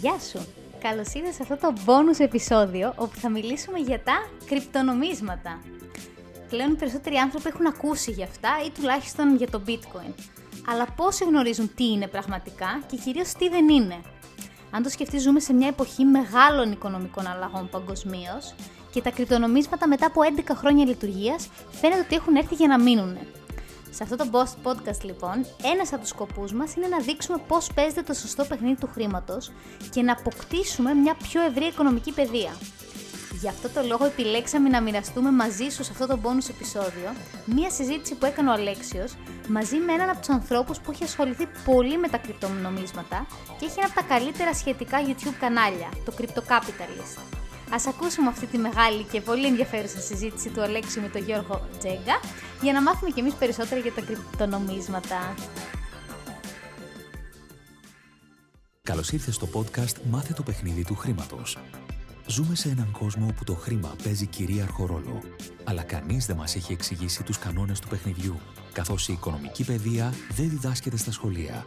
[0.00, 0.46] Γεια σου!
[0.80, 5.60] Καλώς ήρθατε σε αυτό το bonus επεισόδιο όπου θα μιλήσουμε για τα κρυπτονομίσματα.
[6.48, 10.14] Πλέον οι περισσότεροι άνθρωποι έχουν ακούσει για αυτά ή τουλάχιστον για το bitcoin.
[10.68, 14.00] Αλλά πόσοι γνωρίζουν τι είναι πραγματικά και κυρίως τι δεν είναι;
[14.70, 18.54] Αν το σκεφτεί, ζούμε σε μια εποχή μεγάλων οικονομικών αλλαγών παγκοσμίως
[18.90, 23.18] και τα κρυπτονομίσματα μετά από 11 χρόνια λειτουργίας φαίνεται ότι έχουν έρθει για να μείνουν.
[23.90, 28.02] Σε αυτό το podcast λοιπόν, ένας από τους σκοπούς μας είναι να δείξουμε πώς παίζεται
[28.02, 29.52] το σωστό παιχνίδι του χρήματος
[29.90, 32.52] και να αποκτήσουμε μια πιο ευρύ οικονομική παιδεία.
[33.40, 37.10] Γι' αυτό το λόγο επιλέξαμε να μοιραστούμε μαζί σου σε αυτό το bonus επεισόδιο
[37.44, 39.16] μία συζήτηση που έκανε ο Αλέξιος
[39.48, 43.26] μαζί με έναν από τους ανθρώπους που έχει ασχοληθεί πολύ με τα κρυπτονομίσματα
[43.58, 46.42] και έχει ένα από τα καλύτερα σχετικά YouTube κανάλια, το Crypto
[47.72, 52.20] Ας ακούσουμε αυτή τη μεγάλη και πολύ ενδιαφέρουσα συζήτηση του Αλέξη με τον Γιώργο Τζέγκα
[52.62, 55.34] για να μάθουμε κι εμείς περισσότερα για τα κρυπτονομίσματα.
[58.82, 61.58] Καλώς ήρθες στο podcast «Μάθε το παιχνίδι του χρήματος».
[62.26, 65.20] Ζούμε σε έναν κόσμο όπου το χρήμα παίζει κυρίαρχο ρόλο,
[65.64, 68.40] αλλά κανείς δεν μας έχει εξηγήσει τους κανόνες του παιχνιδιού,
[68.72, 71.66] καθώς η οικονομική παιδεία δεν διδάσκεται στα σχολεία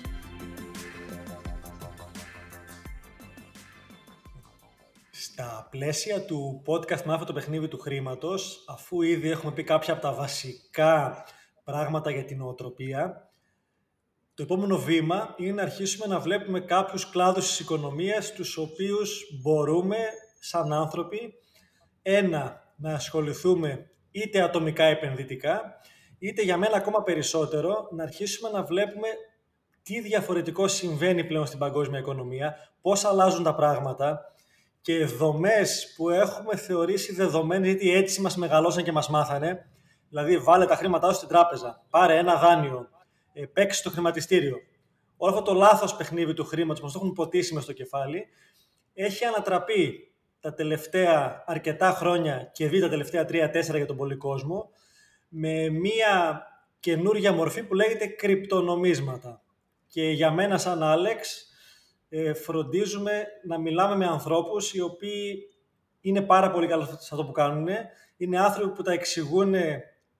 [5.41, 10.01] Στα πλαίσια του podcast «Μάθε το παιχνίδι του χρήματος», αφού ήδη έχουμε πει κάποια από
[10.01, 11.23] τα βασικά
[11.63, 13.31] πράγματα για την νοοτροπία,
[14.33, 19.97] το επόμενο βήμα είναι να αρχίσουμε να βλέπουμε κάποιους κλάδους της οικονομίας, τους οποίους μπορούμε,
[20.39, 21.33] σαν άνθρωποι,
[22.01, 25.75] ένα, να ασχοληθούμε είτε ατομικά επενδυτικά,
[26.19, 29.07] είτε για μένα ακόμα περισσότερο, να αρχίσουμε να βλέπουμε
[29.83, 34.30] τι διαφορετικό συμβαίνει πλέον στην παγκόσμια οικονομία, πώς αλλάζουν τα πράγματα,
[34.81, 39.65] και δομές που έχουμε θεωρήσει δεδομένες γιατί έτσι μας μεγαλώσαν και μας μάθανε.
[40.09, 42.89] Δηλαδή βάλε τα χρήματά σου στην τράπεζα, πάρε ένα δάνειο,
[43.33, 44.57] ε, παίξει στο χρηματιστήριο.
[45.17, 48.27] Όλο αυτό το λάθος παιχνίδι του χρήματος μας το έχουν ποτίσει μες στο κεφάλι
[48.93, 54.69] έχει ανατραπεί τα τελευταία αρκετά χρόνια και δει τα τελευταία τρία-τέσσερα για τον πολύ κόσμο
[55.27, 56.45] με μία
[56.79, 59.41] καινούργια μορφή που λέγεται κρυπτονομίσματα.
[59.87, 61.50] Και για μένα σαν Άλεξ
[62.13, 65.49] ε, φροντίζουμε να μιλάμε με ανθρώπους οι οποίοι
[66.01, 67.67] είναι πάρα πολύ καλοί σε αυτό που κάνουν.
[68.17, 69.53] Είναι άνθρωποι που τα εξηγούν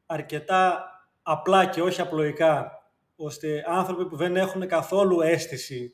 [0.05, 0.85] αρκετά
[1.21, 2.71] απλά και όχι απλοϊκά,
[3.15, 5.93] ώστε άνθρωποι που δεν έχουν καθόλου αίσθηση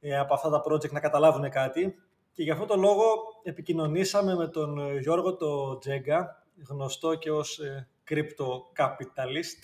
[0.00, 1.94] ε, από αυτά τα project να καταλάβουν κάτι.
[2.32, 3.04] Και γι' αυτό το λόγο
[3.42, 9.60] επικοινωνήσαμε με τον Γιώργο το Τζέγκα, γνωστό και ως ε, crypto capitalist.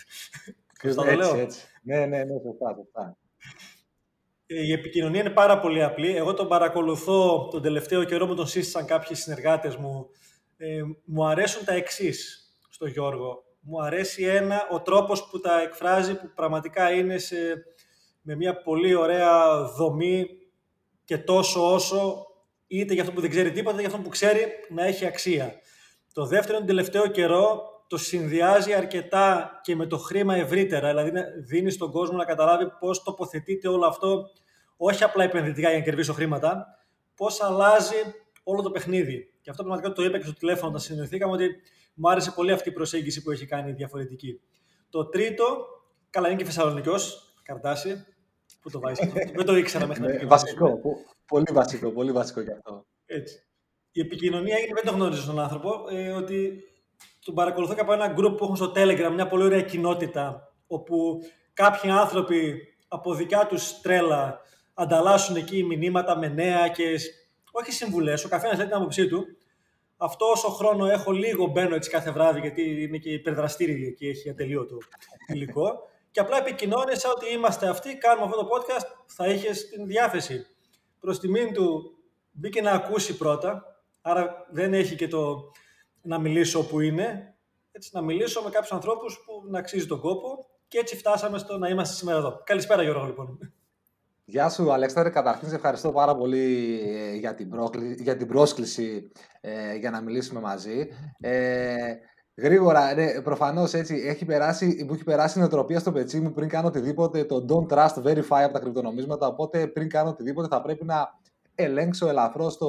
[0.82, 1.66] Έτσι, έτσι.
[1.82, 3.16] Ναι, ναι, ναι, σωστά, σωστά.
[4.46, 6.16] Ε, η επικοινωνία είναι πάρα πολύ απλή.
[6.16, 10.06] Εγώ τον παρακολουθώ τον τελευταίο καιρό, μου τον σύστησαν κάποιοι συνεργάτες μου.
[10.56, 13.44] Ε, μου αρέσουν τα εξής στο Γιώργο.
[13.60, 17.36] Μου αρέσει ένα, ο τρόπος που τα εκφράζει που πραγματικά είναι σε,
[18.22, 20.26] με μια πολύ ωραία δομή
[21.04, 22.26] και τόσο όσο
[22.66, 25.54] είτε για αυτό που δεν ξέρει τίποτα, είτε για αυτό που ξέρει να έχει αξία.
[26.12, 31.70] Το δεύτερο, τον τελευταίο καιρό, το συνδυάζει αρκετά και με το χρήμα ευρύτερα, δηλαδή δίνει
[31.70, 34.30] στον κόσμο να καταλάβει πώς τοποθετείται όλο αυτό,
[34.76, 36.66] όχι απλά επενδυτικά για να κερδίσω χρήματα,
[37.14, 37.96] πώς αλλάζει
[38.42, 39.32] όλο το παιχνίδι.
[39.40, 41.56] Και αυτό πραγματικά το είπα και στο τηλέφωνο όταν συνεννοηθήκαμε ότι
[41.94, 44.40] μου άρεσε πολύ αυτή η προσέγγιση που έχει κάνει διαφορετική.
[44.90, 45.66] Το τρίτο,
[46.10, 48.04] καλά είναι και Θεσσαλονικός, καρτάσι,
[48.60, 49.12] που το βάζει.
[49.34, 50.80] Δεν το ήξερα μέχρι να Βασικό,
[51.26, 52.86] πολύ βασικό, πολύ βασικό γι' αυτό.
[53.06, 53.46] Έτσι.
[53.92, 56.62] Η επικοινωνία είναι, δεν το γνωρίζω τον άνθρωπο, ε, ότι
[57.26, 61.18] τον παρακολουθώ και από ένα group που έχουν στο Telegram, μια πολύ ωραία κοινότητα, όπου
[61.52, 64.40] κάποιοι άνθρωποι από δικιά τους τρέλα
[64.74, 66.84] ανταλλάσσουν εκεί μηνύματα με νέα και
[67.50, 69.24] όχι συμβουλές, ο καθένας λέει την άποψή του.
[69.96, 74.30] Αυτό όσο χρόνο έχω λίγο μπαίνω έτσι κάθε βράδυ γιατί είναι και υπερδραστήριο και έχει
[74.30, 74.78] ατελείωτο
[75.26, 80.46] υλικό και απλά επικοινώνησα ότι είμαστε αυτοί, κάνουμε αυτό το podcast, θα είχε την διάθεση.
[81.00, 81.96] Προς τιμήν του
[82.30, 85.50] μπήκε να ακούσει πρώτα, άρα δεν έχει και το
[86.06, 87.34] να μιλήσω όπου είναι,
[87.72, 91.58] έτσι, να μιλήσω με κάποιους ανθρώπους που να αξίζει τον κόπο και έτσι φτάσαμε στο
[91.58, 92.42] να είμαστε σήμερα εδώ.
[92.44, 93.38] Καλησπέρα Γιώργο λοιπόν.
[94.24, 97.50] Γεια σου Αλέξανδρε, καταρχήν σε ευχαριστώ πάρα πολύ ε, για την,
[97.98, 100.88] για την πρόσκληση ε, για να μιλήσουμε μαζί.
[101.20, 101.74] Ε,
[102.34, 106.48] γρήγορα, ναι, προφανώς έτσι, έχει περάσει, μου έχει περάσει η νοοτροπία στο πετσί μου πριν
[106.48, 110.84] κάνω οτιδήποτε, το don't trust, verify από τα κρυπτονομίσματα, οπότε πριν κάνω οτιδήποτε θα πρέπει
[110.84, 111.18] να
[111.54, 112.68] ελέγξω ελαφρώς το,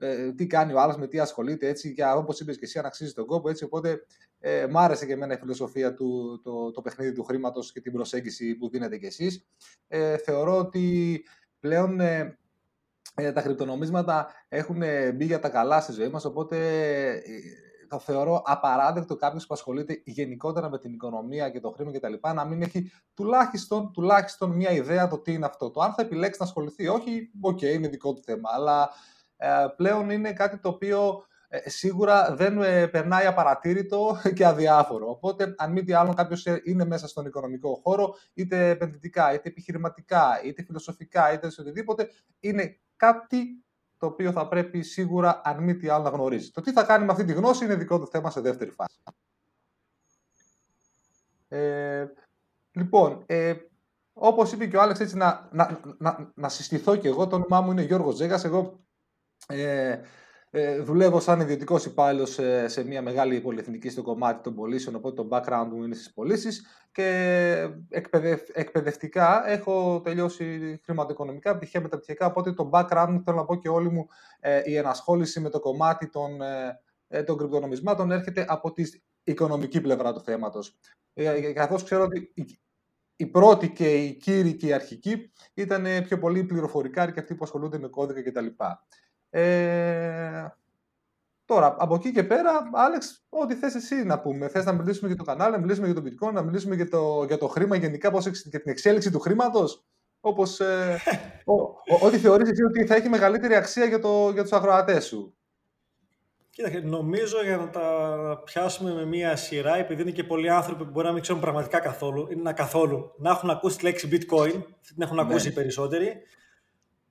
[0.00, 2.84] ε, τι κάνει ο άλλος, με τι ασχολείται έτσι και όπως είπες και εσύ, αν
[2.84, 3.48] αξίζει τον κόπο.
[3.48, 4.04] Έτσι, οπότε
[4.38, 7.92] ε, μ' άρεσε και εμένα η φιλοσοφία του, το, το παιχνίδι του χρήματος και την
[7.92, 9.46] προσέγγιση που δίνετε κι εσείς.
[9.88, 11.24] Ε, θεωρώ ότι
[11.60, 12.38] πλέον ε,
[13.14, 14.82] ε, τα κρυπτονομίσματα έχουν
[15.14, 16.56] μπει για τα καλά στη ζωή μας, οπότε
[17.10, 17.20] ε,
[17.88, 22.14] θα θεωρώ απαράδεκτο κάποιος που ασχολείται γενικότερα με την οικονομία και το χρήμα κτλ.
[22.34, 25.70] να μην έχει τουλάχιστον, τουλάχιστον μια ιδέα το τι είναι αυτό.
[25.70, 29.19] Το αν θα επιλέξει να ασχοληθεί, όχι, ok, okay, είναι δικό του θέμα, αλλά ε,
[29.76, 35.10] πλέον είναι κάτι το οποίο ε, σίγουρα δεν ε, περνάει απαρατήρητο και αδιάφορο.
[35.10, 40.42] Οπότε, αν μη τι άλλο, κάποιος είναι μέσα στον οικονομικό χώρο, είτε επενδυτικά, είτε επιχειρηματικά,
[40.44, 42.08] είτε φιλοσοφικά, είτε σε οτιδήποτε,
[42.40, 43.64] είναι κάτι
[43.98, 46.50] το οποίο θα πρέπει σίγουρα, αν μη τι άλλο, να γνωρίζει.
[46.50, 48.98] Το τι θα κάνει με αυτή τη γνώση είναι δικό του θέμα σε δεύτερη φάση.
[51.48, 52.06] Ε,
[52.72, 53.54] λοιπόν, ε,
[54.12, 57.60] όπως είπε και ο Άλεξ, έτσι, να, να, να, να συστηθώ και εγώ, το όνομά
[57.60, 58.80] μου είναι Γιώργος Ζέγας, εγώ
[59.50, 60.00] ε,
[60.52, 65.22] ε, δουλεύω σαν ιδιωτικός υπάλληλος σε, σε μια μεγάλη πολυεθνική στο κομμάτι των πωλήσεων, οπότε
[65.22, 72.26] το background μου είναι στις πωλήσεις και εκπαιδευ, εκπαιδευτικά έχω τελειώσει χρηματοοικονομικά, πτυχία μεταπτυχιακά.
[72.26, 74.08] Οπότε το background μου, θέλω να πω και όλη μου
[74.40, 78.82] ε, η ενασχόληση με το κομμάτι των, ε, ε των κρυπτονομισμάτων έρχεται από τη
[79.24, 80.78] οικονομική πλευρά του θέματος.
[81.14, 82.32] Ε, Καθώς ξέρω ότι
[83.16, 87.44] η πρώτη και η κύριοι και η αρχική ήταν πιο πολύ πληροφορικά και αυτοί που
[87.44, 88.46] ασχολούνται με κώδικα κτλ.
[89.30, 90.54] Ε,
[91.44, 94.48] τώρα, από εκεί και πέρα, Άλεξ, ό,τι θες εσύ να πούμε.
[94.48, 97.24] Θες να μιλήσουμε για το κανάλι, να μιλήσουμε για το bitcoin, να μιλήσουμε για το,
[97.26, 99.84] για το χρήμα γενικά, πώς, για την εξέλιξη του χρήματος.
[100.20, 101.00] Όπως, ε,
[102.00, 105.34] ό,τι θεωρείς εσύ ότι θα έχει μεγαλύτερη αξία για, το, για τους αγροατές σου.
[106.50, 110.90] Κοίταξε, νομίζω για να τα πιάσουμε με μία σειρά, επειδή είναι και πολλοί άνθρωποι που
[110.90, 114.62] μπορεί να μην ξέρουν πραγματικά καθόλου, ή να καθόλου, να έχουν ακούσει τη λέξη bitcoin,
[114.86, 115.52] την έχουν ακούσει ναι.
[115.52, 116.22] οι περισσότεροι,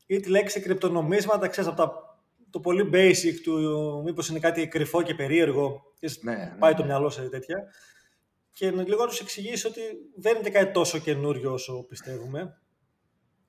[0.06, 2.09] ή τη λέξη κρυπτονομίσματα, ξέρεις, από τα
[2.52, 5.82] το πολύ basic του μήπως είναι κάτι κρυφό και περίεργο
[6.22, 6.88] ναι, ναι, πάει το ναι.
[6.88, 7.64] μυαλό σε τέτοια
[8.52, 9.82] και λίγο να τους εξηγήσει ότι
[10.16, 12.60] δεν είναι κάτι τόσο καινούριο όσο πιστεύουμε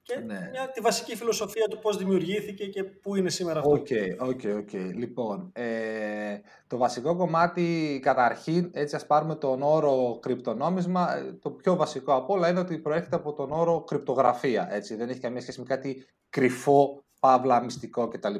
[0.02, 0.48] και ναι.
[0.50, 3.70] μια, τη βασική φιλοσοφία του πώς δημιουργήθηκε και πού είναι σήμερα αυτό.
[3.70, 3.86] Ok,
[4.20, 4.72] ok, ok.
[4.72, 11.76] Λοιπόν, ε, το βασικό κομμάτι καταρχήν, έτσι ας πάρουμε τον όρο κρυπτονόμισμα, ε, το πιο
[11.76, 15.60] βασικό από όλα είναι ότι προέρχεται από τον όρο κρυπτογραφία, έτσι, δεν έχει καμία σχέση
[15.60, 18.34] με κάτι κρυφό παύλα, μυστικό κτλ.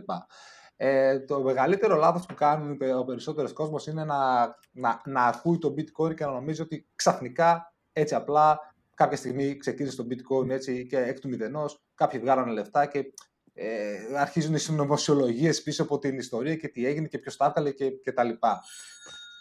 [0.76, 4.40] Ε, το μεγαλύτερο λάθος που κάνουν ο περισσότερος κόσμος είναι να,
[4.72, 9.96] να, να ακούει το bitcoin και να νομίζει ότι ξαφνικά, έτσι απλά, κάποια στιγμή ξεκίνησε
[9.96, 13.12] το bitcoin έτσι και εκ του μηδενός, κάποιοι βγάλανε λεφτά και
[13.54, 17.70] ε, αρχίζουν οι συνωμοσιολογίες πίσω από την ιστορία και τι έγινε και ποιος τα έβγαλε
[17.70, 18.62] και, και τα λοιπά.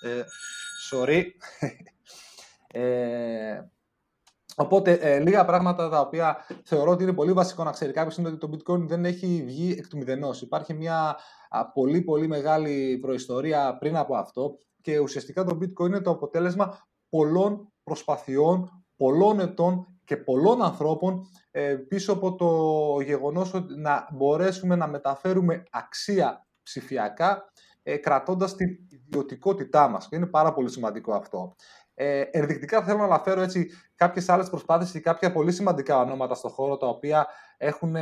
[0.04, 0.24] Ε,
[0.92, 1.24] sorry.
[2.82, 3.62] ε,
[4.62, 8.28] Οπότε, ε, λίγα πράγματα τα οποία θεωρώ ότι είναι πολύ βασικό να ξέρει κάποιος είναι
[8.28, 10.42] ότι το bitcoin δεν έχει βγει εκ του μηδενός.
[10.42, 11.18] Υπάρχει μια
[11.74, 16.78] πολύ πολύ μεγάλη προϊστορία πριν από αυτό και ουσιαστικά το bitcoin είναι το αποτέλεσμα
[17.10, 21.22] πολλών προσπαθειών, πολλών ετών και πολλών ανθρώπων
[21.52, 27.52] ε, πίσω από το γεγονός ότι να μπορέσουμε να μεταφέρουμε αξία ψηφιακά
[27.84, 30.08] ε, κρατώντας την ιδιωτικότητά μας.
[30.08, 31.56] Και είναι πάρα πολύ σημαντικό αυτό.
[32.02, 36.52] Ε, ενδεικτικά θέλω να αναφέρω έτσι κάποιες άλλες προσπάθειες και κάποια πολύ σημαντικά ονόματα στον
[36.52, 37.96] χώρο τα οποία έχουν,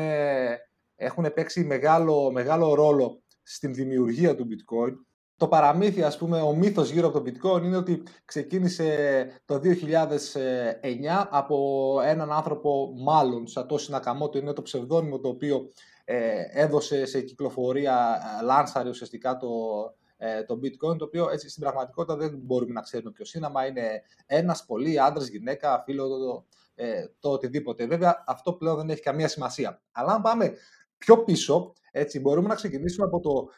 [0.95, 4.94] έχουν παίξει μεγάλο, μεγάλο ρόλο στην δημιουργία του bitcoin.
[5.38, 11.27] Το παραμύθι, ας πούμε, ο μύθος γύρω από το bitcoin είναι ότι ξεκίνησε το 2009
[11.30, 15.71] από έναν άνθρωπο, μάλλον, Satoshi Nakamoto, είναι το ψευδόνυμο το οποίο
[16.06, 19.49] ε, έδωσε σε κυκλοφορία, ε, λάνσαρε ουσιαστικά το,
[20.18, 23.66] ε, το bitcoin, το οποίο έτσι στην πραγματικότητα δεν μπορούμε να ξέρουμε ποιος είναι, άμα
[23.66, 26.45] είναι ένας, πολύ, άντρας, γυναίκα, φίλο, το,
[26.76, 27.86] ε, το οτιδήποτε.
[27.86, 29.81] Βέβαια, αυτό πλέον δεν έχει καμία σημασία.
[29.92, 30.54] Αλλά αν πάμε
[30.97, 33.49] πιο πίσω, έτσι, μπορούμε να ξεκινήσουμε από το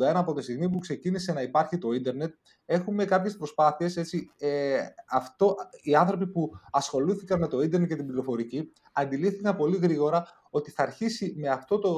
[0.00, 2.34] 1981, από τη στιγμή που ξεκίνησε να υπάρχει το ίντερνετ.
[2.64, 4.78] Έχουμε κάποιες προσπάθειες, έτσι, ε,
[5.10, 10.70] αυτό, οι άνθρωποι που ασχολήθηκαν με το ίντερνετ και την πληροφορική, αντιλήφθηκαν πολύ γρήγορα ότι
[10.70, 11.94] θα αρχίσει με, αυτό το,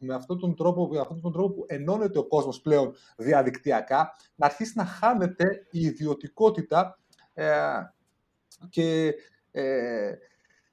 [0.00, 4.46] με, αυτόν τον τρόπο, με αυτόν τον τρόπο που ενώνεται ο κόσμος πλέον διαδικτυακά, να
[4.46, 6.98] αρχίσει να χάνεται η ιδιωτικότητα
[7.34, 7.50] ε,
[8.68, 9.14] και
[9.50, 10.12] ε,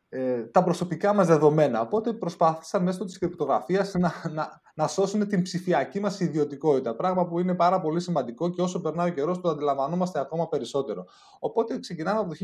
[0.09, 1.81] ε, τα προσωπικά μας δεδομένα.
[1.81, 6.95] Οπότε προσπάθησαν μέσω της κρυπτογραφίας να, να, να σώσουν την ψηφιακή μας ιδιωτικότητα.
[6.95, 11.05] Πράγμα που είναι πάρα πολύ σημαντικό και όσο περνάει ο καιρός το αντιλαμβανόμαστε ακόμα περισσότερο.
[11.39, 12.35] Οπότε ξεκινάμε από το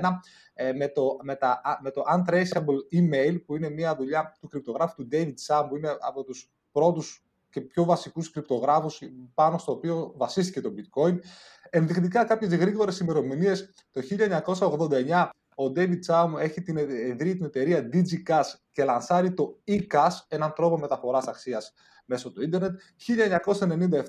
[0.00, 0.10] 1981
[0.54, 4.94] ε, με, το, με, τα, με το Untraceable Email που είναι μια δουλειά του κρυπτογράφου
[5.02, 9.00] του David Sam που είναι από τους πρώτους και πιο βασικούς κρυπτογράφους
[9.34, 11.18] πάνω στο οποίο βασίστηκε το bitcoin.
[11.70, 18.52] Ενδεικτικά κάποιες γρήγορες ημερομηνίες το 1989 ο David Chaum έχει την, ιδρύει την εταιρεία DigiCash
[18.70, 21.72] και λανσάρει το eCash, έναν τρόπο μεταφοράς αξίας
[22.04, 22.80] μέσω του ίντερνετ.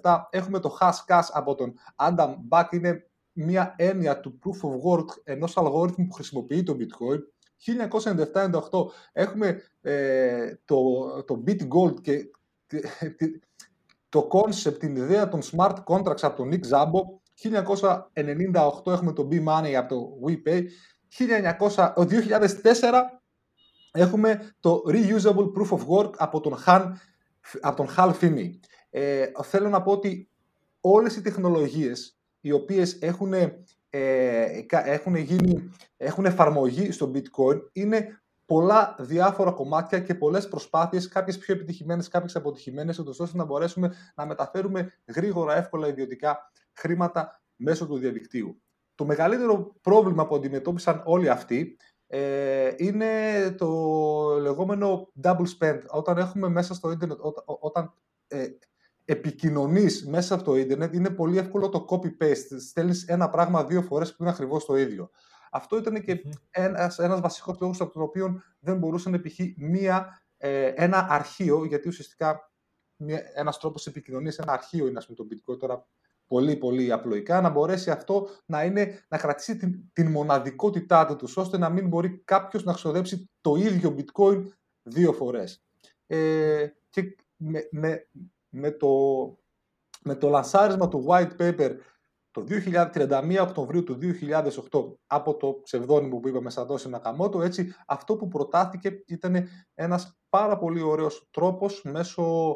[0.01, 5.05] 1997 έχουμε το Hashcash από τον Adam Back, είναι μια έννοια του proof of work
[5.23, 7.19] ενός αλγόριθμου που χρησιμοποιεί το bitcoin.
[8.33, 8.51] 1997-98
[9.13, 10.83] έχουμε ε, το,
[11.23, 12.29] το BitGold και
[14.09, 17.01] το concept, την ιδέα των smart contracts από τον Nick Szabo.
[18.83, 20.63] 1998 έχουμε το B-Money από το WePay.
[21.17, 23.03] 1900, 2004
[23.91, 26.91] έχουμε το Reusable Proof of Work από τον, Han,
[27.62, 28.50] από τον Hal Finney.
[28.89, 30.29] Ε, θέλω να πω ότι
[30.81, 38.95] όλες οι τεχνολογίες οι οποίες έχουν, ε, έχουν, γίνει, έχουν εφαρμογή στο bitcoin είναι πολλά
[39.00, 44.93] διάφορα κομμάτια και πολλές προσπάθειες, κάποιες πιο επιτυχημένες, κάποιες αποτυχημένες, ώστε να μπορέσουμε να μεταφέρουμε
[45.05, 48.62] γρήγορα, εύκολα ιδιωτικά χρήματα μέσω του διαδικτύου.
[48.95, 53.11] Το μεγαλύτερο πρόβλημα που αντιμετώπισαν όλοι αυτοί ε, είναι
[53.57, 53.67] το
[54.41, 55.79] λεγόμενο double spend.
[55.87, 57.93] Όταν έχουμε μέσα στο ίντερνετ, όταν
[58.27, 58.47] ε,
[59.05, 62.59] επικοινωνείς μέσα από το ίντερνετ, είναι πολύ εύκολο το copy-paste.
[62.59, 65.09] Στέλνεις ένα πράγμα δύο φορές που είναι ακριβώς το ίδιο.
[65.51, 66.31] Αυτό ήταν και mm-hmm.
[66.49, 71.65] ένας, ένας βασικός λόγος από τον οποίο δεν μπορούσε να επιχεί μία, ε, ένα αρχείο,
[71.65, 72.51] γιατί ουσιαστικά
[72.97, 75.87] ένα ένας τρόπος επικοινωνίας, ένα αρχείο είναι ας πούμε, το bitcoin τώρα
[76.27, 81.58] πολύ πολύ απλοϊκά, να μπορέσει αυτό να, είναι, να κρατήσει την, την μοναδικότητά του, ώστε
[81.58, 84.44] να μην μπορεί κάποιος να ξοδέψει το ίδιο bitcoin
[84.84, 85.63] δύο φορές.
[86.08, 88.08] Ε, και με, με,
[88.50, 88.89] με, το,
[90.01, 91.75] με το λανσάρισμα του white paper
[92.36, 93.98] το 2031 Οκτωβρίου του
[94.72, 100.58] 2008 από το ψευδόνυμο που είπαμε Σαντόση Νακαμότο, έτσι αυτό που προτάθηκε ήταν ένας πάρα
[100.58, 102.55] πολύ ωραίος τρόπος μέσω,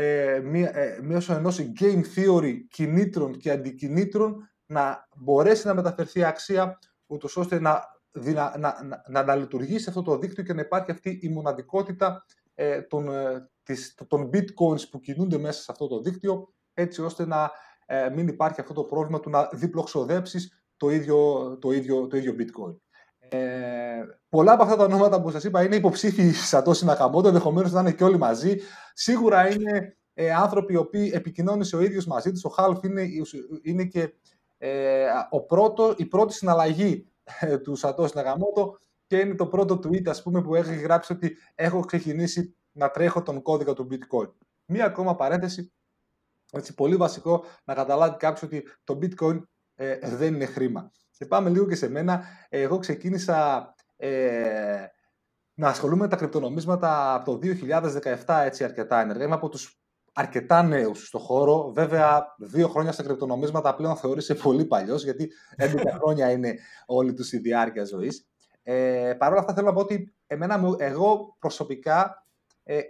[0.00, 6.78] ε, μία, ε, μέσω ενός game theory κινήτρων και αντικινήτρων να μπορέσει να μεταφερθεί αξία
[7.06, 11.18] ούτως ώστε να, να, να, να, να, λειτουργήσει αυτό το δίκτυο και να υπάρχει αυτή
[11.22, 12.24] η μοναδικότητα
[12.54, 17.26] ε, των, ε, της, των bitcoins που κινούνται μέσα σε αυτό το δίκτυο έτσι ώστε
[17.26, 17.50] να
[17.86, 22.34] ε, μην υπάρχει αυτό το πρόβλημα του να διπλοξοδέψεις το ίδιο, το ίδιο, το ίδιο
[22.38, 22.76] bitcoin.
[23.28, 27.80] Ε, πολλά από αυτά τα ονόματα που σας είπα είναι υποψήφιοι Σατώση Νακαμότο, ενδεχομένως να
[27.80, 28.56] είναι και όλοι μαζί.
[28.94, 32.44] Σίγουρα είναι ε, άνθρωποι οι οποίοι επικοινώνησε ο ίδιος μαζί τους.
[32.44, 33.08] Ο Χάλφ είναι,
[33.62, 34.14] είναι και
[34.58, 37.06] ε, ο πρώτο, η πρώτη συναλλαγή
[37.40, 41.36] ε, του Σατώση Νακαμότο και είναι το πρώτο tweet ας πούμε, που έχει γράψει ότι
[41.54, 44.32] έχω ξεκινήσει να τρέχω τον κώδικα του bitcoin.
[44.64, 45.72] Μία ακόμα παρένθεση,
[46.52, 49.42] έτσι, πολύ βασικό να καταλάβει κάποιος ότι το bitcoin
[49.74, 50.90] ε, δεν είναι χρήμα.
[51.18, 52.24] Και πάμε λίγο και σε μένα.
[52.48, 54.84] Εγώ ξεκίνησα ε,
[55.54, 57.48] να ασχολούμαι με τα κρυπτονομίσματα από το
[58.26, 59.24] 2017 έτσι αρκετά ενεργά.
[59.24, 59.80] Είμαι από τους
[60.12, 61.72] αρκετά νέους στο χώρο.
[61.74, 66.54] Βέβαια, δύο χρόνια στα κρυπτονομίσματα πλέον θεωρείσαι πολύ παλιός, γιατί 11 χρόνια είναι
[66.86, 68.26] όλη τους η διάρκεια ζωής.
[68.62, 72.26] Ε, Παρ' όλα αυτά, θέλω να πω ότι εμένα, εγώ προσωπικά
[72.64, 72.80] ε,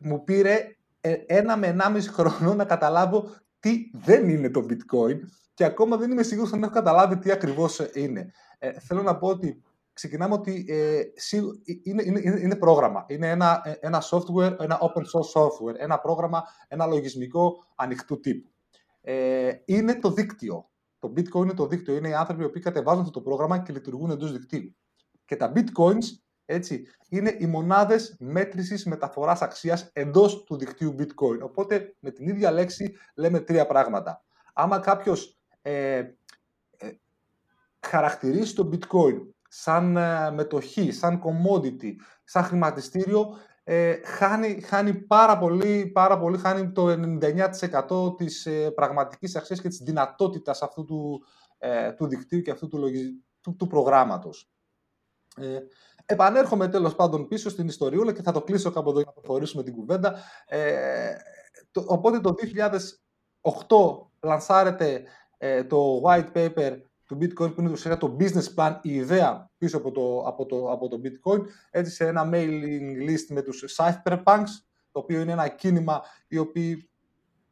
[0.00, 5.18] μου πήρε ε, ένα με ενάμιση χρόνο να καταλάβω τι δεν είναι το bitcoin
[5.54, 8.32] και ακόμα δεν είμαι σίγουρος αν έχω καταλάβει τι ακριβώς είναι.
[8.58, 9.62] Ε, θέλω να πω ότι
[9.92, 11.02] ξεκινάμε ότι ε,
[11.82, 13.04] είναι, είναι, είναι, πρόγραμμα.
[13.08, 18.50] Είναι ένα, ε, ένα software, ένα open source software, ένα πρόγραμμα, ένα λογισμικό ανοιχτού τύπου.
[19.00, 20.70] Ε, είναι το δίκτυο.
[20.98, 21.96] Το bitcoin είναι το δίκτυο.
[21.96, 24.76] Είναι οι άνθρωποι που κατεβάζουν αυτό το πρόγραμμα και λειτουργούν εντός δικτύου.
[25.24, 26.04] Και τα bitcoins
[26.50, 31.40] έτσι, είναι οι μονάδες μέτρησης μεταφοράς αξίας εντός του δικτύου bitcoin.
[31.42, 34.24] Οπότε με την ίδια λέξη λέμε τρία πράγματα.
[34.52, 36.08] Άμα κάποιος ε, ε,
[37.80, 45.86] χαρακτηρίσει το bitcoin σαν ε, μετοχή, σαν commodity, σαν χρηματιστήριο, ε, χάνει, χάνει πάρα πολύ,
[45.86, 46.88] πάρα πολύ, χάνει το
[48.10, 51.24] 99% της ε, πραγματικής αξίας και της δυνατότητας αυτού του,
[51.58, 52.80] ε, του δικτύου και αυτού του,
[53.40, 54.50] του, του προγράμματος.
[56.10, 59.22] Ε, επανέρχομαι τέλος πάντων πίσω στην ιστοριούλα και θα το κλείσω κάπου εδώ για να
[59.22, 60.18] προχωρήσουμε την κουβέντα.
[60.46, 61.14] Ε,
[61.70, 62.34] το, οπότε το
[63.40, 65.02] 2008 λανσάρεται
[65.38, 69.76] ε, το white paper του Bitcoin που είναι ουσιαστικά το business plan, η ιδέα πίσω
[69.76, 71.40] από το, από το, από το Bitcoin,
[71.70, 74.48] έτσι σε ένα mailing list με τους cypherpunks,
[74.92, 76.90] το οποίο είναι ένα κίνημα οι οποίοι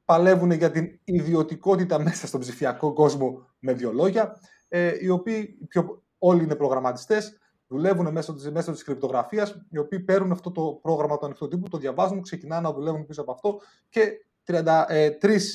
[0.05, 6.03] παλεύουν για την ιδιωτικότητα μέσα στον ψηφιακό κόσμο με δύο λόγια, ε, οι οποίοι πιο,
[6.19, 7.39] όλοι είναι προγραμματιστές,
[7.69, 11.69] δουλεύουν μέσω της μέσω της κρυπτογραφίας, οι οποίοι παίρνουν αυτό το πρόγραμμα του ανοιχτού τύπου,
[11.69, 15.11] το διαβάζουν, ξεκινάνε να δουλεύουν πίσω από αυτό και 33 ε,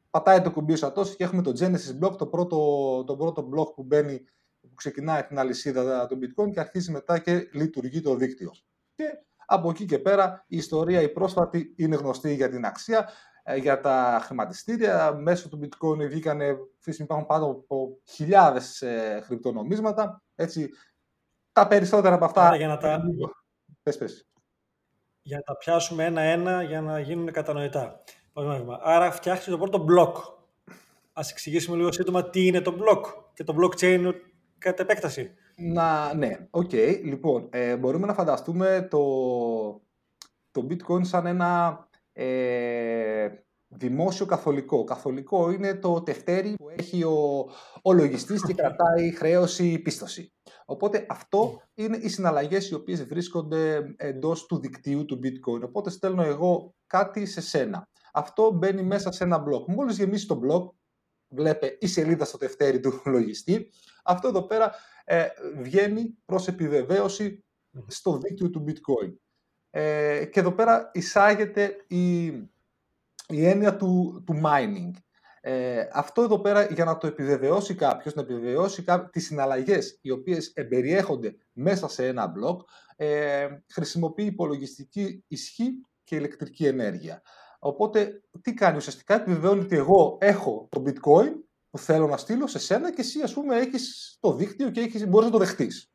[0.10, 3.74] πατάει το κουμπί ο Σατώση και έχουμε το Genesis Block, το πρώτο, το πρώτο block
[3.76, 4.26] που μπαίνει,
[4.62, 8.52] που ξεκινάει την αλυσίδα του Bitcoin και αρχίζει μετά και λειτουργεί το δίκτυο.
[8.96, 9.04] Και
[9.46, 13.10] από εκεί και πέρα η ιστορία η πρόσφατη είναι γνωστή για την αξία.
[13.48, 15.14] Ε, για τα χρηματιστήρια.
[15.14, 16.40] Μέσω του bitcoin βγήκαν,
[16.86, 20.24] υπάρχουν πάνω από χιλιάδες ε, κρυπτονομίσματα.
[20.36, 20.70] Έτσι,
[21.52, 22.56] τα περισσότερα από αυτά...
[22.56, 23.02] για να τα...
[23.84, 24.28] Πες, πες.
[25.22, 28.04] Για να τα πιάσουμε ένα-ένα για να γίνουν κατανοητά.
[28.82, 30.18] Άρα φτιάχνει το πρώτο μπλοκ.
[31.14, 34.14] Ας εξηγήσουμε λίγο σύντομα τι είναι το μπλοκ και το blockchain
[34.58, 35.34] κατά επέκταση.
[35.56, 36.70] Να, ναι, ok.
[36.72, 37.00] Okay.
[37.04, 39.02] Λοιπόν, ε, μπορούμε να φανταστούμε το,
[40.52, 41.85] το bitcoin σαν ένα
[42.18, 43.28] ε,
[43.68, 44.84] δημόσιο καθολικό.
[44.84, 47.50] Καθολικό είναι το τευτέρι που έχει ο,
[47.82, 50.34] ο λογιστής και κρατάει χρέωση ή πίστωση.
[50.66, 55.62] Οπότε αυτό είναι οι συναλλαγές οι οποίες βρίσκονται εντός του δικτύου του bitcoin.
[55.62, 57.88] Οπότε στέλνω εγώ κάτι σε σένα.
[58.14, 59.66] Αυτό μπαίνει μέσα σε ένα block.
[59.68, 60.70] Μόλις γεμίσει το block,
[61.28, 63.70] βλέπε η σελίδα στο τευτέρι του λογιστή,
[64.04, 64.72] αυτό εδώ πέρα
[65.04, 67.46] ε, βγαίνει προς επιβεβαίωση
[67.88, 69.14] στο δίκτυο του bitcoin.
[69.78, 72.26] Ε, και εδώ πέρα εισάγεται η,
[73.28, 74.92] η έννοια του, του mining.
[75.42, 80.12] Ε, αυτό εδώ πέρα για να το επιβεβαιώσει κάποιος, να επιβεβαιώσει κάποιος, τις συναλλαγές οι
[80.12, 82.58] οποίες εμπεριέχονται μέσα σε ένα blog,
[82.96, 85.72] ε, χρησιμοποιεί υπολογιστική ισχύ
[86.04, 87.22] και ηλεκτρική ενέργεια.
[87.60, 91.32] Οπότε τι κάνει ουσιαστικά, επιβεβαιώνει ότι εγώ έχω το bitcoin
[91.70, 95.08] που θέλω να στείλω σε σένα και εσύ ας πούμε έχεις το δίκτυο και έχεις,
[95.08, 95.92] μπορείς να το δεχτείς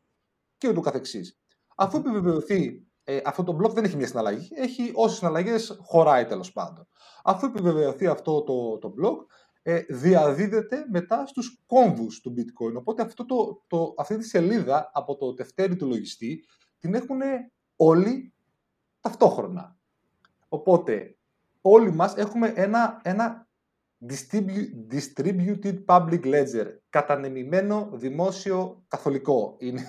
[0.59, 1.39] και ούτω καθεξής.
[1.77, 6.53] Αφού επιβεβαιωθεί ε, αυτό το blog δεν έχει μια συναλλαγή, έχει όσες συναλλαγές χωράει τέλος
[6.53, 6.89] πάντων.
[7.25, 9.17] Αφού επιβεβαιωθεί αυτό το, το blog,
[9.63, 12.75] ε, διαδίδεται μετά στους κόμβους του bitcoin.
[12.75, 16.45] Οπότε αυτό το, το, αυτή τη σελίδα από το τευτέρι του λογιστή
[16.79, 17.21] την έχουν
[17.77, 18.33] όλοι
[19.01, 19.77] ταυτόχρονα.
[20.49, 21.17] Οπότε
[21.61, 23.49] όλοι μας έχουμε ένα, ένα
[24.91, 29.83] distributed public ledger, κατανεμημένο δημόσιο καθολικό είναι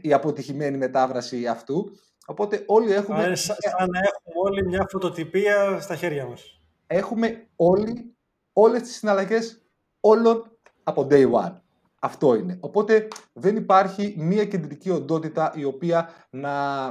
[0.00, 1.90] η αποτυχημένη μετάφραση αυτού
[2.26, 3.22] Οπότε όλοι έχουμε...
[3.22, 3.54] Άρα, σαν
[3.90, 6.60] να έχουμε όλοι μια φωτοτυπία στα χέρια μας.
[6.86, 8.16] Έχουμε όλοι,
[8.52, 9.66] όλες τις συναλλαγές
[10.00, 11.52] όλων από day one.
[12.00, 12.58] Αυτό είναι.
[12.60, 16.86] Οπότε δεν υπάρχει μία κεντρική οντότητα η οποία να,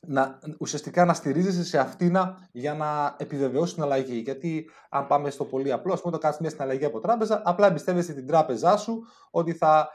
[0.00, 2.16] να, ουσιαστικά να στηρίζεσαι σε αυτήν
[2.52, 4.18] για να επιβεβαιώσεις την αλλαγή.
[4.18, 7.66] Γιατί αν πάμε στο πολύ απλό, ας πούμε, όταν κάνεις μια συναλλαγή από τράπεζα, απλά
[7.66, 9.88] εμπιστεύεσαι την τράπεζά σου ότι θα.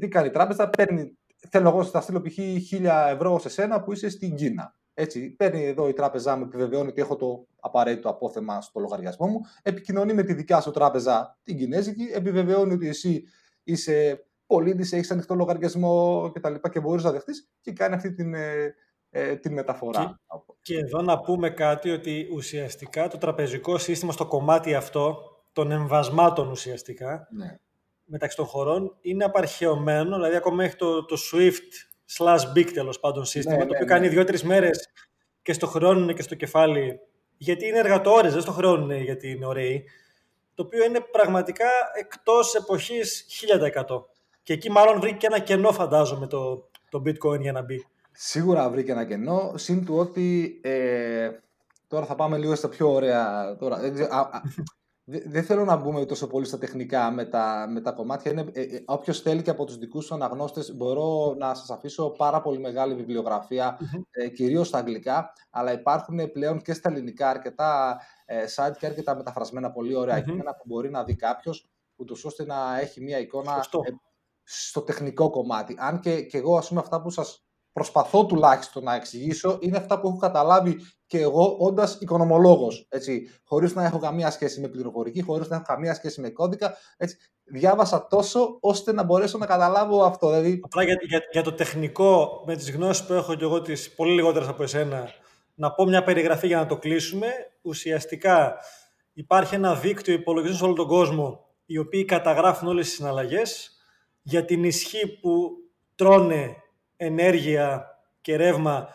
[0.00, 2.38] Τι κάνει η τράπεζα, παίρνει θέλω εγώ να στείλω π.χ.
[2.70, 4.74] 1000 ευρώ σε σένα που είσαι στην Κίνα.
[4.94, 9.40] Έτσι, παίρνει εδώ η τράπεζά μου, επιβεβαιώνει ότι έχω το απαραίτητο απόθεμα στο λογαριασμό μου,
[9.62, 13.24] επικοινωνεί με τη δικιά σου τράπεζα, την Κινέζικη, επιβεβαιώνει ότι εσύ
[13.62, 16.54] είσαι πολίτης, έχεις ανοιχτό λογαριασμό κτλ.
[16.54, 18.74] Και, και μπορείς να δεχτείς και κάνει αυτή την, ε,
[19.10, 20.20] ε, την μεταφορά.
[20.62, 25.18] Και, και εδώ να πούμε κάτι ότι ουσιαστικά το τραπεζικό σύστημα στο κομμάτι αυτό
[25.52, 27.58] των εμβασμάτων ουσιαστικά ναι
[28.10, 33.24] μεταξύ των χωρών είναι απαρχαιωμένο, δηλαδή ακόμα έχει το, το Swift slash big τέλος πάντων
[33.24, 34.88] σύστημα, ναι, το ναι, οποίο ναι, κάνει δύο-τρεις μέρες
[35.42, 37.00] και στο χρόνο και στο κεφάλι,
[37.36, 39.84] γιατί είναι εργατόρες, δεν στο χρόνο γιατί είναι ωραίοι,
[40.54, 41.68] το οποίο είναι πραγματικά
[41.98, 43.26] εκτός εποχής
[43.86, 44.04] 1000%.
[44.42, 47.86] Και εκεί μάλλον βρήκε ένα κενό, φαντάζομαι, το, το bitcoin για να μπει.
[48.12, 51.30] Σίγουρα βρήκε ένα κενό, συν του ότι ε,
[51.88, 53.56] τώρα θα πάμε λίγο στα πιο ωραία.
[53.56, 53.80] Τώρα,
[55.10, 58.32] δεν θέλω να μπούμε τόσο πολύ στα τεχνικά με τα, με τα κομμάτια.
[58.32, 62.10] Είναι, ε, ε, όποιος θέλει και από τους δικούς του αναγνώστες μπορώ να σας αφήσω
[62.10, 63.78] πάρα πολύ μεγάλη βιβλιογραφία,
[64.10, 69.16] ε, κυρίως στα αγγλικά, αλλά υπάρχουν πλέον και στα ελληνικά αρκετά ε, site και αρκετά
[69.16, 73.56] μεταφρασμένα πολύ ωραία κείμενα που μπορεί να δει κάποιος, ούτως ώστε να έχει μια εικόνα
[73.56, 73.90] ε,
[74.42, 75.76] στο τεχνικό κομμάτι.
[75.78, 80.00] Αν και, και εγώ, ας πούμε, αυτά που σας προσπαθώ τουλάχιστον να εξηγήσω είναι αυτά
[80.00, 82.88] που έχω καταλάβει και εγώ όντας οικονομολόγος.
[83.44, 86.76] Χωρίς να έχω καμία σχέση με πληροφορική, χωρίς να έχω καμία σχέση με κώδικα.
[86.96, 90.28] Έτσι, διάβασα τόσο ώστε να μπορέσω να καταλάβω αυτό.
[90.28, 90.60] Δηλαδή...
[90.64, 94.12] Απλά για, για, για το τεχνικό, με τις γνώσεις που έχω και εγώ, τις πολύ
[94.12, 95.08] λιγότερες από εσένα,
[95.54, 97.26] να πω μια περιγραφή για να το κλείσουμε.
[97.62, 98.56] Ουσιαστικά
[99.12, 103.70] υπάρχει ένα δίκτυο υπολογιστών σε όλο τον κόσμο, οι οποίοι καταγράφουν όλες τις συναλλαγές
[104.22, 105.50] για την ισχύ που
[105.94, 106.56] τρώνε
[107.00, 107.86] ενέργεια
[108.20, 108.88] και ρεύμα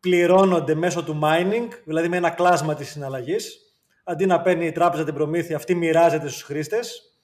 [0.00, 3.58] πληρώνονται μέσω του mining, δηλαδή με ένα κλάσμα της συναλλαγής.
[4.04, 7.16] Αντί να παίρνει η τράπεζα την προμήθεια, αυτή μοιράζεται στους χρήστες.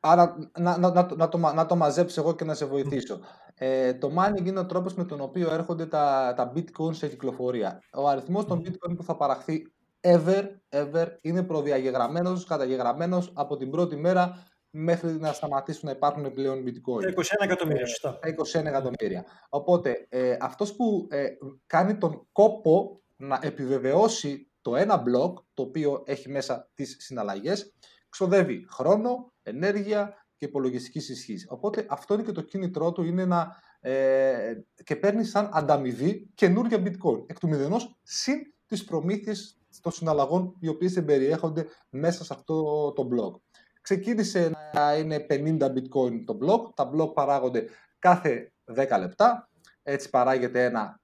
[0.00, 3.20] Άρα να, να, να, να, το, να το μαζέψω εγώ και να σε βοηθήσω.
[3.54, 7.82] Ε, το mining είναι ο τρόπος με τον οποίο έρχονται τα, τα bitcoin σε κυκλοφορία.
[7.94, 13.96] Ο αριθμός των bitcoin που θα παραχθεί ever, ever είναι προδιαγεγραμμένος, καταγεγραμμένος από την πρώτη
[13.96, 17.14] μέρα μέχρι να σταματήσουν να υπάρχουν πλέον bitcoin.
[17.14, 18.18] 21 εκατομμύρια, σωστά.
[18.22, 19.24] 21 εκατομμύρια.
[19.48, 21.26] Οπότε, ε, αυτός που ε,
[21.66, 27.74] κάνει τον κόπο να επιβεβαιώσει το ένα blog, το οποίο έχει μέσα τις συναλλαγές,
[28.08, 31.46] ξοδεύει χρόνο, ενέργεια και υπολογιστικής ισχύς.
[31.48, 36.78] Οπότε αυτό είναι και το κίνητρό του, είναι να, ε, και παίρνει σαν ανταμοιβή καινούργια
[36.78, 42.92] bitcoin, εκ του μηδενός, συν τις προμήθειες των συναλλαγών οι οποίες εμπεριέχονται μέσα σε αυτό
[42.92, 43.40] το blog.
[43.84, 46.74] Ξεκίνησε να είναι 50 bitcoin το blog.
[46.74, 47.64] Τα blog παράγονται
[47.98, 49.50] κάθε 10 λεπτά.
[49.82, 51.00] Έτσι παράγεται ένα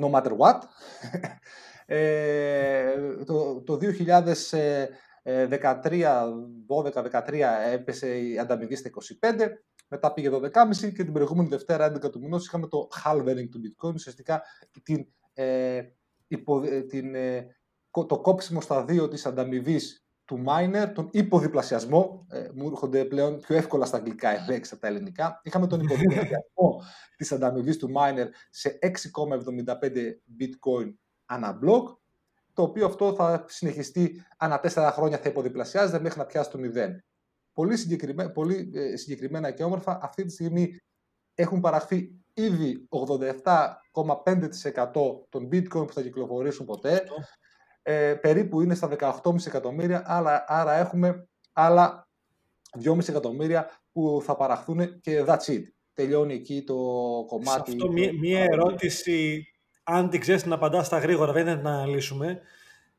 [0.00, 0.58] no matter what.
[1.88, 4.88] Ε, το, το 2013,
[6.68, 7.32] 12-13
[7.72, 8.90] έπεσε η ανταμοιβή στα
[9.22, 9.48] 25,
[9.88, 13.94] μετά πήγε 12,5 και την προηγούμενη Δευτέρα 11 του μηνός είχαμε το halvering του bitcoin,
[13.94, 14.42] ουσιαστικά
[14.82, 15.82] την, ε,
[16.26, 17.56] υπο, την, ε,
[17.90, 23.56] το κόψιμο στα δύο της ανταμοιβής του miner, τον υποδιπλασιασμό, ε, μου έρχονται πλέον πιο
[23.56, 24.38] εύκολα στα αγγλικά οι
[24.70, 26.82] από τα ελληνικά, είχαμε τον υποδιπλασιασμό
[27.16, 28.90] της ανταμοιβής του miner σε 6,75
[30.40, 30.94] bitcoin
[31.26, 31.96] ανά block,
[32.52, 36.68] το οποίο αυτό θα συνεχιστεί ανά τέσσερα χρόνια θα υποδιπλασιάζεται μέχρι να πιάσει το 0.
[37.52, 40.78] Πολύ, συγκεκριμένα, πολύ ε, συγκεκριμένα και όμορφα αυτή τη στιγμή
[41.34, 44.92] έχουν παραχθεί ήδη 87,5%
[45.28, 47.02] των bitcoin που θα κυκλοφορήσουν ποτέ.
[47.88, 48.88] Ε, περίπου είναι στα
[49.22, 52.08] 18,5 εκατομμύρια, άρα, άρα έχουμε άλλα
[52.84, 55.62] 2,5 εκατομμύρια που θα παραχθούν και that's it.
[55.94, 56.74] Τελειώνει εκεί το
[57.26, 57.70] κομμάτι.
[57.70, 59.46] Σε αυτό μία, ερώτηση,
[59.82, 62.40] αν την ξέρεις να απαντάς στα γρήγορα, δεν είναι να αναλύσουμε.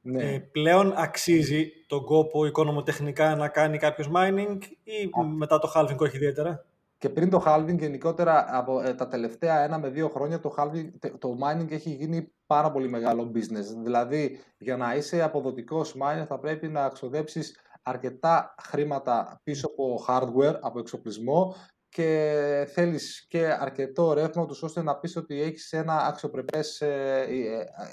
[0.01, 0.33] Ναι.
[0.33, 6.15] Ε, πλέον αξίζει τον κόπο οικονομοτεχνικά να κάνει κάποιος mining ή μετά το halving όχι
[6.15, 6.65] ιδιαίτερα;
[6.97, 10.89] Και πριν το halving γενικότερα από ε, τα τελευταία ένα με δύο χρόνια το, halving,
[11.19, 13.83] το mining έχει γίνει πάρα πολύ μεγάλο business.
[13.83, 20.59] Δηλαδή για να είσαι αποδοτικός miner θα πρέπει να ξοδέψεις αρκετά χρήματα πίσω από hardware,
[20.61, 21.55] από εξοπλισμό
[21.89, 27.27] και θέλεις και αρκετό ρεύμα τους ώστε να πεις ότι έχεις ένα αξιοπρεπές ε,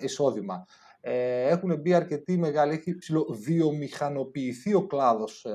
[0.00, 0.64] εισόδημα.
[1.00, 2.96] Ε, έχουν μπει αρκετοί μεγάλοι, έχει
[3.28, 5.46] βιομηχανοποιηθεί ο κλάδος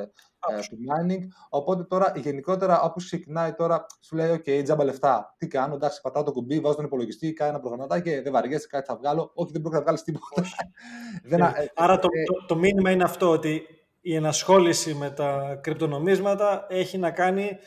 [0.47, 5.35] ε, ε, του mining, οπότε τώρα γενικότερα όπως ξεκινάει τώρα σου λέει ok, τζάμπα λεφτά,
[5.37, 8.85] τι κάνω, εντάξει πατάω το κουμπί, βάζω τον υπολογιστή, κάνω ένα προγραμματάκι, δεν βαριέσαι, κάτι
[8.85, 10.43] θα βγάλω, όχι δεν πρόκειται να βγάλεις τίποτα.
[11.29, 13.61] δεν, ε, Άρα το, το, το μήνυμα είναι αυτό, ότι
[14.01, 17.57] η ενασχόληση με τα κρυπτονομίσματα έχει να κάνει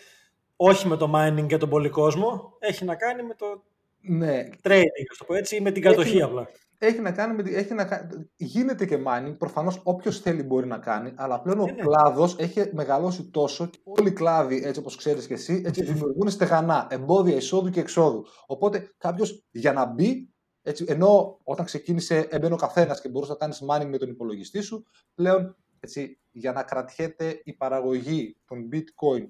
[0.56, 3.62] όχι με το mining και τον πολυκόσμο, έχει να κάνει με το
[4.00, 4.48] ναι.
[4.62, 6.48] trading, το πω έτσι, ή με την κατοχή απλά
[6.86, 7.50] έχει να κάνει με.
[7.50, 9.34] Έχει να, γίνεται και mining.
[9.38, 14.08] Προφανώς όποιος θέλει μπορεί να κάνει, αλλά πλέον ο κλάδος έχει μεγαλώσει τόσο και όλοι
[14.08, 18.26] οι κλάδοι, έτσι όπως ξέρεις και εσύ, έτσι δημιουργούν στεγανά, εμπόδια εισόδου και εξόδου.
[18.46, 23.38] Οπότε κάποιος για να μπει, έτσι, ενώ όταν ξεκίνησε έμπαινε ο καθένας και μπορούσε να
[23.38, 29.28] κάνεις mining με τον υπολογιστή σου, πλέον έτσι, για να κρατιέται η παραγωγή των bitcoin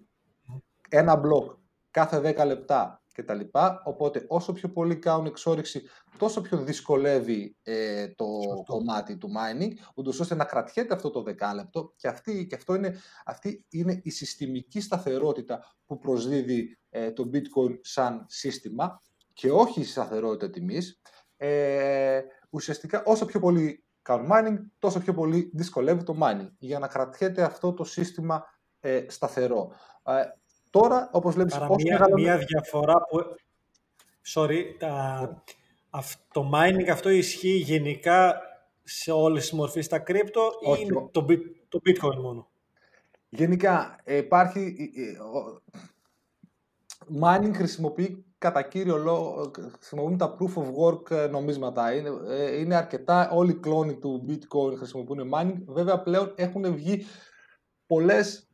[0.89, 1.53] ένα μπλοκ
[1.91, 3.41] κάθε 10 λεπτά κτλ.
[3.85, 5.83] Οπότε όσο πιο πολύ κάνουν εξόριξη,
[6.19, 8.27] τόσο πιο δυσκολεύει ε, το
[8.67, 13.01] κομμάτι του mining, ούτως ώστε να κρατιέται αυτό το δεκάλεπτο και, αυτή, και αυτό είναι,
[13.25, 19.01] αυτή είναι η συστημική σταθερότητα που προσδίδει ε, το bitcoin σαν σύστημα
[19.33, 21.01] και όχι η σταθερότητα τιμής.
[21.37, 22.21] Ε,
[22.51, 27.43] ουσιαστικά όσο πιο πολύ κάνουν mining, τόσο πιο πολύ δυσκολεύει το mining για να κρατιέται
[27.43, 28.45] αυτό το σύστημα
[28.81, 29.73] ε, σταθερό.
[30.75, 33.19] Ε, Τώρα, όπως βλέπει, μία, μία διαφορά που.
[34.35, 35.43] Sorry, τα...
[36.33, 38.41] το mining αυτό ισχύει γενικά
[38.83, 41.27] σε όλες τις μορφές τα κρύπτο ή το,
[41.69, 42.51] το bitcoin μόνο;
[43.29, 44.77] Γενικά υπάρχει.
[47.23, 51.95] Mining χρησιμοποιεί κατά κύριο λόγο χρησιμοποιούν τα proof of work ε, νομίσματα.
[51.95, 55.63] Είναι, ε, είναι αρκετά, όλοι οι κλόνοι του bitcoin χρησιμοποιούν mining.
[55.67, 57.05] Βέβαια πλέον έχουν βγει
[57.87, 58.52] πολλές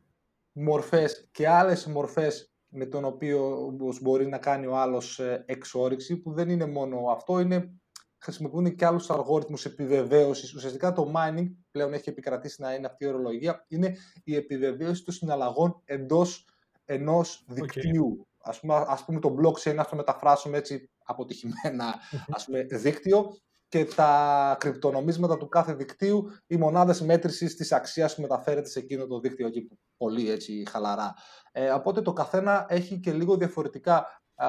[0.59, 6.33] μορφές και άλλες μορφές με τον οποίο μπορεί να κάνει ο άλλος ε, εξόριξη που
[6.33, 7.73] δεν είναι μόνο αυτό, είναι,
[8.17, 10.53] χρησιμοποιούν και άλλους αλγόριθμους επιβεβαίωσης.
[10.53, 15.13] Ουσιαστικά το mining πλέον έχει επικρατήσει να είναι αυτή η ορολογία, είναι η επιβεβαίωση των
[15.13, 16.47] συναλλαγών εντός
[16.85, 18.27] ενός δικτύου.
[18.41, 21.95] Ας πούμε, ας πούμε το blockchain, να το μεταφράσουμε έτσι αποτυχημένα
[22.35, 23.37] ας πούμε, δίκτυο
[23.69, 29.07] και τα κρυπτονομίσματα του κάθε δικτύου, οι μονάδες μέτρησης της αξίας που μεταφέρεται σε εκείνο
[29.07, 31.13] το δίκτυο εκεί πολύ έτσι χαλαρά.
[31.51, 34.47] Ε, οπότε το καθένα έχει και λίγο διαφορετικά α,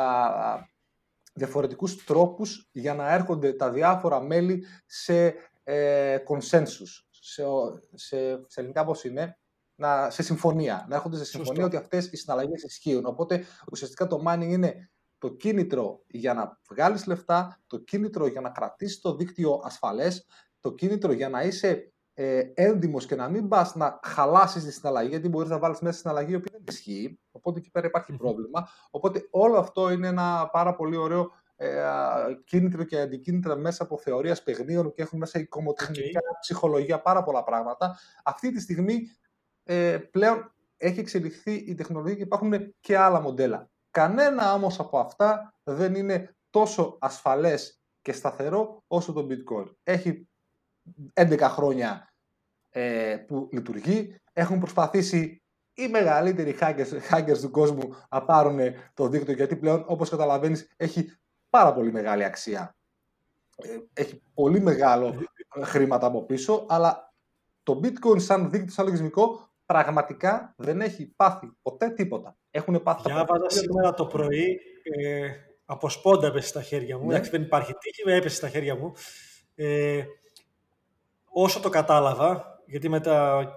[1.33, 7.44] διαφορετικούς τρόπους για να έρχονται τα διάφορα μέλη σε ε, consensus, σε,
[7.94, 9.38] σε, σε ελληνικά πώς είναι,
[9.74, 13.06] να, σε συμφωνία, να έρχονται σε συμφωνία ότι αυτές οι συναλλαγές ισχύουν.
[13.06, 18.50] Οπότε ουσιαστικά το mining είναι το κίνητρο για να βγάλεις λεφτά, το κίνητρο για να
[18.50, 20.26] κρατήσεις το δίκτυο ασφαλές,
[20.61, 25.09] το κίνητρο για να είσαι ε, έντιμος και να μην πας να χαλάσεις τη συναλλαγή,
[25.09, 28.68] γιατί μπορείς να βάλεις μέσα συναλλαγή η οποία δεν ισχύει, οπότε εκεί πέρα υπάρχει πρόβλημα.
[28.90, 31.83] Οπότε όλο αυτό είναι ένα πάρα πολύ ωραίο ε,
[32.44, 37.98] κίνητρο και αντικίνητρα μέσα από θεωρίας παιχνίων και έχουν μέσα οικομοτεχνικά, ψυχολογία, πάρα πολλά πράγματα.
[38.24, 39.00] Αυτή τη στιγμή
[39.62, 43.70] ε, πλέον έχει εξελιχθεί η τεχνολογία και υπάρχουν και άλλα μοντέλα.
[43.90, 49.74] Κανένα όμως από αυτά δεν είναι τόσο ασφαλές και σταθερό όσο το bitcoin.
[49.83, 50.29] Έχει
[51.14, 52.12] 11 χρόνια
[52.70, 54.20] ε, που λειτουργεί.
[54.33, 55.42] Έχουν προσπαθήσει
[55.74, 58.59] οι μεγαλύτεροι hackers, hackers του κόσμου να πάρουν
[58.94, 61.12] το δίκτυο γιατί πλέον όπως καταλαβαίνεις έχει
[61.50, 62.76] πάρα πολύ μεγάλη αξία.
[63.57, 65.14] Ε, έχει πολύ μεγάλο
[65.62, 67.12] χρήματα από πίσω, αλλά
[67.62, 72.37] το bitcoin σαν δίκτυο, σαν λογισμικό πραγματικά δεν έχει πάθει ποτέ τίποτα.
[72.50, 75.30] Έχουν πάθει Διάβαζα σήμερα το πρωί, ε,
[75.64, 77.06] από σπόντα έπεσε στα χέρια μου.
[77.06, 77.12] Ναι.
[77.12, 78.92] Εντάξει, δεν υπάρχει τύχη, έπεσε στα χέρια μου.
[79.54, 80.04] Ε,
[81.24, 83.00] όσο το κατάλαβα, γιατί με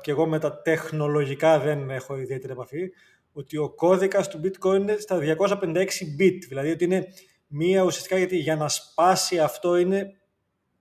[0.01, 2.91] και εγώ με τα τεχνολογικά δεν έχω ιδιαίτερη επαφή,
[3.33, 5.85] ότι ο κώδικας του bitcoin είναι στα 256
[6.19, 7.07] bit, δηλαδή ότι είναι
[7.47, 10.17] μία ουσιαστικά γιατί για να σπάσει αυτό είναι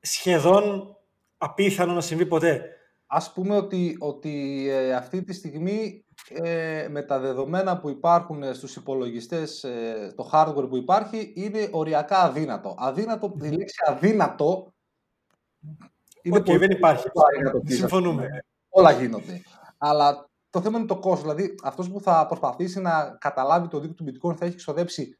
[0.00, 0.96] σχεδόν
[1.38, 2.76] απίθανο να συμβεί ποτέ.
[3.14, 8.76] Ας πούμε ότι, ότι ε, αυτή τη στιγμή ε, με τα δεδομένα που υπάρχουν στους
[8.76, 12.74] υπολογιστές, ε, το hardware που υπάρχει, είναι οριακά αδύνατο.
[12.78, 14.72] Αδύνατο, η λέξη αδύνατο
[16.22, 17.08] είναι okay, δεν υπάρχει.
[17.64, 18.28] Συμφωνούμε.
[18.68, 19.42] Όλα γίνονται.
[19.78, 21.20] Αλλά το θέμα είναι το κόστος.
[21.20, 25.18] Δηλαδή, αυτός που θα προσπαθήσει να καταλάβει το δίκτυο του bitcoin θα έχει ξοδέψει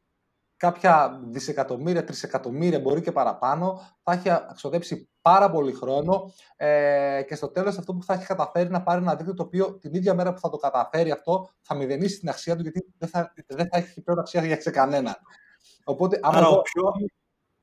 [0.56, 7.48] κάποια δισεκατομμύρια, τρισεκατομμύρια, μπορεί και παραπάνω, θα έχει ξοδέψει πάρα πολύ χρόνο ε, και στο
[7.48, 10.32] τέλος αυτό που θα έχει καταφέρει να πάρει ένα δίκτυο το οποίο την ίδια μέρα
[10.32, 13.78] που θα το καταφέρει αυτό θα μηδενίσει την αξία του γιατί δεν θα, δεν θα
[13.78, 15.16] έχει πλέον αξία για κανέναν.
[15.84, 16.82] Οπότε, Άρα ο, πιο,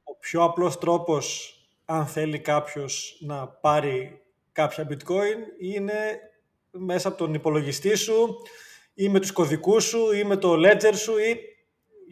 [0.03, 1.53] ο πιο απλός τρόπος
[1.85, 6.19] αν θέλει κάποιος να πάρει κάποια bitcoin είναι
[6.71, 8.35] μέσα από τον υπολογιστή σου
[8.93, 11.39] ή με τους κωδικούς σου ή με το ledger σου ή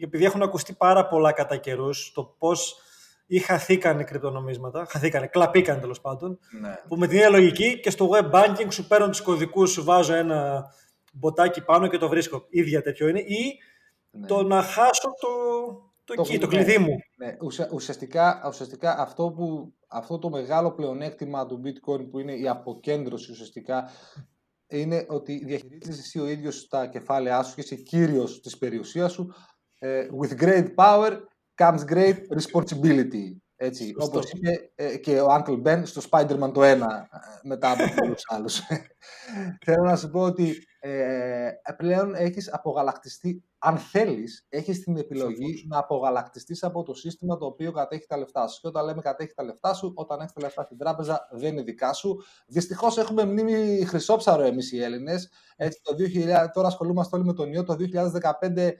[0.00, 2.82] επειδή έχουν ακουστεί πάρα πολλά κατά καιρούς το πώς
[3.30, 6.74] ή χαθήκανε κρυπτονομίσματα, χαθήκανε, κλαπήκανε τέλος πάντων, ναι.
[6.88, 10.14] που με την ίδια λογική και στο web banking σου παίρνω τους κωδικούς, σου βάζω
[10.14, 10.64] ένα
[11.12, 12.46] μποτάκι πάνω και το βρίσκω.
[12.48, 13.20] Ίδια τέτοιο είναι.
[13.20, 13.58] Ή
[14.10, 14.26] ναι.
[14.26, 15.28] το να χάσω το,
[16.04, 16.96] το, το, εκεί, το κλειδί μου.
[17.16, 17.36] Ναι.
[17.72, 23.90] Ουσιαστικά, ουσιαστικά αυτό, που, αυτό το μεγάλο πλεονέκτημα του bitcoin που είναι η αποκέντρωση ουσιαστικά
[24.66, 29.34] είναι ότι διαχειρίζεσαι εσύ ο ίδιος τα κεφάλαιά σου και είσαι κύριος της περιουσίας σου
[29.78, 31.18] ε, with great power
[31.58, 33.36] comes great responsibility.
[33.60, 36.76] Έτσι, όπως είπε ε, και ο Uncle Ben στο Spider-Man το 1 ε,
[37.42, 38.60] μετά από πολλούς άλλους.
[39.64, 45.78] Θέλω να σου πω ότι ε, πλέον έχεις απογαλακτιστεί, αν θέλεις, έχεις την επιλογή να
[45.78, 48.60] απογαλακτιστείς από το σύστημα το οποίο κατέχει τα λεφτά σου.
[48.60, 51.62] Και όταν λέμε κατέχει τα λεφτά σου, όταν έχεις τα λεφτά στην τράπεζα δεν είναι
[51.62, 52.16] δικά σου.
[52.46, 55.30] Δυστυχώς έχουμε μνήμη χρυσόψαρο εμείς οι Έλληνες.
[55.56, 57.64] Έτσι, το 2000, τώρα ασχολούμαστε όλοι με τον ιό.
[57.64, 58.72] Το 2015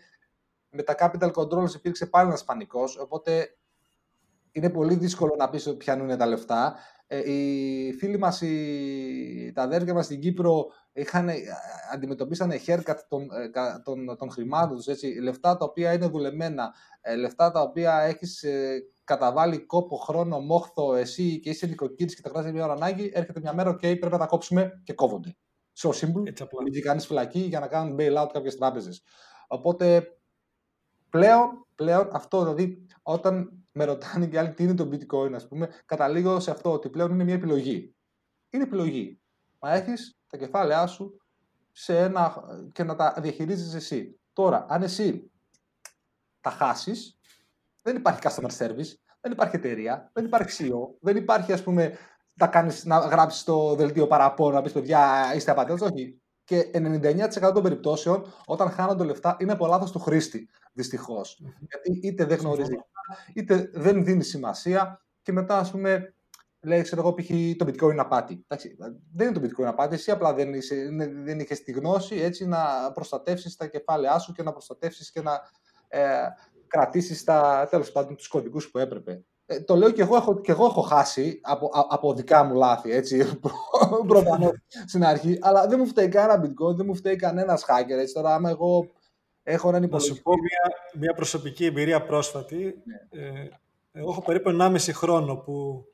[0.71, 2.99] με τα capital controls υπήρξε πάλι ένας πανικός.
[2.99, 3.57] Οπότε
[4.53, 6.77] είναι πολύ δύσκολο να πεις ότι πιάνουν τα λεφτά.
[7.07, 11.37] Ε, οι φίλοι μας, οι, τα αδέρφια μας στην Κύπρο είχαν, ε,
[11.93, 13.51] αντιμετωπίσανε haircut των, ε,
[13.85, 16.75] των, των χρημάτων τους, έτσι, λεφτά τα οποία είναι δουλεμένα,
[17.17, 18.45] λεφτά τα οποία έχεις
[19.05, 23.41] καταβάλει κόπο, χρόνο, μόχθο, εσύ και είσαι νοικοκύρης και τα κρατάς μια ώρα ανάγκη, έρχεται
[23.41, 25.37] μια μέρα, ok, πρέπει να τα κόψουμε και κόβονται.
[25.83, 26.23] So simple,
[26.73, 29.03] μην κάνεις φυλακή για να κάνουν bailout κάποιες τράπεζες.
[29.49, 30.07] Οπότε
[31.11, 35.69] πλέον, πλέον αυτό, δηλαδή όταν με ρωτάνε και άλλοι τι είναι το bitcoin, ας πούμε,
[35.85, 37.95] καταλήγω σε αυτό ότι πλέον είναι μια επιλογή.
[38.51, 39.21] Είναι επιλογή.
[39.59, 41.21] Μα έχεις τα κεφάλαιά σου
[41.73, 44.21] σε ένα, και να τα διαχειρίζεις εσύ.
[44.33, 45.31] Τώρα, αν εσύ
[46.41, 47.19] τα χάσεις,
[47.83, 51.97] δεν υπάρχει customer service, δεν υπάρχει εταιρεία, δεν υπάρχει CEO, δεν υπάρχει ας πούμε
[52.35, 56.21] να, κάνεις, να γράψεις το δελτίο παραπάνω, να πεις παιδιά είστε απατές, όχι.
[56.49, 60.49] Και 99% των περιπτώσεων, όταν χάνονται λεφτά, είναι από λάθος του χρήστη.
[60.73, 61.41] Δυστυχώς.
[61.59, 62.75] Γιατί είτε δεν γνωρίζει,
[63.35, 66.15] είτε δεν δίνει σημασία και μετά, ας πούμε,
[66.61, 67.29] λέει, ξέρω εγώ, π.χ.
[67.57, 68.45] το bitcoin είναι απάτη.
[68.49, 68.77] Εντάξει,
[69.15, 70.89] δεν είναι το bitcoin απάτη, εσύ απλά δεν, είσαι,
[71.25, 75.41] δεν είχες τη γνώση έτσι να προστατεύσεις τα κεφάλαιά σου και να προστατεύσεις και να
[75.89, 76.29] ε,
[76.67, 77.25] κρατήσεις
[77.71, 79.25] τέλος πάντων τους κωδικούς που έπρεπε.
[79.51, 82.91] Ε, το λέω και εγώ, έχω, και εγώ έχω χάσει από, από δικά μου λάθη,
[82.91, 83.39] έτσι,
[84.07, 84.53] προφανώς
[84.87, 88.35] στην αρχή, αλλά δεν μου φταίει κανένα bitcoin, δεν μου φταίει κανένας hacker, έτσι, τώρα
[88.35, 88.91] άμα εγώ
[89.43, 90.11] έχω έναν υπολογιστή...
[90.11, 92.57] Να σου πω μια, μια προσωπική εμπειρία πρόσφατη.
[92.57, 93.23] Ναι.
[93.23, 93.49] Ε,
[93.93, 95.85] εγώ έχω περίπου 1,5 χρόνο που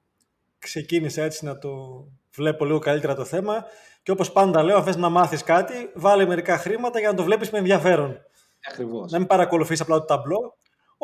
[0.59, 3.65] ξεκίνησα έτσι να το βλέπω λίγο καλύτερα το θέμα
[4.03, 7.23] και όπως πάντα λέω, αν θες να μάθεις κάτι, βάλε μερικά χρήματα για να το
[7.23, 8.21] βλέπεις με ενδιαφέρον.
[8.69, 9.13] Ακριβώς.
[9.13, 10.57] Να μην παρακολουθείς απλά το ταμπλό.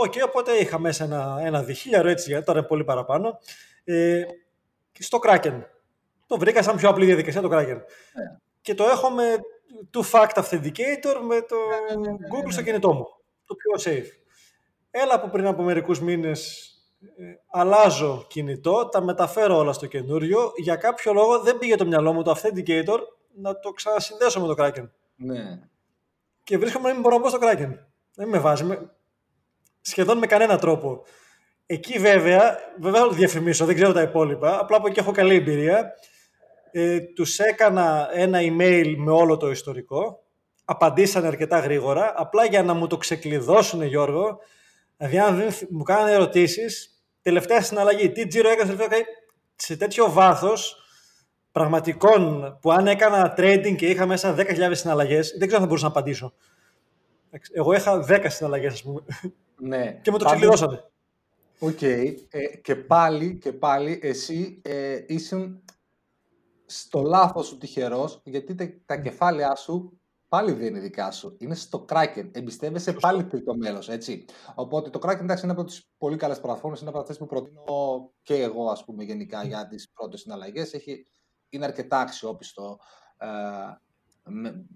[0.02, 3.38] Ok, okay, οπότε είχα μέσα ένα, ένα διχίλιαρο έτσι, τώρα είναι πολύ παραπάνω.
[3.84, 4.22] Ε,
[4.98, 5.62] στο Kraken.
[6.26, 7.76] Το βρήκα σαν πιο απλή διαδικασία το Kraken.
[7.76, 8.14] Yeah.
[8.14, 8.36] Ναι.
[8.60, 9.24] Και το έχω με
[9.92, 13.06] two-factor authenticator με το yeah, ναι, ναι, Google στο κινητό μου.
[13.44, 14.06] Το πιο safe.
[14.90, 16.70] Έλα από πριν από μερικούς μήνες
[17.16, 20.52] ε, αλλάζω κινητό, τα μεταφέρω όλα στο καινούριο.
[20.56, 22.98] Για κάποιο λόγο δεν πήγε το μυαλό μου το authenticator
[23.34, 24.88] να το ξανασυνδέσω με το Kraken.
[25.16, 25.60] Ναι.
[26.44, 27.78] Και βρίσκομαι να μην μπορώ να μπω στο Kraken.
[28.14, 28.64] Δεν με βάζει
[29.80, 31.02] σχεδόν με κανένα τρόπο.
[31.66, 35.34] Εκεί βέβαια, βέβαια θα το διαφημίσω, δεν ξέρω τα υπόλοιπα, απλά από εκεί έχω καλή
[35.34, 35.92] εμπειρία.
[36.72, 40.22] Ε, τους έκανα ένα email με όλο το ιστορικό,
[40.64, 44.38] απαντήσανε αρκετά γρήγορα, απλά για να μου το ξεκλειδώσουν Γιώργο,
[44.96, 48.76] δηλαδή αν δεν μου κάνανε ερωτήσεις, τελευταία συναλλαγή, τι τζίρο έκανες
[49.56, 50.76] σε τέτοιο βάθος,
[51.52, 55.84] πραγματικών που αν έκανα trading και είχα μέσα 10.000 συναλλαγές, δεν ξέρω αν θα μπορούσα
[55.84, 56.32] να απαντήσω.
[57.52, 59.00] Εγώ είχα 10 συναλλαγές, ας πούμε.
[59.60, 60.00] Ναι.
[60.02, 60.90] και μου το ξεκλειδώσανε.
[61.58, 61.78] Ok.
[61.80, 62.14] Okay.
[62.30, 65.64] Ε, και πάλι, και πάλι εσύ ε, ήσουν
[66.66, 71.36] στο λάθος σου τυχερός, γιατί τα, τα κεφάλαιά σου πάλι δεν είναι δικά σου.
[71.38, 72.30] Είναι στο Kraken.
[72.32, 74.24] Εμπιστεύεσαι πάλι το μέλος, έτσι.
[74.54, 78.12] Οπότε το Kraken, εντάξει, είναι από τις πολύ καλές πλατφόρμες, είναι από αυτές που προτείνω
[78.22, 80.72] και εγώ, ας πούμε, γενικά για τις πρώτες συναλλαγές.
[80.72, 81.06] Έχει,
[81.48, 82.78] είναι αρκετά αξιόπιστο
[83.18, 83.26] ε,
[84.24, 84.66] με,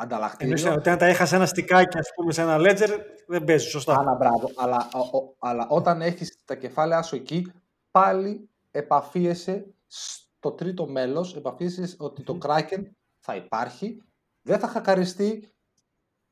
[0.00, 0.54] ανταλλακτήριο.
[0.56, 2.88] Εννοείς ότι αν τα έχασε ένα στικάκι, ας πούμε, σε ένα ledger,
[3.26, 3.98] δεν παίζει, σωστά.
[3.98, 4.50] Άνα, μπράβο.
[4.56, 7.52] Αλλά, ο, αλλά όταν έχεις τα κεφάλαια σου εκεί,
[7.90, 12.82] πάλι επαφίεσαι στο τρίτο μέλος, επαφίεσαι ότι το Kraken
[13.18, 14.02] θα υπάρχει,
[14.42, 15.52] δεν θα χακαριστεί,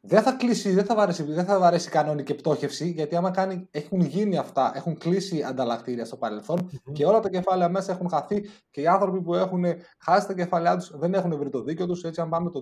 [0.00, 4.00] δεν θα κλείσει, δεν θα βαρέσει, δεν θα βαρέσει κανόνικη πτώχευση, γιατί άμα κάνει, έχουν
[4.00, 8.80] γίνει αυτά, έχουν κλείσει ανταλλακτήρια στο παρελθον και όλα τα κεφάλαια μέσα έχουν χαθεί και
[8.80, 9.64] οι άνθρωποι που έχουν
[9.98, 12.02] χάσει τα κεφάλαιά τους δεν έχουν βρει το δίκιο τους.
[12.04, 12.60] Έτσι, αν πάμε το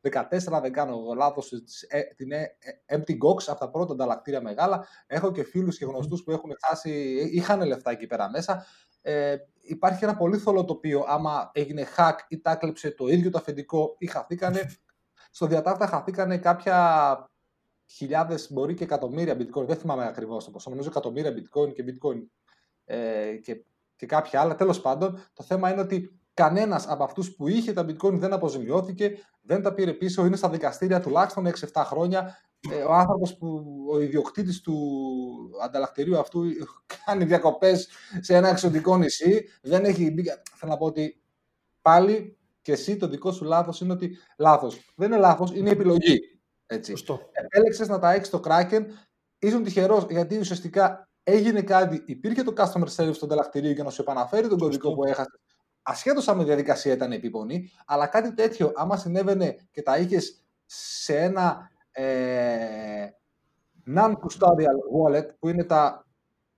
[0.00, 1.52] 2014, δεν κάνω λάθος,
[1.88, 5.84] ε, την ε, ε, Empty Gox από τα πρώτα ανταλλακτήρια μεγάλα, έχω και φίλους και
[5.84, 6.90] γνωστούς που έχουν χάσει,
[7.32, 8.66] είχαν λεφτά εκεί πέρα μέσα.
[9.06, 11.04] Ε, υπάρχει ένα πολύ θολό τοπίο.
[11.06, 14.70] Άμα έγινε hack ή τα κλέψε το ίδιο το αφεντικό ή χαθήκανε,
[15.34, 17.30] στο διατάφτα χαθήκανε κάποια
[17.86, 19.66] χιλιάδες, μπορεί και εκατομμύρια bitcoin.
[19.66, 20.70] Δεν θυμάμαι ακριβώς το ποσό.
[20.70, 22.22] Νομίζω εκατομμύρια bitcoin και bitcoin
[22.84, 23.64] ε, και,
[23.96, 24.54] και κάποια άλλα.
[24.54, 29.18] Τέλος πάντων, το θέμα είναι ότι κανένας από αυτούς που είχε τα bitcoin δεν αποζημιώθηκε,
[29.42, 30.24] δεν τα πήρε πίσω.
[30.26, 32.38] Είναι στα δικαστήρια τουλάχιστον 6-7 χρόνια.
[32.70, 34.76] Ε, ο άνθρωπος που ο ιδιοκτήτης του
[35.62, 36.42] ανταλλακτηρίου αυτού
[37.04, 37.88] κάνει διακοπές
[38.20, 39.44] σε ένα εξωτικό νησί.
[39.62, 40.22] Δεν έχει μπει.
[40.54, 41.22] Θέλω να πω ότι
[41.82, 44.92] πάλι και εσύ το δικό σου λάθος είναι ότι λάθος.
[44.96, 46.18] Δεν είναι λάθος, είναι επιλογή.
[46.66, 46.94] Έτσι.
[47.32, 48.84] Επέλεξες να τα έχεις στο Kraken,
[49.38, 54.02] ήσουν τυχερός γιατί ουσιαστικά έγινε κάτι, υπήρχε το customer service στο ανταλλακτηρίο για να σου
[54.02, 55.40] επαναφέρει τον κωδικό που έχασες.
[55.82, 61.16] Ασχέτως αν η διαδικασία ήταν επίπονη, αλλά κάτι τέτοιο, άμα συνέβαινε και τα είχες σε
[61.16, 63.06] ένα ε,
[63.96, 66.06] non-custodial wallet, που είναι τα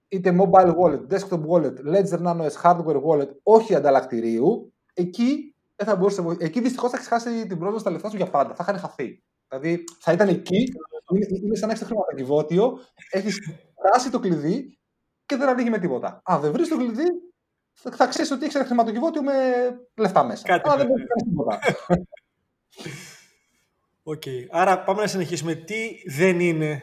[0.09, 5.97] είτε mobile wallet, desktop wallet, Ledger Nano S hardware wallet, όχι ανταλλακτηρίου, εκεί δεν θα
[5.97, 8.55] μπορούσε, εκεί δυστυχώς θα έχεις χάσει την πρόσβαση στα λεφτά σου για πάντα.
[8.55, 9.23] Θα είχαν χαθεί.
[9.49, 10.73] Δηλαδή θα ήταν εκεί,
[11.13, 12.79] είναι, είναι σαν να έχεις το χρηματοκιβώτιο,
[13.11, 13.39] έχεις
[13.93, 14.79] χάσει το κλειδί
[15.27, 16.21] και δεν ανοίγει με τίποτα.
[16.25, 17.05] Αν δεν βρεις το κλειδί,
[17.73, 19.33] θα ξέρεις ότι έχεις ένα χρηματοκιβώτιο με
[19.95, 20.47] λεφτά μέσα.
[20.47, 21.59] Κάτι Αλλά δεν μπορείς τίποτα.
[24.03, 24.23] Ok.
[24.25, 24.47] Okay.
[24.51, 25.55] Άρα πάμε να συνεχίσουμε.
[25.55, 26.83] Τι δεν είναι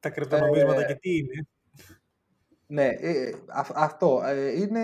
[0.00, 0.86] τα κρυπτονομίσματα ε...
[0.86, 1.48] και τι είναι;
[2.66, 3.32] Ναι, ε,
[3.74, 4.22] αυτό.
[4.24, 4.80] Ε, είναι,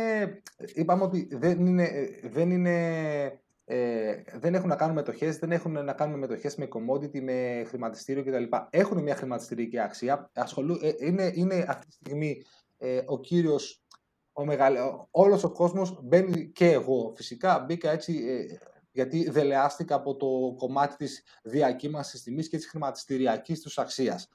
[0.74, 5.52] είπαμε ότι δεν είναι, ε, δεν είναι ε, δεν έχουν να κάνουν με μετοχές, δεν
[5.52, 8.56] έχουν να κάνουν με μετοχές, με commodity, με χρηματιστήριο κτλ.
[8.70, 10.30] Έχουν μια χρηματιστηριακή αξία.
[10.34, 12.42] Ασχολού, ε, είναι, είναι αυτή τη στιγμή
[12.78, 13.84] ε, ο κύριος,
[14.32, 14.76] ο μεγαλ...
[15.10, 18.56] όλος ο κόσμος μπαίνει και εγώ φυσικά μπήκα έτσι ε,
[18.92, 24.28] γιατί δελεάστηκα από το κομμάτι της διακύμανσης τιμής και της χρηματιστηριακής τους αξίας.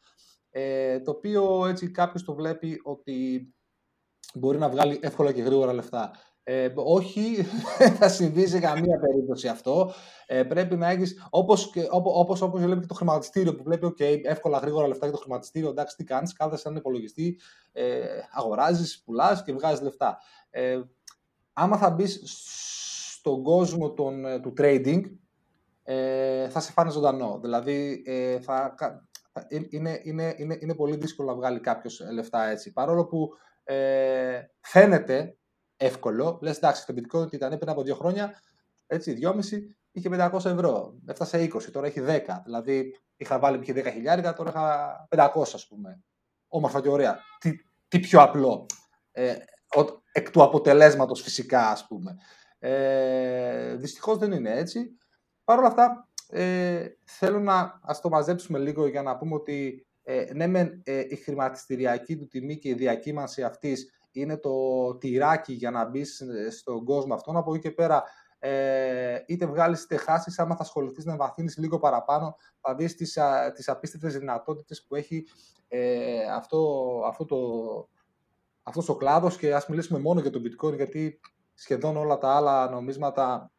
[0.60, 3.48] Ε, το οποίο έτσι κάποιος το βλέπει ότι
[4.34, 6.12] μπορεί να βγάλει εύκολα και γρήγορα λεφτά.
[6.43, 7.46] Ε, όχι,
[7.78, 9.91] δεν θα συμβεί σε καμία περίπτωση αυτό.
[10.26, 14.58] Ε, πρέπει να έχεις, όπως όπως, όπως βλέπει και το χρηματιστήριο, που βλέπει okay, εύκολα
[14.58, 15.70] γρήγορα λεφτά για το χρηματιστήριο.
[15.70, 17.39] Εντάξει, τι κάνεις, κάθεσαι έναν υπολογιστή,
[17.72, 20.17] ε, αγοράζεις, πουλάς και βγάζεις λεφτά.
[20.50, 20.82] Ε,
[21.54, 22.22] άμα θα μπεις
[23.20, 25.02] στον κόσμο των, ε, του trading,
[25.89, 27.39] ε, θα σε φάνε ζωντανό.
[27.41, 28.76] Δηλαδή, ε, θα,
[29.50, 32.73] είναι, είναι, είναι, είναι πολύ δύσκολο να βγάλει κάποιος λεφτά έτσι.
[32.73, 33.30] Παρόλο που
[33.63, 35.38] ε, φαίνεται
[35.78, 36.39] εύκολο.
[36.41, 38.41] Λες, εντάξει, το bitcoin ήταν πριν από δύο χρόνια,
[38.88, 39.39] έτσι, 2,5
[39.91, 41.00] είχε 500 ευρώ.
[41.06, 42.19] Έφτασε 20, τώρα έχει 10.
[42.43, 43.69] Δηλαδή, είχα βάλει π.χ.
[43.69, 46.04] 10 χιλιάρικα, τώρα είχα 500, ας πούμε.
[46.47, 47.19] Όμορφα και ωραία.
[47.39, 47.52] Τι,
[47.88, 48.65] τι πιο απλό.
[49.12, 49.36] Ε,
[50.12, 52.15] εκ του αποτελέσματος φυσικά, ας πούμε.
[52.60, 54.97] Ε, Δυστυχώς δεν είναι έτσι.
[55.43, 60.33] Παρ' όλα αυτά, ε, θέλω να ας το μαζέψουμε λίγο για να πούμε ότι ε,
[60.33, 64.51] ναι, με, ε, η χρηματιστηριακή του τιμή και η διακύμανση αυτής είναι το
[64.97, 67.38] τυράκι για να μπεις στον κόσμο αυτόν.
[67.38, 68.03] Από εκεί και πέρα,
[68.39, 73.17] ε, είτε βγάλεις είτε χάσεις, άμα θα ασχοληθείς να βαθύνεις λίγο παραπάνω, θα δεις τις
[73.53, 75.25] τις απίστευτες δυνατότητες που έχει
[75.67, 77.38] ε, αυτό, αυτό το,
[78.63, 81.19] αυτός ο κλάδος και ας μιλήσουμε μόνο για το bitcoin γιατί
[81.53, 83.51] σχεδόν όλα τα άλλα νομίσματα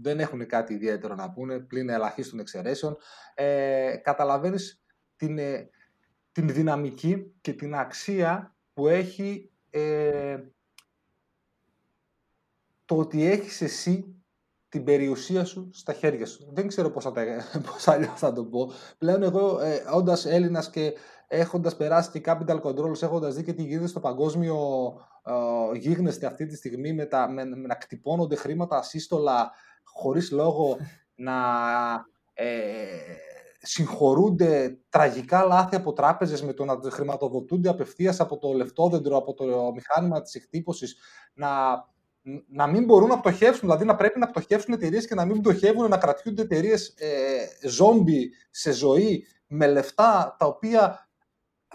[0.00, 2.96] δεν έχουν κάτι ιδιαίτερο να πούνε πλην ελαχίστων εξαιρέσεων.
[3.34, 4.82] Ε, καταλαβαίνεις
[5.16, 5.70] την, ε,
[6.32, 10.38] την δυναμική και την αξία που έχει ε,
[12.84, 14.16] το ότι έχεις εσύ
[14.68, 16.50] την περιουσία σου στα χέρια σου.
[16.52, 17.12] Δεν ξέρω πώς, θα,
[17.72, 18.70] πώς αλλιώς θα το πω.
[18.98, 20.94] Πλέον εγώ, ε, όντας Έλληνας και
[21.28, 24.56] έχοντας περάσει και capital controls, έχοντας δει και τι γίνεται στο παγκόσμιο
[25.24, 29.52] ε, γίγνεσθε αυτή τη στιγμή με, τα, με, με να κτυπώνονται χρήματα ασύστολα
[29.96, 30.76] χωρίς λόγο
[31.14, 31.34] να
[32.34, 32.46] ε,
[33.58, 39.72] συγχωρούνται τραγικά λάθη από τράπεζες με το να χρηματοδοτούνται απευθείας από το λεφτόδεντρο, από το
[39.74, 40.96] μηχάνημα της εκτύπωσης,
[41.34, 41.48] να,
[42.48, 45.88] να μην μπορούν να πτωχεύσουν, δηλαδή να πρέπει να πτωχεύσουν εταιρείες και να μην πτωχεύουν,
[45.88, 51.08] να κρατιούνται εταιρείες ε, ζόμπι σε ζωή με λεφτά τα οποία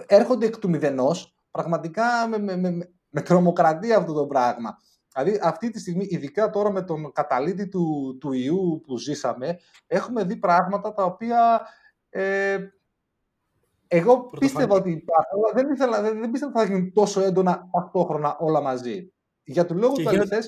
[0.05, 4.77] έρχονται εκ του μηδενός, πραγματικά με, με, με, με τρομοκρατία αυτό το πράγμα.
[5.15, 10.23] Δηλαδή αυτή τη στιγμή, ειδικά τώρα με τον καταλήτη του, του ιού που ζήσαμε, έχουμε
[10.23, 11.61] δει πράγματα τα οποία
[12.09, 12.57] ε,
[13.87, 17.69] εγώ πίστευα ότι υπάρχουν, αλλά δεν, ήθελα, δεν, δεν πίστευα ότι θα γίνουν τόσο έντονα
[17.71, 19.11] ταυτόχρονα όλα μαζί.
[19.43, 20.39] Για τον λόγο και που γίνονται,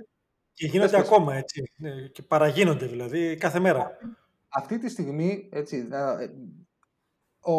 [0.54, 1.72] Και γίνονται ακόμα έτσι.
[1.78, 3.98] Ναι, και παραγίνονται δηλαδή κάθε μέρα.
[4.50, 6.28] Αυτή τη στιγμή, έτσι, ε,
[7.52, 7.56] ο,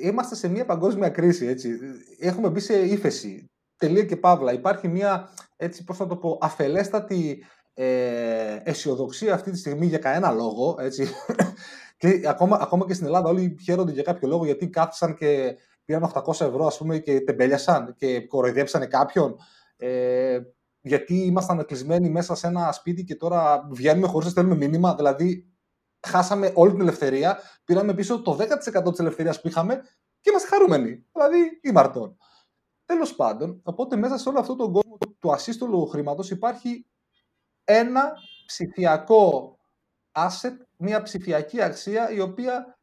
[0.00, 1.46] είμαστε σε μια παγκόσμια κρίση.
[1.46, 1.78] Έτσι.
[2.18, 3.50] Έχουμε μπει σε ύφεση.
[3.78, 4.52] Τελεία και παύλα.
[4.52, 10.30] Υπάρχει μια, έτσι, πώς θα το πω, αφελέστατη ε, αισιοδοξία αυτή τη στιγμή για κανένα
[10.30, 10.76] λόγο.
[10.80, 11.08] Έτσι.
[11.98, 16.12] Και ακόμα, ακόμα και στην Ελλάδα όλοι χαίρονται για κάποιο λόγο γιατί κάθισαν και πήραν
[16.14, 19.36] 800 ευρώ ας πούμε, και τεμπέλιασαν και κοροϊδέψανε κάποιον.
[19.76, 20.38] Ε,
[20.80, 24.94] γιατί ήμασταν κλεισμένοι μέσα σε ένα σπίτι και τώρα βγαίνουμε χωρίς να στέλνουμε μήνυμα.
[24.94, 25.48] Δηλαδή,
[26.06, 29.82] χάσαμε όλη την ελευθερία, πήραμε πίσω το 10% της ελευθερίας που είχαμε
[30.20, 31.04] και είμαστε χαρούμενοι.
[31.12, 32.16] Δηλαδή, ήμαρτον.
[32.88, 36.86] Τέλος πάντων, οπότε μέσα σε όλο αυτό τον κόσμο του ασύστολου χρήματος υπάρχει
[37.64, 38.12] ένα
[38.46, 39.58] ψηφιακό
[40.12, 42.78] asset, μια ψηφιακή αξία η οποία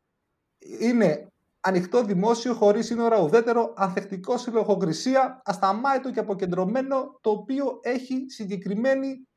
[0.79, 8.25] είναι ανοιχτό δημόσιο, χωρίς σύνορα ουδέτερο, ανθεκτικό σε λογοκρισία, ασταμάτητο και αποκεντρωμένο, το οποίο έχει
[8.27, 9.27] συγκεκριμένη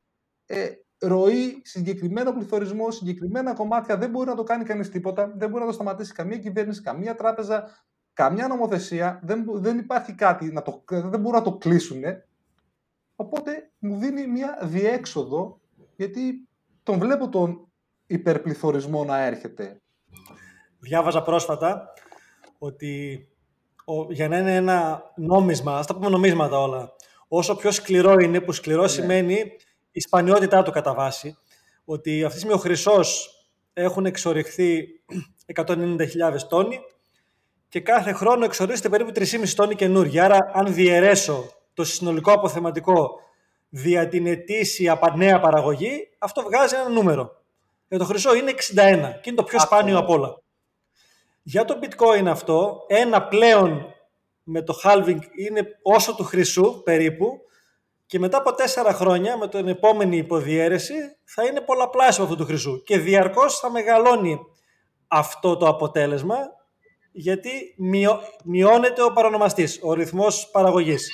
[0.45, 3.97] ε, ροή, συγκεκριμένο πληθωρισμό, συγκεκριμένα κομμάτια.
[3.97, 7.15] Δεν μπορεί να το κάνει κανείς τίποτα, δεν μπορεί να το σταματήσει καμία κυβέρνηση, καμία
[7.15, 7.83] τράπεζα,
[8.19, 9.19] καμιά νομοθεσία.
[9.23, 12.01] Δεν, δεν υπάρχει κάτι, να το, δεν μπορούν να το κλείσουν.
[13.15, 15.59] Οπότε μου δίνει μια διέξοδο,
[15.95, 16.47] γιατί
[16.83, 17.67] τον βλέπω τον
[18.05, 19.81] υπερπληθωρισμό να έρχεται.
[20.79, 21.93] Διάβαζα πρόσφατα
[22.57, 23.27] ότι
[23.85, 26.91] ο, για να είναι ένα νόμισμα, ας τα πούμε νομίσματα όλα,
[27.27, 28.87] όσο πιο σκληρό είναι, που σκληρό ναι.
[28.87, 29.37] σημαίνει
[29.91, 31.37] η σπανιότητά του κατά βάση,
[31.85, 33.29] ότι αυτή τη στιγμή ο χρυσός
[33.73, 34.85] έχουν εξοριχθεί
[35.65, 36.07] 190.000
[36.49, 36.79] τόνοι
[37.69, 40.25] και κάθε χρόνο εξορίζεται περίπου 3,5 τόνοι καινούργια.
[40.25, 43.19] Άρα, αν διαιρέσω το συνολικό αποθεματικό
[43.69, 47.43] δια την ετήσια νέα παραγωγή, αυτό βγάζει ένα νούμερο.
[47.87, 48.55] Για το χρυσό είναι 61
[49.21, 50.41] και είναι το πιο σπάνιο από όλα.
[51.43, 53.93] Για το bitcoin αυτό, ένα πλέον
[54.43, 57.41] με το halving είναι όσο του χρυσού περίπου
[58.05, 60.93] και μετά από τέσσερα χρόνια με την επόμενη υποδιέρεση
[61.23, 64.39] θα είναι πολλαπλάσιο αυτού του χρυσού και διαρκώς θα μεγαλώνει
[65.07, 66.35] αυτό το αποτέλεσμα
[67.11, 67.75] γιατί
[68.43, 71.11] μειώνεται ο παρονομαστής, ο ρυθμός παραγωγής.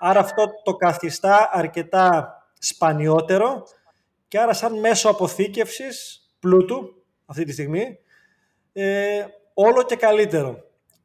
[0.00, 3.62] Άρα αυτό το καθιστά αρκετά σπανιότερο
[4.28, 7.98] και άρα σαν μέσο αποθήκευσης πλούτου αυτή τη στιγμή
[8.72, 9.24] ε,
[9.54, 10.56] όλο και καλύτερο.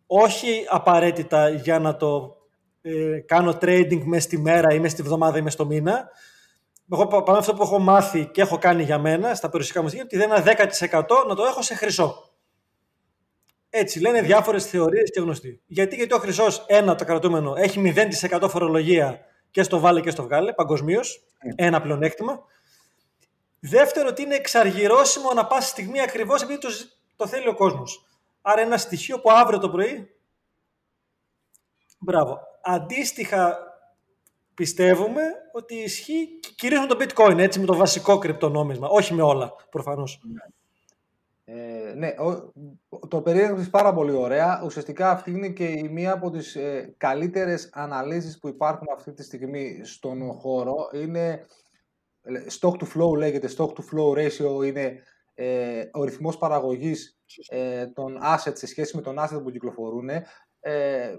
[0.08, 2.36] Όχι απαραίτητα για να το
[2.82, 6.10] ε, κάνω trading μέσα στη μέρα ή μέσα στη βδομάδα ή μέσα στο μήνα.
[6.92, 10.18] Εγώ πάνω αυτό που έχω μάθει και έχω κάνει για μένα στα περιουσιακά μου ότι
[10.18, 10.44] δεν είναι
[10.90, 12.27] 10% να το έχω σε χρυσό.
[13.70, 15.61] Έτσι λένε διάφορες θεωρίες και γνωστοί.
[15.65, 17.93] Γιατί, γιατί ο χρυσός, ένα το κρατούμενο, έχει
[18.32, 21.24] 0% φορολογία και στο βάλε και στο βγάλε, παγκοσμίως,
[21.55, 22.39] ένα πλεονέκτημα.
[23.59, 26.70] Δεύτερο, ότι είναι εξαργυρώσιμο να πάση στιγμή ακριβώς επειδή το,
[27.15, 28.05] το θέλει ο κόσμος.
[28.41, 30.15] Άρα ένα στοιχείο που αύριο το πρωί.
[31.99, 32.39] Μπράβο.
[32.61, 33.57] Αντίστοιχα
[34.53, 35.22] πιστεύουμε
[35.53, 38.88] ότι ισχύει κυρίως με το bitcoin, έτσι, με το βασικό κρυπτονόμισμα.
[38.88, 40.22] Όχι με όλα, προφανώς.
[41.50, 42.14] Ε, ναι,
[43.08, 44.62] το περιέγραψες πάρα πολύ ωραία.
[44.66, 49.24] Ουσιαστικά αυτή είναι και η μία από τις ε, καλύτερες αναλύσεις που υπάρχουν αυτή τη
[49.24, 50.76] στιγμή στον χώρο.
[50.93, 51.45] Είναι
[52.60, 58.18] stock to flow λέγεται, stock to flow ratio είναι ε, ο ρυθμός παραγωγής ε, των
[58.24, 60.10] assets σε σχέση με τον asset που κυκλοφορούν.
[60.60, 61.18] Ε,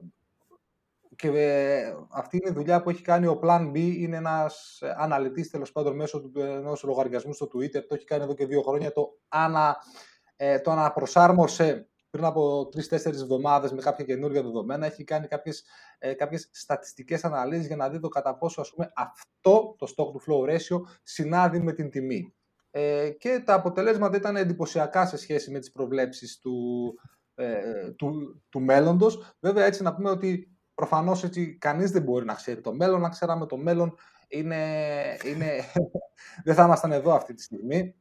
[1.16, 5.50] και ε, αυτή είναι η δουλειά που έχει κάνει ο Plan B, είναι ένας αναλυτής
[5.50, 8.92] τέλος πάντων μέσω του ενός λογαριασμού στο Twitter, το έχει κάνει εδώ και δύο χρόνια,
[8.92, 9.76] το, ανα,
[10.40, 14.86] ε, το αναπροσάρμοσε πριν από τρει-τέσσερι εβδομάδες με κάποια καινούργια δεδομένα.
[14.86, 15.64] Έχει κάνει κάποιες
[15.98, 20.04] ε, κάποιες στατιστικές αναλύσεις για να δει το κατά πόσο ας πούμε, αυτό το stock
[20.04, 22.34] to flow ratio συνάδει με την τιμή.
[22.70, 26.94] Ε, και τα αποτελέσματα ήταν εντυπωσιακά σε σχέση με τις προβλέψεις του,
[27.34, 29.34] ε, του, του μέλλοντος.
[29.40, 33.00] Βέβαια έτσι να πούμε ότι προφανώς έτσι κανείς δεν μπορεί να ξέρει το μέλλον.
[33.00, 33.94] Να ξέραμε το μέλλον
[34.28, 34.56] είναι,
[35.24, 35.60] είναι...
[36.44, 37.94] δεν θα ήμασταν εδώ αυτή τη στιγμή.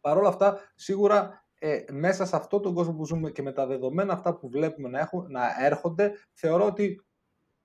[0.00, 3.66] Παρ' όλα αυτά, σίγουρα ε, μέσα σε αυτό τον κόσμο που ζούμε και με τα
[3.66, 7.04] δεδομένα αυτά που βλέπουμε να, έχουν, να έρχονται, θεωρώ ότι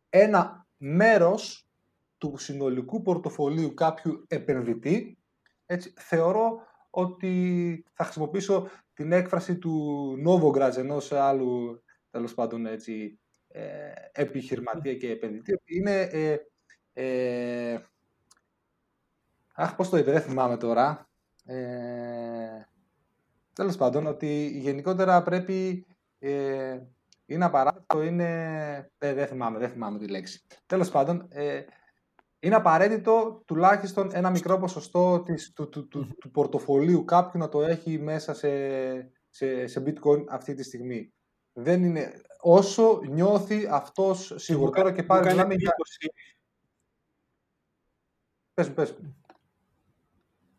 [0.09, 1.69] ένα μέρος
[2.17, 5.17] του συνολικού πορτοφολίου κάποιου επενδυτή,
[5.65, 13.91] έτσι, θεωρώ ότι θα χρησιμοποιήσω την έκφραση του Novogratz ενός άλλου τέλος πάντων έτσι, ε,
[14.11, 16.37] επιχειρηματία και επενδυτή, είναι ε,
[16.93, 17.79] ε,
[19.53, 21.09] αχ, πώς το είπε, δεν θυμάμαι τώρα.
[21.45, 22.70] Ε,
[23.61, 25.85] τέλος πάντων, ότι γενικότερα πρέπει
[26.19, 26.79] ε,
[27.25, 28.27] είναι απαραίτητο, είναι...
[28.97, 30.45] Ε, δεν θυμάμαι, δεν θυμάμαι τη λέξη.
[30.65, 31.63] Τέλος πάντων, ε,
[32.39, 37.61] είναι απαραίτητο τουλάχιστον ένα μικρό ποσοστό της, του, του, του, του πορτοφολίου κάποιου να το
[37.61, 38.49] έχει μέσα σε,
[39.29, 41.13] σε, σε bitcoin αυτή τη στιγμή.
[41.53, 42.21] Δεν είναι...
[42.39, 44.91] Όσο νιώθει αυτός σίγουρα.
[44.91, 45.75] και πάλι μιλάμε για...
[48.53, 49.15] Πες μου, πες μου.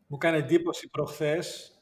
[0.06, 1.76] Μου κάνει εντύπωση προχθές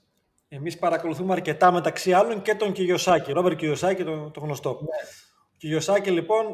[0.53, 4.71] εμείς παρακολουθούμε αρκετά μεταξύ άλλων και τον Κιγιοσάκη, Ρόμπερ Κιγιοσάκη, το, το γνωστό.
[4.71, 5.09] Ναι.
[5.43, 6.45] Ο Κιγιοσάκη λοιπόν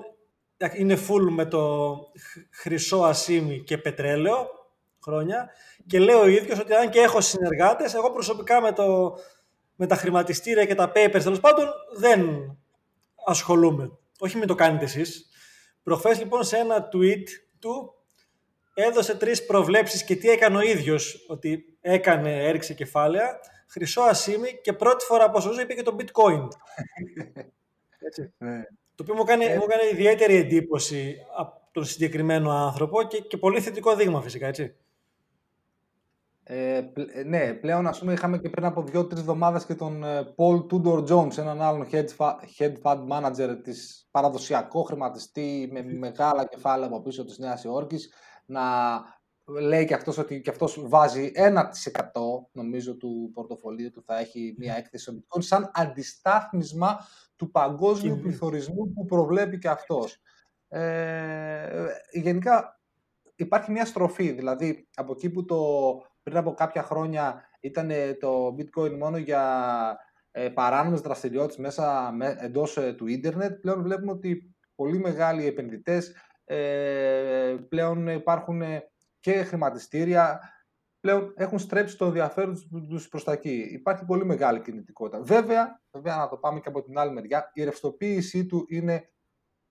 [0.77, 1.97] είναι full με το
[2.51, 4.49] χρυσό ασίμι και πετρέλαιο
[5.03, 5.51] χρόνια
[5.87, 9.17] και λέω ο ίδιος ότι αν και έχω συνεργάτες, εγώ προσωπικά με, το,
[9.77, 12.51] με τα χρηματιστήρια και τα papers τέλος πάντων δεν
[13.27, 13.91] ασχολούμαι.
[14.19, 15.27] Όχι με το κάνετε εσείς.
[15.83, 17.25] Προχθές λοιπόν σε ένα tweet
[17.59, 17.95] του
[18.75, 24.73] έδωσε τρεις προβλέψεις και τι έκανε ο ίδιος ότι έκανε, έριξε κεφάλαια χρυσό ασίμι και
[24.73, 26.49] πρώτη φορά από όσο είπε και το bitcoin.
[28.07, 28.33] Έτσι.
[28.39, 28.63] Ναι.
[28.95, 29.57] Το οποίο μου έκανε, ε...
[29.57, 34.75] μου έκανε ιδιαίτερη εντύπωση από τον συγκεκριμένο άνθρωπο και, και πολύ θετικό δείγμα φυσικά, έτσι.
[36.49, 36.83] Ε,
[37.25, 41.09] ναι, πλέον ας πούμε είχαμε και πριν από δύο-τρεις εβδομάδες και τον ε, Paul Tudor
[41.09, 42.37] Jones, έναν άλλον hedge
[42.83, 48.13] fund manager της παραδοσιακό χρηματιστή με μεγάλα κεφάλαια από πίσω της Νέας Υόρκης,
[48.47, 48.63] να
[49.47, 51.61] λέει και αυτός ότι και αυτός βάζει 1%
[52.53, 56.99] νομίζω του πορτοφολίου του θα έχει μια έκθεση στο bitcoin σαν αντιστάθμισμα
[57.37, 60.21] του παγκόσμιου πληθωρισμού που προβλέπει και αυτός.
[60.69, 62.81] Ε, γενικά
[63.37, 65.59] υπάρχει μια στροφή, δηλαδή από εκεί που το,
[66.23, 67.91] πριν από κάποια χρόνια ήταν
[68.21, 69.45] το bitcoin μόνο για
[70.31, 76.13] ε, παράνομες δραστηριότητες μέσα με, εντός ε, του ίντερνετ, πλέον βλέπουμε ότι πολύ μεγάλοι επενδυτές
[76.45, 78.63] ε, πλέον υπάρχουν
[79.21, 80.41] και χρηματιστήρια
[81.01, 83.69] πλέον έχουν στρέψει το ενδιαφέρον τους προς τα εκεί.
[83.73, 85.23] Υπάρχει πολύ μεγάλη κινητικότητα.
[85.23, 89.11] Βέβαια, βέβαια, να το πάμε και από την άλλη μεριά, η ρευστοποίησή του είναι,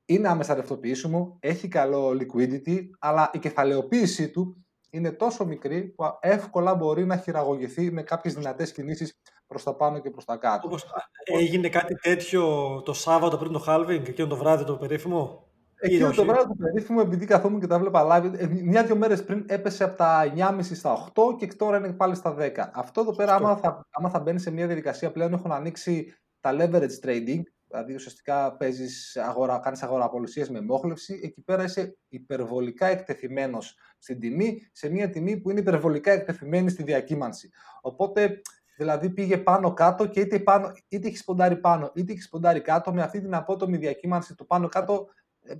[0.05, 6.75] είναι άμεσα ρευστοποιήσιμο, έχει καλό liquidity, αλλά η κεφαλαιοποίησή του είναι τόσο μικρή που εύκολα
[6.75, 10.67] μπορεί να χειραγωγηθεί με κάποιες δυνατές κινήσεις προς τα πάνω και προς τα κάτω.
[10.67, 10.85] Όπως
[11.23, 15.47] έγινε κάτι τέτοιο το Σάββατο πριν το halving, εκείνο το βράδυ το περίφημο;
[15.85, 19.45] Εκείνο το βράδυ του περίφημου, επειδή καθόμουν και τα βλέπα live, ε, μια-δυο μέρες πριν
[19.47, 22.71] έπεσε από τα 9.30 στα 8 και τώρα είναι πάλι στα 10.
[22.73, 26.51] Αυτό εδώ πέρα, άμα θα, άμα θα μπαίνει σε μια διαδικασία πλέον, έχουν ανοίξει τα
[26.53, 33.77] leverage trading, δηλαδή ουσιαστικά παίζεις αγορά, κάνεις αγοραπολισίες με μόχλευση, εκεί πέρα είσαι υπερβολικά εκτεθειμένος
[33.97, 37.49] στην τιμή, σε μια τιμή που είναι υπερβολικά εκτεθειμένη στη διακύμανση.
[37.81, 38.41] Οπότε,
[38.77, 42.93] δηλαδή πήγε πάνω κάτω και είτε, πάνω, είτε έχει σποντάρει πάνω, είτε έχει σποντάρει κάτω,
[42.93, 45.07] με αυτή την απότομη διακύμανση του πάνω κάτω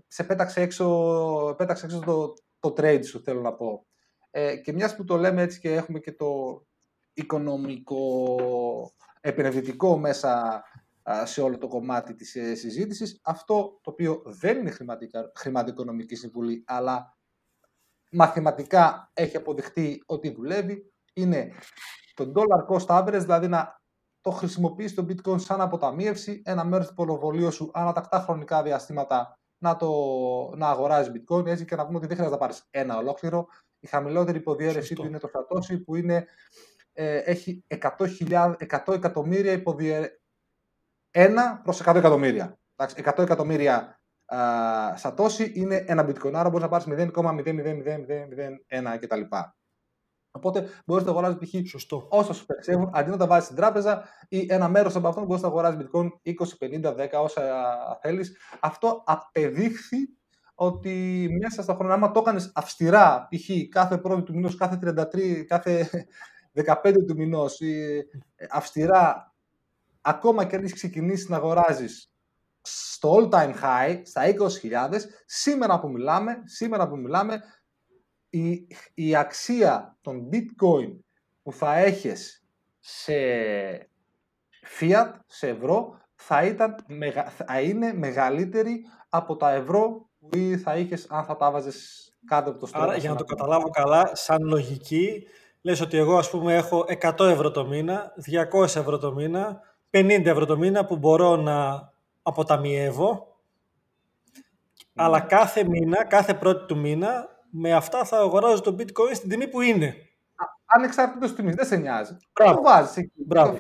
[0.07, 3.85] σε πέταξε έξω, πέταξε έξω το, το trade σου, θέλω να πω.
[4.31, 6.61] Ε, και μιας που το λέμε έτσι και έχουμε και το
[7.13, 8.37] οικονομικό
[9.21, 10.63] επενδυτικό μέσα
[11.23, 14.73] σε όλο το κομμάτι της ε, συζήτησης, αυτό το οποίο δεν είναι
[15.35, 17.17] χρηματοοικονομική συμβουλή, αλλά
[18.11, 21.53] μαθηματικά έχει αποδειχτεί ότι δουλεύει, είναι
[22.13, 23.81] το dollar cost average, δηλαδή να
[24.21, 29.75] το χρησιμοποιείς το bitcoin σαν αποταμίευση, ένα μέρος του πορτοφολίου σου ανατακτά χρονικά διαστήματα να,
[29.75, 29.89] το,
[30.55, 33.47] να αγοράζεις bitcoin έτσι και να πούμε ότι δεν χρειάζεται να πάρεις ένα ολόκληρο.
[33.79, 36.25] Η χαμηλότερη υποδιέρεσή του είναι το Satoshi που είναι,
[36.93, 40.19] ε, έχει 100, 100 εκατομμύρια υποδιέρεση.
[41.11, 42.59] Ένα προς 100 εκατομμύρια.
[42.75, 43.99] 100 εκατομμύρια
[45.01, 49.21] Satoshi είναι ένα bitcoin, άρα μπορείς να πάρεις 0,00001 κτλ.
[50.35, 51.91] Οπότε μπορείς να αγοράζεις π.χ.
[52.09, 55.41] όσα σου περισσεύουν, αντί να τα βάζεις στην τράπεζα ή ένα μέρος από αυτόν μπορείς
[55.41, 57.41] να αγοράζεις bitcoin 20, 50, 10, όσα
[58.01, 58.37] θέλεις.
[58.59, 59.97] Αυτό απεδείχθη
[60.55, 63.69] ότι μέσα στα χρόνια, άμα το έκανες αυστηρά, π.χ.
[63.69, 64.77] κάθε πρώτη του μηνός, κάθε
[65.13, 65.89] 33, κάθε
[66.53, 68.05] 15 του μηνός, ε,
[68.49, 69.33] αυστηρά,
[70.01, 72.09] ακόμα και αν έχεις ξεκινήσει να αγοράζεις
[72.61, 77.41] στο all time high, στα 20.000, σήμερα που μιλάμε, σήμερα που μιλάμε,
[78.35, 80.97] η, η αξία των bitcoin
[81.43, 82.45] που θα έχεις
[82.79, 83.13] σε
[84.79, 86.75] fiat, σε ευρώ, θα, ήταν,
[87.45, 90.29] θα είναι μεγαλύτερη από τα ευρώ που
[90.63, 92.85] θα είχες αν θα τα βάζες κάτω από το στρώμα.
[92.85, 95.27] Άρα, για να το καταλάβω καλά, σαν λογική,
[95.61, 98.13] λες ότι εγώ ας πούμε έχω 100 ευρώ το μήνα,
[98.53, 99.59] 200 ευρώ το μήνα,
[99.91, 101.89] 50 ευρώ το μήνα που μπορώ να
[102.21, 103.37] αποταμιεύω,
[104.95, 105.25] αλλά ναι.
[105.25, 109.61] κάθε μήνα, κάθε πρώτη του μήνα, με αυτά θα αγοράζω το bitcoin στην τιμή που
[109.61, 109.95] είναι.
[110.65, 112.17] Ανεξάρτητος τιμής, δεν σε νοιάζει.
[112.33, 113.11] Το βάζεις εκεί.
[113.15, 113.57] Μπράβο.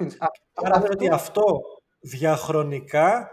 [0.53, 0.89] Άρα αυτό...
[0.91, 1.43] ότι αυτό
[1.99, 3.29] διαχρονικά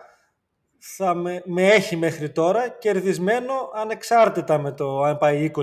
[0.79, 5.63] θα με, με έχει μέχρι τώρα κερδισμένο ανεξάρτητα με το αν πάει 20, 5,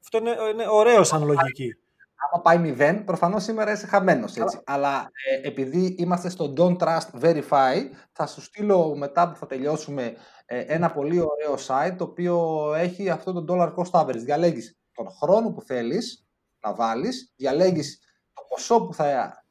[0.00, 1.76] Αυτό είναι, είναι ωραίος σαν λογική.
[2.20, 4.60] Άμα πάει 0, προφανώς σήμερα είσαι χαμένος έτσι.
[4.64, 7.76] Αλλά ε, επειδή είμαστε στο Don't Trust Verify,
[8.12, 10.16] θα σου στείλω μετά που θα τελειώσουμε
[10.46, 14.16] ε, ένα πολύ ωραίο site το οποίο έχει αυτό το dollar cost average.
[14.16, 16.28] Διαλέγεις τον χρόνο που θέλεις
[16.60, 17.98] να βάλεις, διαλέγεις
[18.32, 19.44] το ποσό που θα,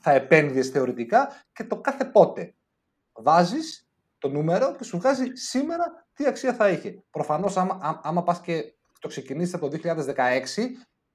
[0.00, 2.54] θα επένδυες θεωρητικά και το κάθε πότε.
[3.12, 7.02] Βάζεις το νούμερο και σου βγάζει σήμερα τι αξία θα είχε.
[7.10, 9.94] Προφανώς άμα, άμα πας και το ξεκινήσεις από το 2016,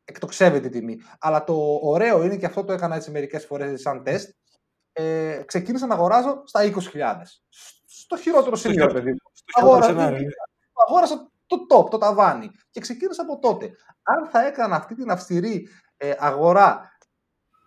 [0.05, 0.97] εκτοξεύεται η τιμή.
[1.19, 4.29] Αλλά το ωραίο είναι και αυτό το έκανα έτσι μερικές φορές σαν τεστ.
[4.93, 6.71] Ε, ξεκίνησα να αγοράζω στα 20.000.
[7.85, 9.17] Στο χειρότερο σημείο, παιδί μου.
[10.87, 12.49] Αγόρασα το top, το ταβάνι.
[12.69, 13.71] Και ξεκίνησα από τότε.
[14.03, 16.97] Αν θα έκανα αυτή την αυστηρή ε, αγορά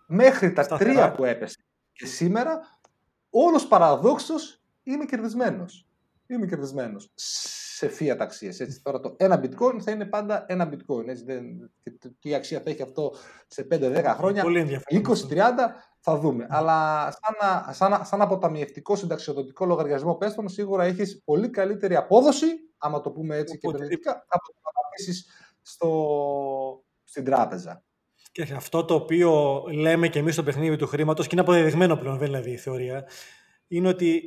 [0.07, 1.57] μέχρι τα τρία που έπεσε
[1.91, 2.79] και σήμερα,
[3.29, 5.87] όλος παραδόξως είμαι κερδισμένος.
[6.27, 7.11] Είμαι κερδισμένος
[7.79, 8.59] σε fiat αξίες.
[8.59, 8.81] Έτσι.
[8.81, 11.07] Τώρα το ένα bitcoin θα είναι πάντα ένα bitcoin.
[11.07, 11.23] Έτσι.
[11.23, 11.71] Δεν,
[12.19, 13.13] τι αξία θα έχει αυτό
[13.47, 14.43] σε 5-10 χρόνια.
[15.29, 15.41] 20-30
[15.99, 16.47] θα δούμε.
[16.49, 23.11] Αλλά σαν, σαν, σαν αποταμιευτικό συνταξιοδοτικό λογαριασμό πέστον, σίγουρα έχεις πολύ καλύτερη απόδοση, άμα το
[23.11, 25.17] πούμε έτσι και επενδυτικά, από το να
[25.61, 27.83] στο, στην τράπεζα.
[28.31, 32.17] Και αυτό το οποίο λέμε και εμείς στο παιχνίδι του χρήματος, και είναι αποδεδειγμένο πλέον,
[32.17, 33.07] δεν είναι δηλαδή η θεωρία,
[33.67, 34.21] είναι ότι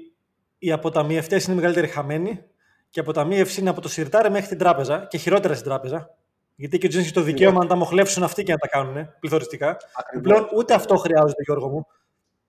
[0.58, 2.51] οι αποταμιευτές είναι μεγαλύτεροι χαμένοι
[2.92, 6.14] και η αποταμίευση είναι από το σιρτάρι μέχρι την τράπεζα και χειρότερα στην τράπεζα.
[6.54, 9.76] Γιατί και ο έχει το δικαίωμα να τα μοχλεύσουν αυτοί και να τα κάνουν πληθωριστικά.
[10.22, 11.86] Πλέον ούτε αυτό χρειάζεται, Γιώργο μου.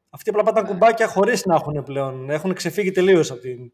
[0.09, 2.29] Αυτοί απλά πατάνε κουμπάκια χωρίς να έχουν πλέον.
[2.29, 3.71] Έχουν ξεφύγει τελείως από την,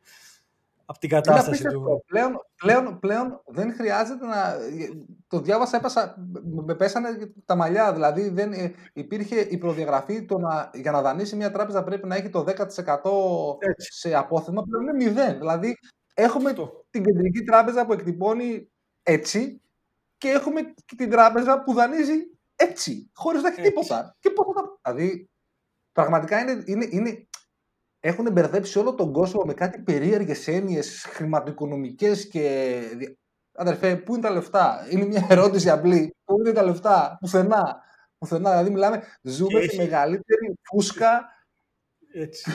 [0.86, 2.03] από την κατάσταση του.
[2.07, 4.55] Πλέον, πλέον, πλέον δεν χρειάζεται να.
[5.28, 6.15] Το διάβασα, έπασα,
[6.65, 7.09] με πέσανε
[7.45, 7.93] τα μαλλιά.
[7.93, 8.51] Δηλαδή δεν
[8.93, 12.55] υπήρχε η προδιαγραφή το να, για να δανείσει μια τράπεζα πρέπει να έχει το 10%
[13.78, 14.63] σε απόθεμα.
[14.63, 15.38] Πλέον είναι μηδέν.
[15.38, 15.78] Δηλαδή
[16.20, 16.86] έχουμε το.
[16.89, 18.72] την κεντρική τράπεζα που εκτυπώνει
[19.03, 19.61] έτσι
[20.17, 24.15] και έχουμε και την τράπεζα που δανείζει έτσι, χωρίς να έχει τίποτα.
[24.20, 24.80] Και πώς θα...
[24.82, 25.30] Δηλαδή,
[25.91, 27.28] πραγματικά είναι, είναι, είναι,
[27.99, 32.82] έχουν μπερδέψει όλο τον κόσμο με κάτι περίεργες έννοιες χρηματοοικονομικές και...
[33.51, 36.15] Αδερφέ, πού είναι τα λεφτά; Είναι μια ερώτηση απλή.
[36.24, 37.82] Πού είναι τα λεφτά; Πουθενά.
[38.17, 38.49] Πουθενά.
[38.49, 41.30] Δηλαδή μιλάμε, ζούμε τη μεγαλύτερη φούσκα
[42.13, 42.51] έτσι.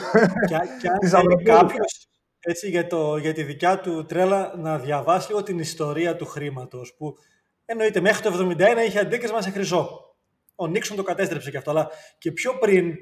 [0.47, 2.07] και, και αν κάποιος
[2.47, 6.93] έτσι, για, το, για τη δικιά του τρέλα να διαβάσει λίγο την ιστορία του χρήματος.
[6.97, 7.17] Που
[7.65, 10.15] εννοείται μέχρι το 1971 είχε αντίκρισμα σε χρυσό.
[10.55, 11.71] Ο Νίξον το κατέστρεψε και αυτό.
[11.71, 12.93] Αλλά και πιο πριν,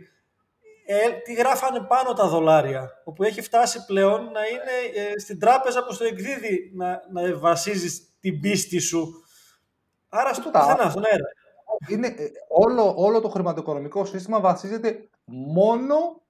[0.86, 3.02] ε, τι γράφανε πάνω τα δολάρια.
[3.04, 8.08] Όπου έχει φτάσει πλέον να είναι ε, στην τράπεζα που στο εκδίδει να, να βασίζει
[8.20, 9.24] την πίστη σου.
[10.10, 11.26] Άρα στο πουθενά, στον αέρα.
[11.90, 16.23] Είναι, ε, όλο, όλο το χρηματοοικονομικό σύστημα βασίζεται μόνο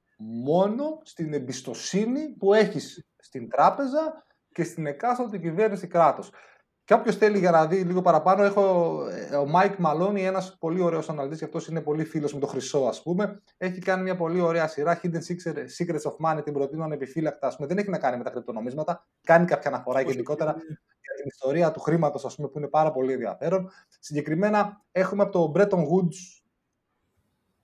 [0.44, 6.32] μόνο στην εμπιστοσύνη που έχεις στην τράπεζα και στην εκάστοτε κυβέρνηση κράτος.
[6.86, 10.82] Και όποιος θέλει για να δει λίγο παραπάνω, έχω ε, ο Μάικ Μαλόνι, ένας πολύ
[10.82, 13.42] ωραίος αναλυτής, και αυτός είναι πολύ φίλος με το χρυσό, ας πούμε.
[13.58, 15.20] Έχει κάνει μια πολύ ωραία σειρά, Hidden
[15.78, 17.48] Secrets of Money, την προτείνω ανεπιφύλακτα.
[17.48, 17.68] Ας πούμε.
[17.68, 19.08] Δεν έχει να κάνει με τα κρυπτονομίσματα.
[19.24, 20.56] Κάνει κάποια αναφορά γενικότερα
[21.02, 23.70] για την ιστορία του χρήματος, ας πούμε, που είναι πάρα πολύ ενδιαφέρον.
[24.00, 26.43] Συγκεκριμένα, έχουμε από το Bretton Woods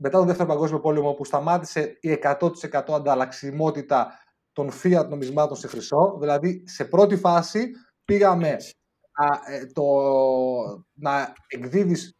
[0.01, 2.49] μετά τον Δεύτερο Παγκόσμιο Πόλεμο που σταμάτησε η 100%
[2.87, 4.19] ανταλλαξιμότητα
[4.51, 6.17] των fiat νομισμάτων σε χρυσό.
[6.19, 7.71] Δηλαδή, σε πρώτη φάση
[8.05, 8.57] πήγαμε
[9.19, 9.83] να, ε, το,
[10.93, 12.17] να εκδίδεις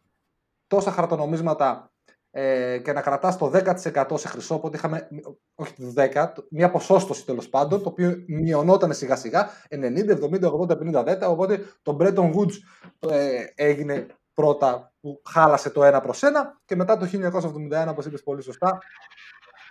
[0.66, 1.92] τόσα χαρτονομίσματα
[2.30, 5.08] ε, και να κρατάς το 10% σε χρυσό, οπότε είχαμε,
[5.54, 9.78] όχι το 10, μια ποσόστοση τέλος πάντων, το οποίο μειωνόταν σιγά σιγά, 90,
[10.20, 12.54] 70, 80, 50, 10, οπότε το Bretton Woods
[12.98, 14.06] ε, έγινε
[14.40, 16.26] πρώτα που χάλασε το 1 προς 1
[16.64, 18.78] και μετά το 1971, όπως είπες πολύ σωστά,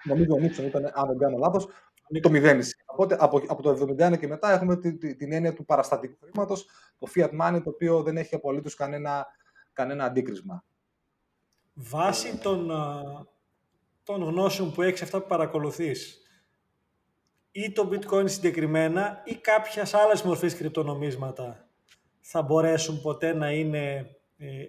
[0.03, 1.67] νομίζω ο Νίξον ήταν, αν δεν κάνω λάθος,
[2.21, 2.75] το μηδένισε.
[2.85, 6.65] Οπότε από, από το 1971 και μετά έχουμε την, την έννοια του παραστατικού χρήματος,
[6.97, 9.27] το fiat money, το οποίο δεν έχει απολύτως κανένα,
[9.73, 10.63] κανένα αντίκρισμα.
[11.73, 12.71] Βάσει των,
[14.03, 16.21] των γνώσεων που έχεις αυτά που παρακολουθείς,
[17.51, 21.69] ή το bitcoin συγκεκριμένα ή κάποιες άλλες μορφές κρυπτονομίσματα
[22.19, 24.18] θα μπορέσουν ποτέ να είναι ε,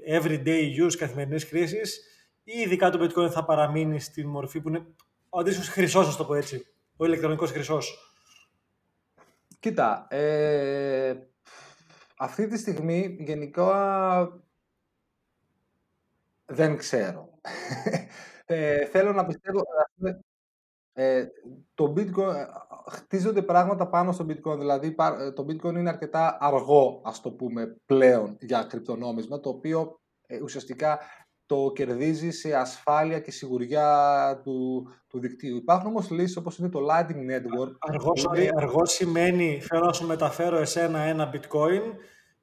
[0.08, 2.00] everyday use καθημερινής χρήσης
[2.44, 4.86] ή ειδικά το bitcoin θα παραμείνει στη μορφή που είναι
[5.28, 6.66] ο αντίστοιχος χρυσός, το πω έτσι,
[6.96, 8.14] ο ηλεκτρονικός χρυσός.
[9.58, 11.16] Κοίτα, ε,
[12.18, 14.42] αυτή τη στιγμή γενικά
[16.44, 17.28] δεν ξέρω.
[18.52, 19.62] Ε, θέλω να πιστεύω...
[20.92, 21.26] Ε,
[21.74, 22.46] το bitcoin, ε,
[22.86, 27.76] χτίζονται πράγματα πάνω στο bitcoin, δηλαδή ε, το bitcoin είναι αρκετά αργό, ας το πούμε,
[27.86, 30.98] πλέον για κρυπτονόμισμα, το οποίο ε, ουσιαστικά
[31.46, 35.56] το κερδίζει σε ασφάλεια και σιγουριά του, του δικτύου.
[35.56, 37.72] Υπάρχουν όμως λύσεις όπως είναι το Lightning Network.
[37.78, 38.12] Αργό,
[38.56, 41.82] αργό σημαίνει, θέλω να σου μεταφέρω εσένα ένα bitcoin,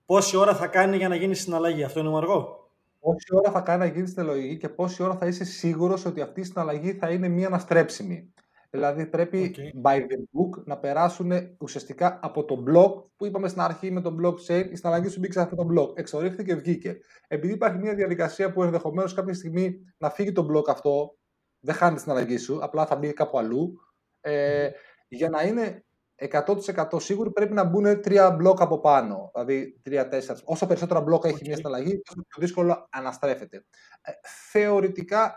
[0.05, 1.83] πόση ώρα θα κάνει για να γίνει συναλλαγή.
[1.83, 2.69] Αυτό είναι αργό;
[2.99, 6.39] Πόση ώρα θα κάνει να γίνει συναλλαγή και πόση ώρα θα είσαι σίγουρος ότι αυτή
[6.39, 8.33] η συναλλαγή θα είναι μία αναστρέψιμη.
[8.69, 9.89] Δηλαδή πρέπει okay.
[9.89, 14.15] by the book να περάσουν ουσιαστικά από το block που είπαμε στην αρχή με το
[14.21, 15.97] blockchain, η συναλλαγή σου μπήκε σε αυτό το block.
[15.97, 16.97] Εξορίχθηκε και βγήκε.
[17.27, 21.17] Επειδή υπάρχει μια διαδικασία που ενδεχομένως κάποια στιγμή να φύγει το block αυτό,
[21.59, 23.79] δεν χάνεις τη συναλλαγή σου, απλά θα μπει κάπου αλλού.
[24.21, 24.69] Ε,
[25.07, 25.85] για να είναι
[26.17, 29.31] 100% σίγουροι πρέπει να μπουν τρία μπλοκ από πάνω.
[29.33, 30.39] Δηλαδή τρία-τέσσερα.
[30.43, 33.65] Όσο περισσότερα μπλοκ έχει μια συναλλαγή, τόσο πιο δύσκολο αναστρέφεται.
[34.01, 34.11] Ε,
[34.51, 35.35] θεωρητικά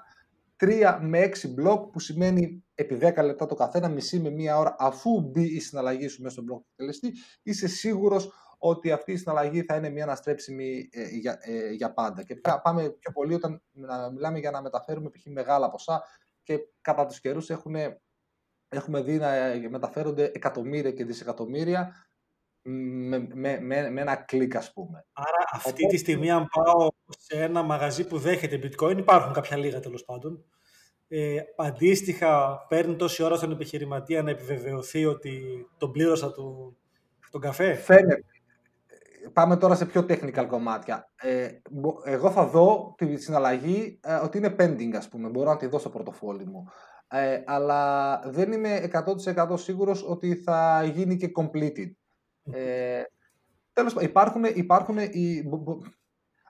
[0.60, 4.76] 3 με 6 μπλοκ που σημαίνει επί 10 λεπτά το καθένα, μισή με μία ώρα
[4.78, 7.12] αφού μπει η συναλλαγή σου μέσα στον μπλοκ του τελεστή,
[7.42, 12.22] είσαι σίγουρος ότι αυτή η συναλλαγή θα είναι μια αναστρέψιμη ε, για, ε, για πάντα.
[12.22, 15.26] Και πάμε πιο πολύ όταν να μιλάμε για να μεταφέρουμε π.χ.
[15.26, 16.02] μεγάλα ποσά
[16.42, 17.74] και κατά τους καιρούς έχουν,
[18.68, 19.30] έχουμε δει να
[19.70, 21.94] μεταφέρονται εκατομμύρια και δισεκατομμύρια
[22.62, 25.06] με, με, με, με ένα κλικ ας πούμε.
[25.12, 29.80] Άρα αυτή τη στιγμή αν πάω σε ένα μαγαζί που δέχεται bitcoin, υπάρχουν κάποια λίγα
[29.80, 30.44] τέλος πάντων,
[31.12, 36.76] ε, αντίστοιχα παίρνει τόση ώρα στον επιχειρηματία να επιβεβαιωθεί ότι τον πλήρωσα του,
[37.30, 38.24] τον καφέ; Φαίνεται.
[39.32, 41.10] Πάμε τώρα σε πιο technical κομμάτια.
[41.16, 41.48] Ε,
[42.04, 45.28] εγώ θα δω τη συναλλαγή ε, ότι είναι pending, ας πούμε.
[45.28, 46.64] Μπορώ να τη δω στο πορτοφόλι μου.
[47.08, 48.90] Ε, αλλά δεν είμαι
[49.36, 51.90] 100% σίγουρος ότι θα γίνει και completed.
[52.52, 53.02] Ε,
[53.72, 55.42] τέλος υπάρχουν, υπάρχουν οι,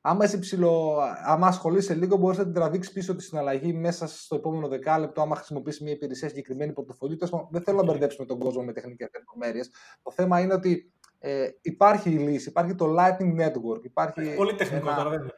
[0.01, 4.35] Άμα είσαι ψηλό, άμα ασχολείσαι λίγο, μπορείς να την τραβήξεις πίσω της συναλλαγή μέσα στο
[4.37, 7.19] επόμενο δεκάλεπτο, άμα χρησιμοποιήσεις μια υπηρεσία συγκεκριμένη πορτοφολί.
[7.51, 9.71] Δεν θέλω να μπερδέψουμε τον κόσμο με τεχνικές λεπτομέρειες.
[10.03, 13.83] Το θέμα είναι ότι ε, υπάρχει η λύση, υπάρχει το Lightning Network.
[13.83, 14.97] Υπάρχει πολύ τεχνικό ένα...
[14.97, 15.33] τώρα, δεν είναι.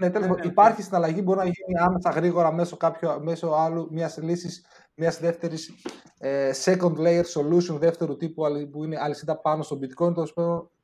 [0.00, 3.88] Ναι, τέλος, ναι, ναι, υπάρχει συναλλαγή, μπορεί να γίνει άμεσα γρήγορα μέσω, κάποιο, μέσω άλλου
[3.90, 4.64] μιας λύσης
[4.94, 5.70] μιας δεύτερης
[6.18, 10.26] ε, second layer solution, δεύτερου τύπου που είναι αλυσίδα πάνω στο bitcoin, το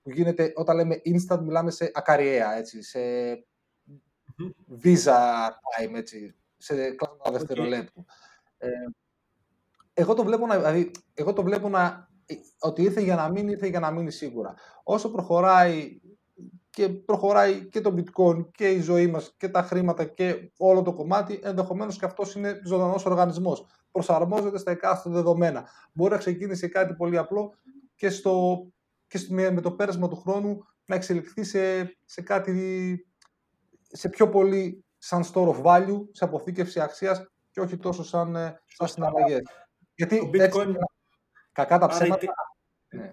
[0.03, 2.99] που γίνεται όταν λέμε instant, μιλάμε σε ακαριέα, έτσι, σε
[4.83, 8.05] visa time, έτσι, σε κλάσμα δευτερολέπτου.
[8.59, 8.69] Ε,
[9.95, 12.09] εγώ το βλέπω να, δηλαδή, εγώ το βλέπω να,
[12.59, 14.55] ότι ήρθε για να μείνει, ήρθε για να μείνει σίγουρα.
[14.83, 16.01] Όσο προχωράει
[16.71, 20.93] και προχωράει και το bitcoin και η ζωή μας και τα χρήματα και όλο το
[20.93, 23.67] κομμάτι, ενδεχομένως και αυτός είναι ζωντανός οργανισμός.
[23.91, 25.69] Προσαρμόζεται στα εκάστοτε δεδομένα.
[25.93, 27.55] Μπορεί να ξεκίνησε κάτι πολύ απλό
[27.95, 28.67] και στο
[29.19, 33.07] και με το πέρασμα του χρόνου να εξελιχθεί σε, σε κάτι
[33.93, 38.61] σε πιο πολύ σαν store of value, σε αποθήκευση αξίας και όχι τόσο σαν, ε,
[38.67, 39.43] σαν συναλλαγές.
[39.95, 40.41] Γιατί Bitcoin...
[40.41, 40.77] έτσι,
[41.53, 42.27] κακά τα ψέματα...
[42.89, 43.13] Ναι.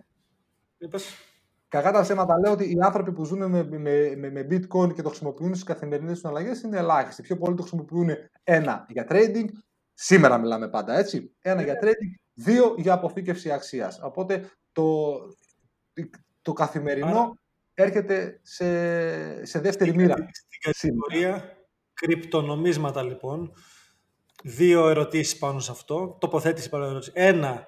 [1.67, 5.01] Κακά τα ψέματα λέω ότι οι άνθρωποι που ζουν με, με, με, με bitcoin και
[5.01, 7.21] το χρησιμοποιούν στις καθημερινές συναλλαγές είναι ελάχιστοι.
[7.21, 8.09] Πιο πολλοί το χρησιμοποιούν
[8.43, 9.45] ένα για trading,
[9.93, 13.99] σήμερα μιλάμε πάντα έτσι, ένα για trading, δύο για αποθήκευση αξίας.
[14.03, 15.15] Οπότε το,
[16.41, 17.37] το καθημερινό
[17.73, 20.15] έρχεται σε, σε δεύτερη μοίρα.
[20.15, 21.57] Στην κατηγορία
[21.93, 23.53] κρυπτονομίσματα λοιπόν,
[24.43, 27.11] δύο ερωτήσεις πάνω σε αυτό, τοποθέτηση πάνω ερώτηση.
[27.13, 27.67] Ένα,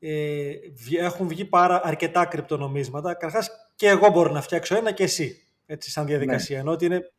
[0.00, 0.52] ε,
[0.98, 3.12] έχουν βγει πάρα αρκετά κρυπτονομίσματα.
[3.12, 6.56] Καταρχάς και εγώ μπορώ να φτιάξω ένα και εσύ, έτσι σαν διαδικασία.
[6.56, 6.62] Ναι.
[6.62, 7.12] Ενώ ότι είναι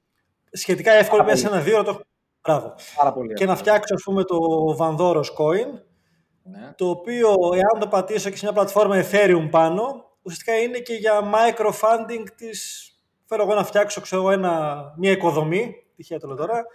[0.51, 2.01] σχετικά εύκολο μέσα σε ένα δύο το
[2.43, 2.75] Μπράβο.
[2.95, 4.37] Πάρα πολύ και να φτιάξω, ας πούμε, το
[4.79, 5.79] Vandoros Coin,
[6.43, 6.73] ναι.
[6.75, 11.21] το οποίο, εάν το πατήσω και σε μια πλατφόρμα Ethereum πάνω, ουσιαστικά είναι και για
[11.33, 12.89] microfunding της,
[13.25, 16.65] θέλω εγώ να φτιάξω ξέρω, ένα, μια οικοδομή, τυχαία το λέω τώρα,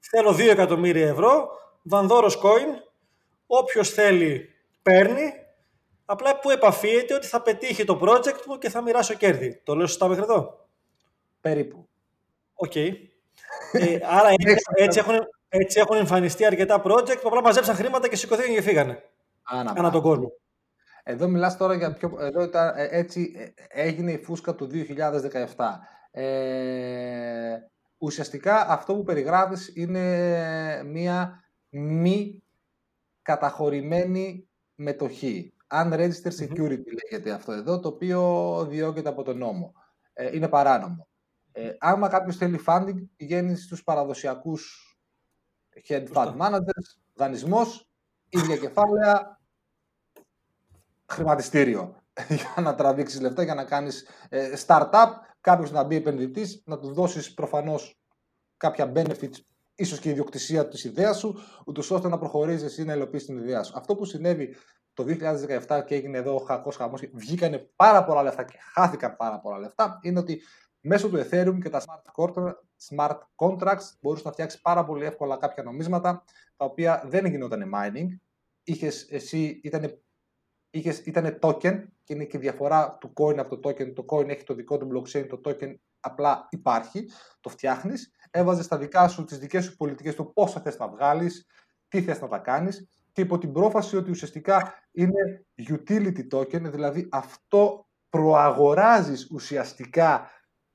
[0.00, 1.48] θέλω 2 εκατομμύρια ευρώ,
[1.82, 2.80] Βανδώρος coin,
[3.46, 4.48] όποιος θέλει
[4.82, 5.32] παίρνει,
[6.04, 9.60] απλά που επαφίεται ότι θα πετύχει το project μου και θα μοιράσω κέρδη.
[9.64, 10.68] Το λέω σωστά μέχρι εδώ;
[11.40, 11.88] Περίπου.
[12.54, 12.72] Ok.
[12.74, 12.92] Okay.
[13.72, 15.14] ε, άρα έτσι, έτσι, έχουν,
[15.48, 19.02] έτσι έχουν εμφανιστεί αρκετά project που απλά μαζέψαν χρήματα και σηκωθήκαν και φύγανε.
[19.74, 20.32] Ανά τον κόσμο.
[21.08, 22.16] Εδώ μιλάς τώρα για πιο...
[22.20, 25.54] Εδώ ήταν, ε, έτσι ε, έγινε η φούσκα του 2017.
[26.10, 27.56] Ε,
[27.98, 32.42] ουσιαστικά αυτό που περιγράφεις είναι μία μη
[33.22, 35.54] καταχωρημένη μετοχή.
[35.70, 39.72] Unregistered security λέγεται αυτό εδώ, το οποίο διώκεται από τον νόμο.
[40.12, 41.08] Ε, είναι παράνομο.
[41.52, 44.96] Ε, άμα κάποιος θέλει funding, πηγαίνει στους παραδοσιακούς
[45.88, 47.90] head fund managers, δανεισμός,
[48.28, 49.35] ίδια κεφάλαια,
[51.06, 55.08] χρηματιστήριο για να τραβήξεις λεφτά, για να κάνεις ε, startup,
[55.40, 58.00] κάποιος να μπει επενδυτής, να του δώσεις προφανώς
[58.56, 59.34] κάποια benefits,
[59.74, 63.62] ίσως και ιδιοκτησία της ιδέας σου, ούτως ώστε να προχωρήσεις εσύ να υλοποιήσεις την ιδέα
[63.62, 63.72] σου.
[63.76, 64.54] Αυτό που συνέβη
[64.92, 65.04] το
[65.68, 69.40] 2017 και έγινε εδώ ο χακός χαμός και βγήκαν πάρα πολλά λεφτά και χάθηκαν πάρα
[69.40, 70.42] πολλά λεφτά, είναι ότι
[70.80, 71.82] μέσω του Ethereum και τα
[72.88, 76.24] smart contracts μπορούσε να φτιάξεις πάρα πολύ εύκολα κάποια νομίσματα,
[76.56, 78.06] τα οποία δεν γινόταν mining,
[78.62, 80.05] είχες, εσύ ήταν είχες,
[80.78, 83.94] ήταν token και είναι και η διαφορά του coin από το token.
[83.94, 87.08] Το coin έχει το δικό του blockchain, το token απλά υπάρχει,
[87.40, 91.46] το φτιάχνεις, έβαζες τα δικά σου, τις δικές σου πολιτικές, το πόσα θες να βγάλεις,
[91.88, 97.08] τι θες να τα κάνεις και υπό την πρόφαση ότι ουσιαστικά είναι utility token, δηλαδή
[97.10, 100.30] αυτό προαγοράζεις ουσιαστικά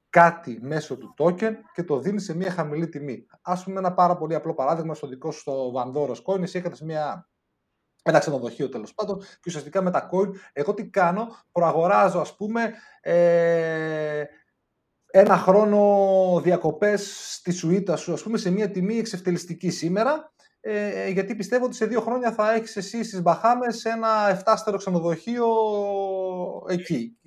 [0.09, 3.25] κάτι μέσω του token και το δίνεις σε μια χαμηλή τιμή.
[3.41, 6.41] Α πούμε ένα πάρα πολύ απλό παράδειγμα στο δικό σου στο Vandoros Coin.
[6.41, 7.29] Εσύ έκανες μια
[8.01, 12.73] ένα ξενοδοχείο τέλος πάντων και ουσιαστικά με τα coin εγώ τι κάνω, προαγοράζω ας πούμε
[13.01, 14.23] ε,
[15.11, 20.31] ένα χρόνο διακοπές στη σουίτα σου ας πούμε σε μια τιμή εξευτελιστική σήμερα
[20.63, 25.47] ε, γιατί πιστεύω ότι σε δύο χρόνια θα έχεις εσύ στις Μπαχάμες ένα 7 ξενοδοχείο
[26.67, 27.17] εκεί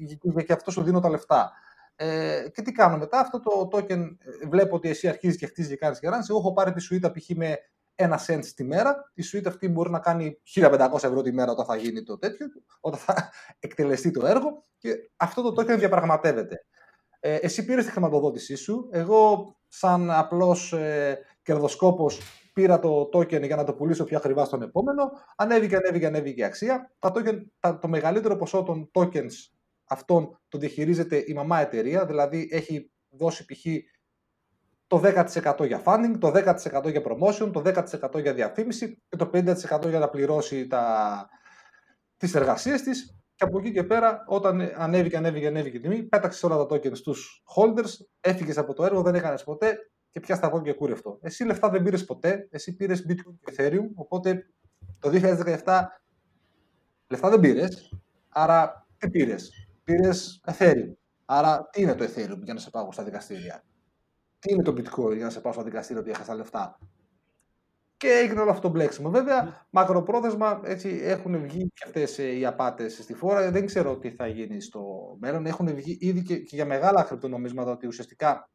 [0.47, 1.53] και αυτό σου δίνω τα λεφτά.
[1.97, 5.71] Ε, και τι κάνω μετά, αυτό το token ε, βλέπω ότι εσύ αρχίζεις και χτίζεις
[5.71, 7.29] και κάνεις και Εγώ έχω πάρει τη σουίτα π.χ.
[7.29, 7.59] με
[7.95, 9.11] ένα cent τη μέρα.
[9.15, 12.47] Η suite αυτή μπορεί να κάνει 1500 ευρώ τη μέρα όταν θα γίνει το τέτοιο,
[12.81, 13.31] όταν θα
[13.61, 16.65] εκτελεστεί το έργο και αυτό το token διαπραγματεύεται.
[17.21, 18.89] Ε, εσύ πήρες τη χρηματοδότησή σου.
[18.93, 22.21] Εγώ, σαν απλός ε, κερδοσκόπος,
[22.53, 25.11] πήρα το token για να το πουλήσω πιο ακριβά στον επόμενο.
[25.37, 26.93] Ανέβηκε, ανέβηκε, ανέβηκε η αξία.
[26.99, 29.33] Τα token, τα, το μεγαλύτερο ποσό των tokens
[29.85, 33.67] αυτών το διαχειρίζεται η μαμά εταιρεία, δηλαδή έχει δώσει π.χ
[34.87, 39.89] το 10% για funding, το 10% για promotion, το 10% για διαφήμιση και το 50%
[39.89, 41.29] για να πληρώσει τα...
[42.17, 46.43] τις εργασίες της και από εκεί και πέρα όταν ανέβηκε, ανέβηκε, ανέβηκε η τιμή, πέταξες
[46.43, 49.79] όλα τα tokens στους holders, έφυγες από το έργο, δεν έκανες ποτέ
[50.11, 51.19] και πια στα και κούρευτο.
[51.23, 54.47] Εσύ λεφτά δεν πήρες ποτέ, εσύ πήρες Bitcoin και Ethereum, οπότε
[54.99, 55.85] το 2017
[57.09, 60.93] λεφτά δεν πήρες, άρα τι πήρες, πήρες Ethereum.
[61.25, 63.65] Άρα τι είναι το Ethereum για να σε πάω στα δικαστήρια;
[64.45, 66.79] Τι είναι το bitcoin για να σε πάω στο δικαστήριο ότι έχασα λεφτά.
[67.97, 69.11] Και έγινε όλο αυτό το μπλέξιμο.
[69.11, 73.51] Βέβαια, μακροπρόθεσμα έτσι, έχουν βγει και αυτές ε, οι απάτες στη φόρα.
[73.51, 74.83] Δεν ξέρω τι θα γίνει στο
[75.21, 75.47] μέλλον.
[75.47, 78.51] Έχουν βγει ήδη και, και για μεγάλα κρυπτονομίσματα ότι ουσιαστικά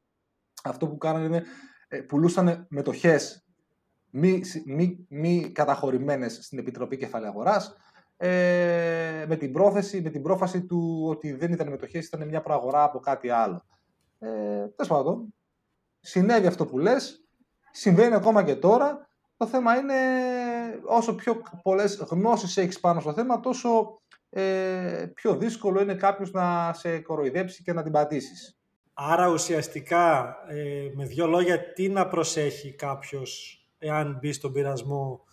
[0.64, 1.44] αυτό που κάνανε είναι
[1.88, 3.46] ε, πουλούσαν μετοχές
[4.10, 7.76] μη, μη, μη καταχωρημένες στην Επιτροπή Κεφαλαίου Αγοράς.
[8.18, 12.84] Ε, με, την πρόθεση, με την πρόφαση του ότι δεν ήταν μετοχές, ήταν μια προαγορά
[12.84, 13.66] από κάτι άλλο.
[14.20, 14.28] Ε,
[14.76, 15.34] Τέλος πάντων,
[16.00, 17.28] συνέβη αυτό που λες,
[17.72, 19.08] συμβαίνει ακόμα και τώρα.
[19.38, 19.96] Το θέμα είναι
[20.86, 26.74] όσο πιο πολλές γνώσεις έχεις πάνω στο θέμα, τόσο ε, πιο δύσκολο είναι κάποιος να
[26.74, 28.60] σε κοροϊδέψει και να την πατήσεις.
[28.94, 35.24] Άρα ουσιαστικά, ε, με δύο λόγια, τι να προσέχει κάποιος εάν μπει στον πειρασμό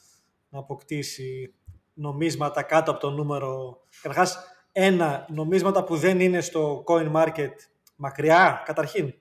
[0.49, 1.55] να αποκτήσει
[1.93, 3.81] νομίσματα κάτω από το νούμερο...
[4.03, 4.39] Καταρχάς,
[4.73, 7.53] ένα, νομίσματα που δεν είναι στο coin market
[7.97, 9.15] μακριά, καταρχήν.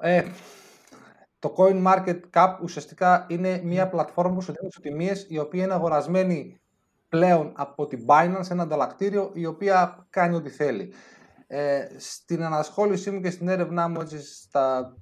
[0.00, 0.22] Ε,
[1.38, 5.72] το Coin Market Cap ουσιαστικά είναι μια πλατφόρμα που σου δίνει τιμίες η οποία είναι
[5.72, 6.60] αγορασμένη
[7.08, 10.92] πλέον από την Binance, ένα ανταλλακτήριο, η οποία κάνει ό,τι θέλει.
[11.46, 14.96] Ε, στην ανασχόλησή μου και στην έρευνά μου έτσι, στα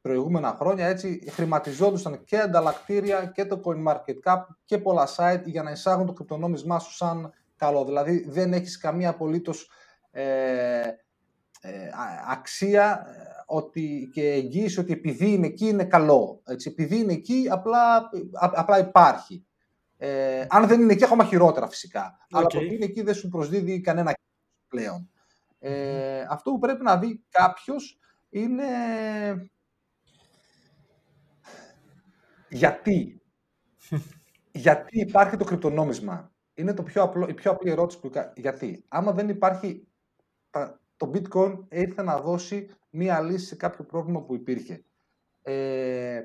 [0.00, 5.62] προηγούμενα χρόνια έτσι, χρηματιζόντουσαν και ανταλλακτήρια και το Coin Market Cap και πολλά site για
[5.62, 7.84] να εισάγουν το κρυπτονόμισμά σου σαν καλό.
[7.84, 9.70] Δηλαδή δεν έχεις καμία απολύτως
[10.10, 10.80] ε,
[11.60, 11.90] ε,
[12.30, 13.06] αξία
[13.46, 16.42] ότι, και εγγύηση ότι επειδή είναι εκεί είναι καλό.
[16.46, 19.46] Έτσι, επειδή είναι εκεί απλά, απλά υπάρχει.
[19.96, 22.16] Ε, αν δεν είναι εκεί, ακόμα χειρότερα φυσικά.
[22.18, 22.26] Okay.
[22.30, 24.14] Αλλά επειδή είναι εκεί δεν σου προσδίδει κανένα
[24.68, 25.10] πλέον.
[25.58, 28.64] Ε, αυτό που πρέπει να δει κάποιος είναι
[32.48, 33.20] γιατί.
[34.52, 36.30] γιατί υπάρχει το κρυπτονόμισμα.
[36.54, 38.84] Είναι το πιο απλό, η πιο απλή ερώτηση που Γιατί.
[38.88, 39.86] Άμα δεν υπάρχει
[40.96, 44.84] το bitcoin ήρθε να δώσει μία λύση σε κάποιο πρόβλημα που υπήρχε.
[45.42, 46.22] Ε,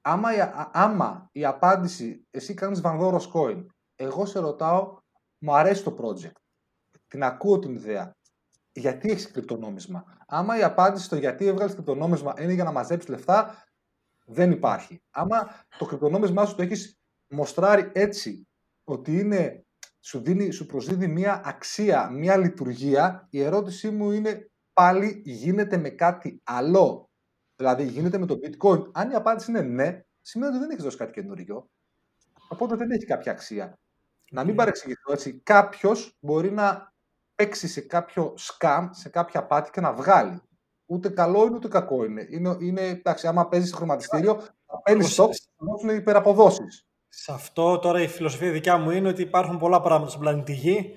[0.00, 0.38] άμα, η,
[0.72, 4.98] άμα η απάντηση, εσύ κάνεις βανδόρος coin, εγώ σε ρωτάω,
[5.38, 6.36] μου αρέσει το project,
[7.08, 8.16] την ακούω την ιδέα,
[8.72, 10.04] γιατί έχεις κρυπτονόμισμα.
[10.26, 13.64] Άμα η απάντηση στο γιατί έβγαλες κρυπτονόμισμα είναι για να μαζέψεις λεφτά,
[14.26, 15.02] δεν υπάρχει.
[15.10, 16.98] Άμα το κρυπτονόμισμά σου το έχεις
[17.28, 18.48] μοστράρει έτσι,
[18.84, 19.66] ότι είναι
[20.00, 25.88] σου, δίνει, σου προσδίδει μια αξία, μια λειτουργία, η ερώτησή μου είναι πάλι γίνεται με
[25.88, 27.10] κάτι άλλο.
[27.56, 28.90] Δηλαδή γίνεται με το bitcoin.
[28.92, 31.70] Αν η απάντηση είναι ναι, σημαίνει ότι δεν έχεις δώσει κάτι καινούριο.
[32.48, 33.78] Οπότε δεν έχει κάποια αξία.
[34.30, 35.40] Να μην παρεξηγηθώ έτσι.
[35.42, 36.92] Κάποιος μπορεί να
[37.34, 40.40] παίξει σε κάποιο scam, σε κάποια απάτη και να βγάλει.
[40.86, 42.26] Ούτε καλό είναι ούτε κακό είναι.
[42.30, 46.86] Είναι, είναι εντάξει, άμα παίζεις στο χρηματιστήριο, θα παίρνεις stop θα δώσουν υπεραποδόσεις.
[47.08, 50.94] Σε αυτό τώρα η φιλοσοφία δικιά μου είναι ότι υπάρχουν πολλά πράγματα στον πλανήτη Γη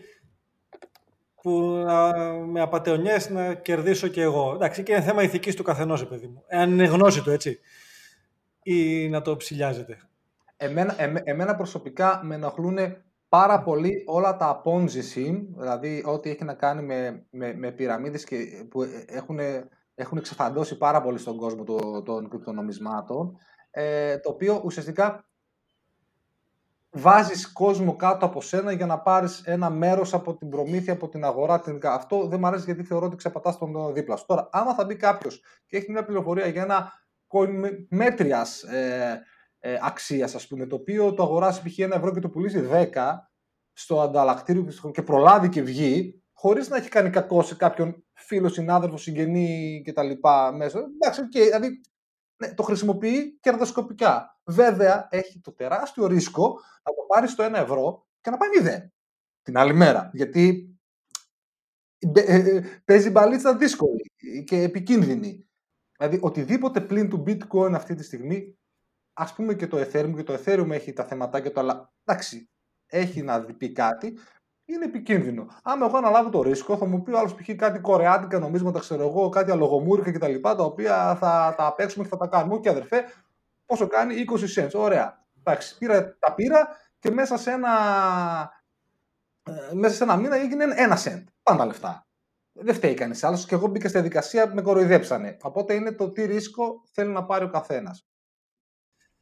[1.42, 4.52] που να, με απαταιωνιές να κερδίσω και εγώ.
[4.54, 6.44] Εντάξει, και είναι θέμα ηθικής του καθενός, παιδί μου.
[6.48, 7.60] Εάν είναι γνώση του, έτσι.
[8.64, 9.98] Ή να το ψηλιάζεται.
[10.58, 12.78] Εμένα, εμένα προσωπικά με ενοχλούν
[13.30, 18.24] πάρα πολύ όλα τα Ponzi scheme, δηλαδή ό,τι έχει να κάνει με, με, με πυραμίδες
[18.24, 18.38] και,
[18.70, 19.40] που έχουν,
[19.96, 23.38] έχουν εξεφαντώσει πάρα πολύ στον κόσμο το, των κρυπτονομισμάτων,
[23.72, 25.29] ε, το οποίο ουσιαστικά
[26.92, 31.24] βάζεις κόσμο κάτω από σένα για να πάρεις ένα μέρος από την προμήθεια, από την
[31.24, 31.60] αγορά.
[31.60, 31.80] Την...
[31.84, 34.26] Αυτό δεν μου αρέσει γιατί θεωρώ ότι ξεπατάς τον δίπλα σου.
[34.26, 36.92] Τώρα, άμα θα μπει κάποιος και έχει μια πληροφορία για ένα
[37.28, 37.50] coin
[37.90, 39.22] μέτριας ε,
[39.60, 41.80] ε, αξίας, ας πούμε, το οποίο το αγοράσει π.χ.
[41.80, 42.86] ένα ευρώ και το πουλήσει 10
[43.74, 48.98] στο ανταλλακτήριο και προλάβει και βγει, χωρίς να έχει κάνει κακό σε κάποιον φίλο, συνάδελφο,
[48.98, 50.12] συγγενή κτλ.
[50.56, 50.80] μέσα.
[50.80, 51.82] Εντάξει, okay, δηλαδή
[52.38, 54.39] ναι, το χρησιμοποιεί κερδοσκοπικά.
[54.50, 58.94] Βέβαια, έχει το τεράστιο ρίσκο να το πάρεις στο 1 ευρώ και να πάει μηδέν
[59.42, 60.10] την άλλη μέρα.
[60.14, 60.74] Γιατί
[62.00, 64.12] ε, ε, παίζει μπαλίτσα δύσκολη
[64.46, 65.50] και επικίνδυνη.
[65.98, 68.58] Δηλαδή, οτιδήποτε πλην του bitcoin αυτή τη στιγμή,
[69.14, 72.50] ας πούμε και το Ethereum, και το Ethereum έχει τα θεματάκια του, αλλά εντάξει,
[72.86, 74.18] έχει να πει κάτι,
[74.66, 75.48] είναι επικίνδυνο.
[75.64, 77.56] Άμα εγώ αναλάβω το ρίσκο, θα μου πει ο άλλος π.χ.
[77.56, 80.40] κάτι κορεάτικα νομίσματα, ξέρω εγώ, κάτι αλογομούρικα κτλ.
[80.42, 82.60] Τα, τα οποία θα τα παίξουμε και θα τα κάνουμε.
[82.60, 83.06] Και αδερφέ,
[83.70, 84.72] πόσο κάνει 20 cents.
[84.74, 85.26] Ωραία.
[85.40, 86.68] Εντάξει, πήρα, τα πήρα
[87.00, 87.72] και μέσα σε ένα,
[89.44, 91.24] ε, μέσα σε ένα μήνα έγινε ένα cent.
[91.44, 92.08] Πάντα λεφτά.
[92.54, 93.46] Δεν φταίει κανείς άλλος.
[93.46, 95.38] Και εγώ μπήκα στη διαδικασία, με κοροϊδέψανε.
[95.42, 98.08] Οπότε είναι το τι ρίσκο θέλει να πάρει ο καθένας.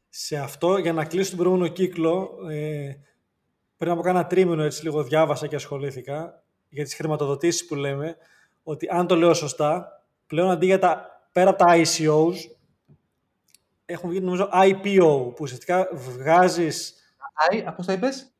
[0.08, 2.90] Σε αυτό, για να κλείσω τον προηγούμενο κύκλο, ε,
[3.76, 8.16] πριν από κάνα τρίμηνο έτσι λίγο διάβασα και ασχολήθηκα για τις χρηματοδοτήσεις που λέμε,
[8.62, 12.34] ότι αν το λέω σωστά, πλέον αντί για τα, πέρα από τα ICOs,
[13.90, 16.94] έχουν βγει νομίζω IPO, που ουσιαστικά βγάζεις...
[17.52, 18.32] I, πώς τα είπες;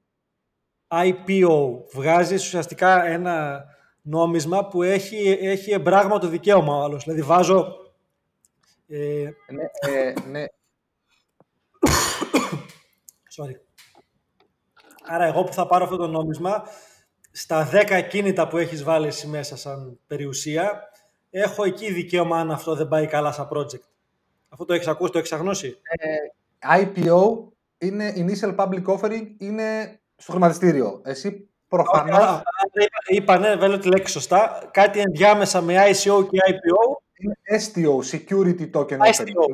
[0.89, 3.65] IPO, βγάζεις ουσιαστικά ένα
[4.03, 7.05] νόμισμα που έχει, έχει εμπράγμα το δικαίωμα άλλος.
[7.05, 7.77] Δηλαδή βάζω...
[8.89, 9.31] Ε...
[9.49, 10.45] Ναι, ε, ναι.
[13.37, 13.55] Sorry.
[15.05, 16.63] Άρα εγώ που θα πάρω αυτό το νόμισμα,
[17.31, 20.89] στα 10 κίνητα που έχεις βάλει εσύ μέσα σαν περιουσία,
[21.31, 23.98] έχω εκεί δικαίωμα αν αυτό δεν πάει καλά σαν project.
[24.49, 26.17] Αυτό το έχεις ακούσει, το έχεις αγνώσει; Ε,
[26.81, 31.01] IPO είναι Initial Public Offering, είναι στο χρηματιστήριο.
[31.05, 32.19] Εσύ προφανώς...
[32.19, 34.69] Okay, είπα, ναι, βέβαια τη λέξη σωστά.
[34.73, 36.97] Κάτι ενδιάμεσα με ICO και IPO.
[37.21, 39.27] Είναι STO, Security Token Offering.
[39.27, 39.45] STO,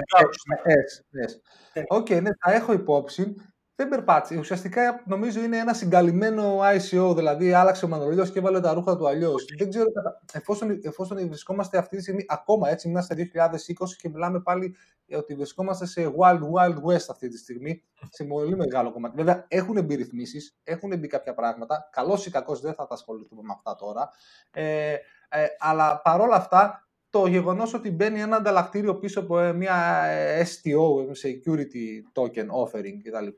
[1.89, 3.35] Ok, ναι, θα έχω υπόψη
[3.77, 4.39] δεν περπάτησε.
[4.39, 9.09] Ουσιαστικά νομίζω είναι ένα συγκαλυμμένο ICO, δηλαδή άλλαξε ο Μανωλιός και έβαλε τα ρούχα του
[9.09, 9.45] αλλιώς.
[9.59, 9.87] Δεν ξέρω,
[10.33, 14.77] εφόσον, εφόσον βρισκόμαστε αυτή τη στιγμή ακόμα έτσι, είμαστε 2020 και μιλάμε πάλι
[15.17, 19.17] ότι βρισκόμαστε σε Wild Wild West αυτή τη στιγμή, σε πολύ μεγάλο κομμάτι.
[19.17, 21.89] Βέβαια έχουν μπει ρυθμίσεις, έχουν μπει κάποια πράγματα.
[21.93, 24.11] Καλός ή κακός δεν θα τα ασχοληθούμε με αυτά τώρα.
[24.51, 24.97] Ε,
[25.29, 26.84] ε, αλλά παρόλα αυτά
[27.15, 32.99] το γεγονός ότι μπαίνει ένα ανταλλακτήριο πίσω από ε, μια ε, STO, Security Token Offering
[33.03, 33.29] κτλ.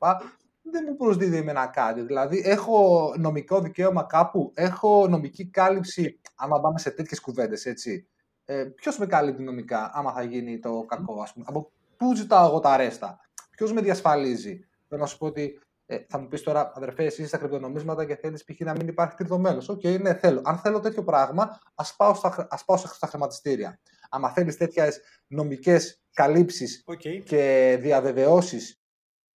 [0.63, 2.03] δεν μου προσδίδει εμένα κάτι.
[2.03, 8.09] Δηλαδή, έχω νομικό δικαίωμα κάπου, έχω νομική κάλυψη, άμα πάμε σε τέτοιες κουβέντες, έτσι.
[8.45, 11.45] Ε, Ποιος με καλύπτει νομικά, άμα θα γίνει το κακό, ας πούμε.
[11.49, 13.21] Από πού ζητάω εγώ τα ρέστα;
[13.51, 17.21] Ποιος με διασφαλίζει; Θέλω να σου πω ότι ε, θα μου πεις τώρα, αδερφέ, εσύ
[17.21, 18.61] είσαι στα κρυπτονομίσματα και θέλεις π.χ.
[18.61, 19.69] να μην υπάρχει τρίτο μέλος.
[19.69, 20.41] Ok, okay, ναι, θέλω.
[20.45, 23.81] Αν θέλω τέτοιο πράγμα, ας πάω, στα, ας πάω στα χρηματιστήρια.
[24.11, 27.23] Αν θέλεις τέτοιες νομικές καλύψεις okay.
[27.25, 28.81] και διαβεβαιώσεις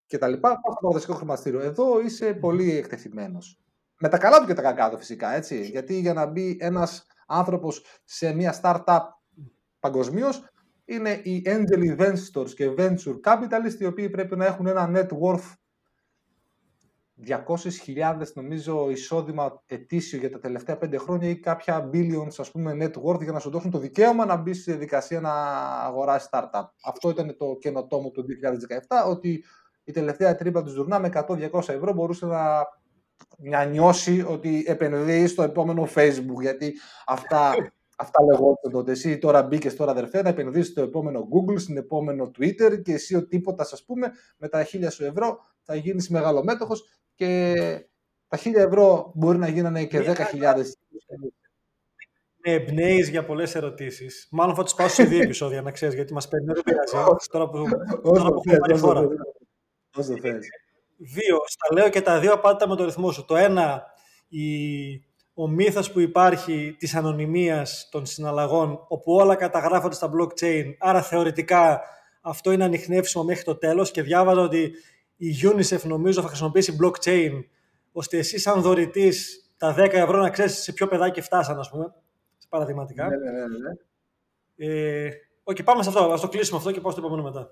[0.07, 1.59] κτλ., πάω στο παραδοσιακό χρηματιστήριο.
[1.59, 3.59] Εδώ είσαι πολύ εκτεθειμένος.
[3.99, 5.65] Με τα καλά του και τα κακά του φυσικά, έτσι.
[5.65, 9.01] Γιατί για να μπει ένας άνθρωπος σε μια startup
[9.79, 10.43] παγκοσμίως,
[10.85, 15.53] είναι οι angel investors και venture capitalists, οι οποίοι πρέπει να έχουν ένα net worth
[17.27, 23.03] 200.000 νομίζω εισόδημα ετήσιο για τα τελευταία πέντε χρόνια ή κάποια billions ας πούμε net
[23.03, 25.33] worth για να σου δώσουν το δικαίωμα να μπεις στη διαδικασία να
[25.85, 26.65] αγοράσεις startup.
[26.83, 28.25] Αυτό ήταν το καινοτόμο του
[29.05, 29.43] 2017, ότι
[29.83, 32.67] η τελευταία τρύπα του Ζουρνά με 100-200 ευρώ μπορούσε να,
[33.37, 36.73] να νιώσει ότι επενδύει στο επόμενο Facebook, γιατί
[37.05, 37.53] αυτά
[38.01, 38.91] Αυτά λεγόταν τότε.
[38.91, 43.15] Εσύ τώρα μπήκες τώρα αδερφέ να επενδύσεις στο επόμενο Google, στην επόμενο Twitter και εσύ
[43.15, 46.73] ο τίποτα, ας πούμε, με τα χίλια σου ευρώ θα γίνεις μεγαλομέτωχο
[47.15, 47.55] και
[48.27, 50.15] τα χίλια ευρώ μπορεί να γίνανε και 10.000.
[52.43, 54.27] με εμπνέεις για πολλές ερωτήσεις.
[54.31, 56.45] Μάλλον θα τους πάω σε δύο επεισόδια, να ξέρεις, γιατί μας παίρνει.
[56.53, 56.91] Δεν πειράζει.
[57.31, 57.63] τώρα που,
[58.03, 59.07] τώρα που έχουμε πάρει χώρα.
[59.95, 60.47] Όσο θες.
[60.97, 61.37] Δύο.
[61.45, 63.25] Στα λέω και τα δύο απάντα με το ρυθμό σου.
[63.25, 63.83] Το ένα,
[64.27, 64.45] η,
[65.33, 71.81] ο μύθος που υπάρχει της ανωνυμίας των συναλλαγών, όπου όλα καταγράφονται στα blockchain, άρα θεωρητικά
[72.21, 74.71] αυτό είναι ανιχνεύσιμο μέχρι το τέλος και διάβαζα ότι
[75.23, 77.43] η UNICEF νομίζω θα χρησιμοποιήσει blockchain,
[77.91, 81.93] ώστε εσύ σαν δωρητής τα 10 ευρώ να ξέρεις σε ποιο παιδάκι φτάσαν, ας πούμε,
[82.49, 83.07] παραδειγματικά.
[83.07, 83.45] Ναι, ναι, ναι.
[83.47, 83.73] ναι.
[84.55, 85.11] Ε,
[85.43, 87.49] okay, πάμε σε αυτό, ας το κλείσουμε αυτό και πάω στο επόμενο μετά.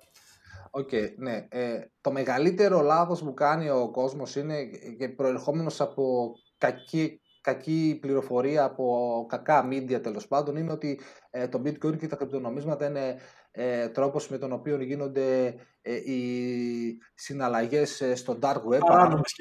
[0.71, 1.47] Οκ, ναι.
[1.49, 4.65] Ε, το μεγαλύτερο λάθος που κάνει ο κόσμος είναι
[4.97, 7.21] και προερχόμενος από κακή,
[7.53, 12.85] κακή πληροφορία, από κακά media τέλος πάντων, είναι ότι ε, το bitcoin και τα κρυπτονομίσματα
[12.85, 13.19] είναι
[13.51, 18.79] ε, τρόπος με τον οποίο γίνονται ε, οι συναλλαγές ε, στο dark web.
[18.79, 19.35] Παράνομες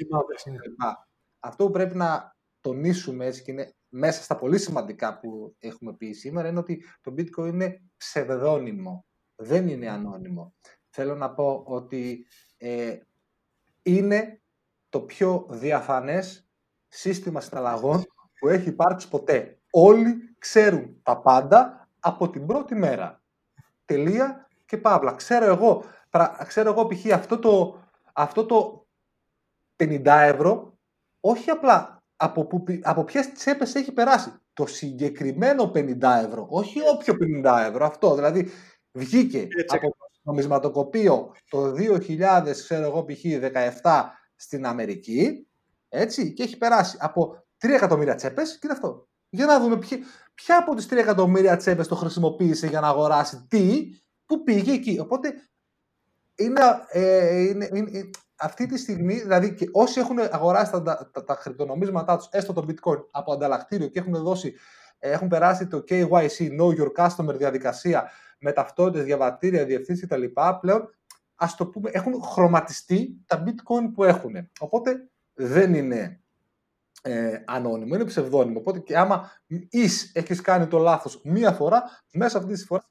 [0.45, 0.57] ναι.
[1.39, 6.11] Αυτό που πρέπει να τονίσουμε έτσι και είναι μέσα στα πολύ σημαντικά που έχουμε πει
[6.11, 9.05] σήμερα είναι ότι το bitcoin είναι ψευδόνυμο,
[9.35, 10.53] δεν είναι ανώνυμο
[10.89, 12.25] θέλω να πω ότι
[12.57, 12.97] ε,
[13.81, 14.41] είναι
[14.89, 16.48] το πιο διαφανές
[16.89, 18.05] σύστημα συναλλαγών
[18.39, 19.57] που έχει υπάρξει ποτέ.
[19.71, 23.21] Όλοι ξέρουν τα πάντα από την πρώτη μέρα.
[23.85, 25.13] Τελεία και παύλα.
[25.13, 25.83] Ξέρω εγώ,
[26.47, 27.13] ξέρω εγώ π.χ.
[27.13, 27.83] αυτό το,
[28.13, 28.87] αυτό το
[29.77, 30.77] 50 ευρώ,
[31.19, 34.33] όχι απλά από, που, από ποιες τσέπες έχει περάσει.
[34.53, 38.15] Το συγκεκριμένο 50 ευρώ, όχι όποιο 50 ευρώ, αυτό.
[38.15, 38.49] Δηλαδή
[38.91, 43.21] βγήκε από νομισματοκοπείο το 2000, ξέρω εγώ π.χ.
[43.81, 44.03] 17
[44.35, 45.48] στην Αμερική,
[45.89, 49.07] έτσι, και έχει περάσει από 3 εκατομμύρια τσέπες και είναι αυτό.
[49.29, 49.97] Για να δούμε ποια,
[50.33, 53.89] ποια από τις 3 εκατομμύρια τσέπες το χρησιμοποίησε για να αγοράσει τι,
[54.25, 54.99] που πήγε εκεί.
[54.99, 55.33] Οπότε
[56.35, 61.35] είναι, ε, είναι, είναι, αυτή τη στιγμή, δηλαδή και όσοι έχουν αγοράσει τα, τα, τα,
[61.35, 64.55] κρυπτονομίσματά τους, έστω το bitcoin από ανταλλακτήριο και έχουν δώσει,
[64.99, 70.23] έχουν περάσει το KYC, Know Your Customer διαδικασία με ταυτότητες, διαβατήρια, διευθύνσεις κτλ.
[70.59, 70.89] πλέον
[71.35, 74.49] ας το πούμε, έχουν χρωματιστεί τα bitcoin που έχουν.
[74.59, 75.09] Οπότε
[75.41, 76.21] δεν είναι
[77.01, 78.59] ε, ανώνυμο, είναι ψευδόνυμο.
[78.59, 79.31] Οπότε και άμα
[79.69, 81.83] εις έχεις κάνει το λάθος μία φορά,
[82.13, 82.89] μέσα αυτής της φοράς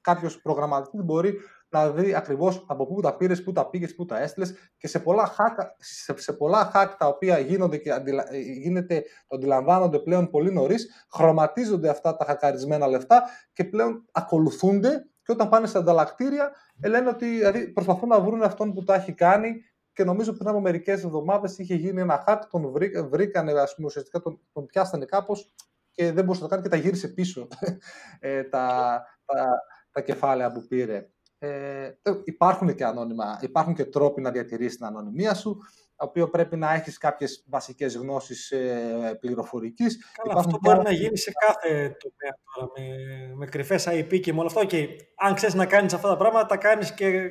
[0.00, 1.34] κάποιος προγραμματιστής μπορεί
[1.68, 4.98] να δει ακριβώς από πού τα πήρες, πού τα πήγες, πού τα έστειλες και σε
[4.98, 9.98] πολλά hack, σε, σε πολλά hack τα οποία γίνονται και αντιλα, ε, γίνεται, το αντιλαμβάνονται
[9.98, 13.22] πλέον πολύ νωρίς, χρωματίζονται αυτά τα χακαρισμένα λεφτά
[13.52, 18.42] και πλέον ακολουθούνται και όταν πάνε στα ανταλλακτήρια ε, λένε ότι δηλαδή, προσπαθούν να βρουν
[18.42, 19.54] αυτόν που τα έχει κάνει
[19.98, 22.72] και νομίζω πριν από μερικές εβδομάδες είχε γίνει ένα hack, τον
[23.08, 25.54] βρήκανε, ας πούμε, ουσιαστικά τον, τον πιάσανε κάπως
[25.92, 27.48] και δεν μπορούσε να το κάνει και τα γύρισε πίσω
[28.20, 31.10] ε, τα, τα, τα κεφάλαια που πήρε.
[31.38, 35.56] Ε, ε, υπάρχουν και ανώνυμα, υπάρχουν και τρόποι να διατηρήσεις την ανωνυμία σου,
[35.96, 40.12] το οποίο πρέπει να έχεις κάποιες βασικές γνώσεις ε, πληροφορικής.
[40.22, 44.38] Καλά, αυτό μπορεί να γίνει σε κάθε τομέα τώρα, με, με κρυφές IP και με
[44.38, 44.62] όλα αυτά.
[44.70, 44.86] Okay.
[45.16, 47.30] Αν ξέρεις να κάνεις αυτά τα πράγματα, τα κάνεις και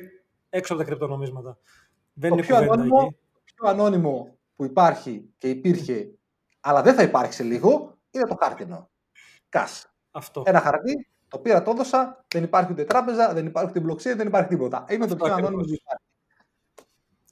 [0.50, 1.58] έξω από τα κρυπτονομίσματα.
[2.20, 6.10] Δεν το είναι πιο ανώνυμο, το πιο ανώνυμο που υπάρχει και υπήρχε,
[6.60, 8.90] αλλά δεν θα υπάρχει σε λίγο, είναι το χάρτινο.
[9.48, 9.92] Κας.
[10.10, 10.42] Αυτό.
[10.46, 14.26] Ένα χαρτί το πήρα, το έδωσα, δεν υπάρχει ούτε τράπεζα, δεν υπάρχει ούτε blockchain, δεν
[14.26, 14.84] υπάρχει τίποτα.
[14.88, 16.04] Είναι το πιο ανώνυμο που υπάρχει.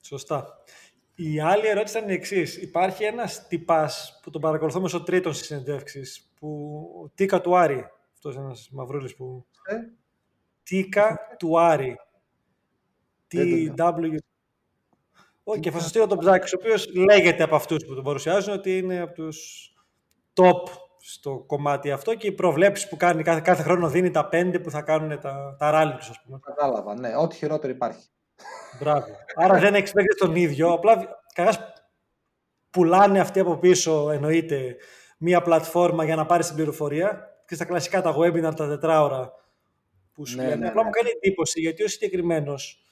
[0.01, 0.57] Σωστά.
[1.15, 2.57] Η άλλη ερώτηση ήταν η εξής.
[2.57, 7.91] Υπάρχει ένας τυπάς που τον παρακολουθώ μέσω τρίτων στις συνεντεύξεις, που Τίκα του Άρη.
[8.13, 9.45] Αυτός είναι ένας μαυρούλης που.
[9.63, 9.75] Ε;
[10.63, 11.99] Τίκα του Άρη.
[13.31, 14.17] TW.
[15.49, 18.53] Όχι, και θα σας στείλω τον Ψάκη, ο οποίος λέγεται από αυτούς που τον παρουσιάζουν
[18.53, 19.69] ότι είναι από τους
[20.33, 20.69] top
[20.99, 24.69] στο κομμάτι αυτό και οι προβλέψεις που κάνει κάθε, κάθε χρόνο δίνει τα πέντε που
[24.69, 26.39] θα κάνουν τα, τα ράλι τους, ας πούμε.
[26.43, 27.15] Κατάλαβα, ναι.
[27.17, 28.07] Ό,τι χειρότερο υπάρχει.
[28.79, 29.05] Μπράβο.
[29.35, 30.71] Άρα δεν έχει παίξει τον ίδιο.
[30.71, 31.59] Απλά κανένας
[32.69, 34.75] πουλάνε αυτοί από πίσω, εννοείται,
[35.17, 37.41] μία πλατφόρμα για να πάρει την πληροφορία.
[37.47, 39.33] Και στα κλασικά τα webinar, τα τετράωρα
[40.13, 40.55] που σου ναι, λένε.
[40.55, 40.99] Ναι, Απλά μου ναι.
[40.99, 42.86] κάνει εντύπωση γιατί ο συγκεκριμένος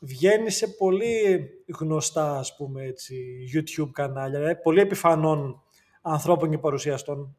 [0.00, 1.48] βγαίνει σε πολύ
[1.78, 3.16] γνωστά, ας πούμε, έτσι,
[3.54, 5.62] YouTube κανάλια, δηλαδή πολύ επιφανών
[6.02, 7.36] ανθρώπων και παρουσιαστών.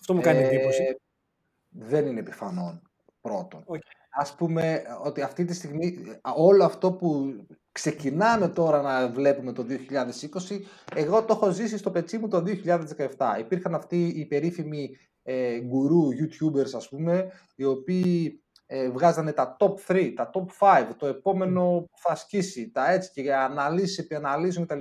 [0.00, 0.82] Αυτό μου κάνει εντύπωση.
[0.82, 0.94] Ε,
[1.70, 2.82] δεν είναι επιφανόν
[3.20, 3.64] πρώτον.
[3.66, 3.78] Okay.
[4.12, 5.98] Ας πούμε ότι αυτή τη στιγμή
[6.34, 7.34] όλο αυτό που
[7.72, 9.66] ξεκινάμε τώρα να βλέπουμε το
[10.48, 10.60] 2020,
[10.94, 12.42] εγώ το έχω ζήσει στο πετσί μου το
[13.16, 13.38] 2017.
[13.38, 18.42] Υπήρχαν αυτοί οι περίφημοι ε, γκουρού, YouTubers ας πούμε, οι οποίοι
[18.72, 23.10] ε, βγάζανε τα top 3, τα top 5, το επόμενο που θα σκίσει, τα έτσι
[23.10, 24.80] και αναλύσεις επί αναλύσεων κτλ.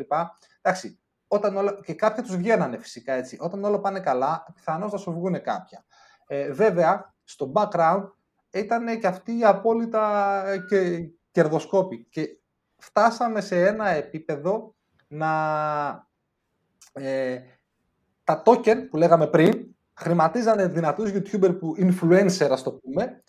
[0.61, 3.38] Εντάξει, όταν όλα, και κάποια τους βγαίνανε φυσικά έτσι.
[3.40, 5.86] Όταν όλα πάνε καλά, πιθανώς θα σου βγουν κάποια.
[6.28, 8.03] Ε, βέβαια, στο background
[8.52, 12.07] ήταν και αυτοί οι απόλυτα ε, και, κερδοσκόποι.
[12.10, 12.40] Και
[12.78, 14.76] φτάσαμε σε ένα επίπεδο
[15.07, 16.07] να...
[16.94, 17.40] Ε,
[18.24, 23.24] τα token που λέγαμε πριν, χρηματίζανε δυνατούς YouTuber που influencer, ας το πούμε,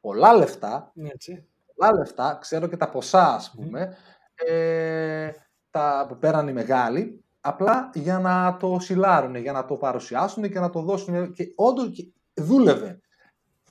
[0.00, 1.46] πολλά λεφτά, Έτσι.
[1.74, 3.96] πολλά λεφτά, ξέρω και τα ποσά, ας πούμε,
[4.34, 5.30] ε,
[5.70, 10.60] τα που πέραν οι μεγάλοι, απλά για να το σιλάρουν, για να το παρουσιάσουν και
[10.60, 11.32] να το δώσουν.
[11.32, 13.00] Και όντως δούλευε.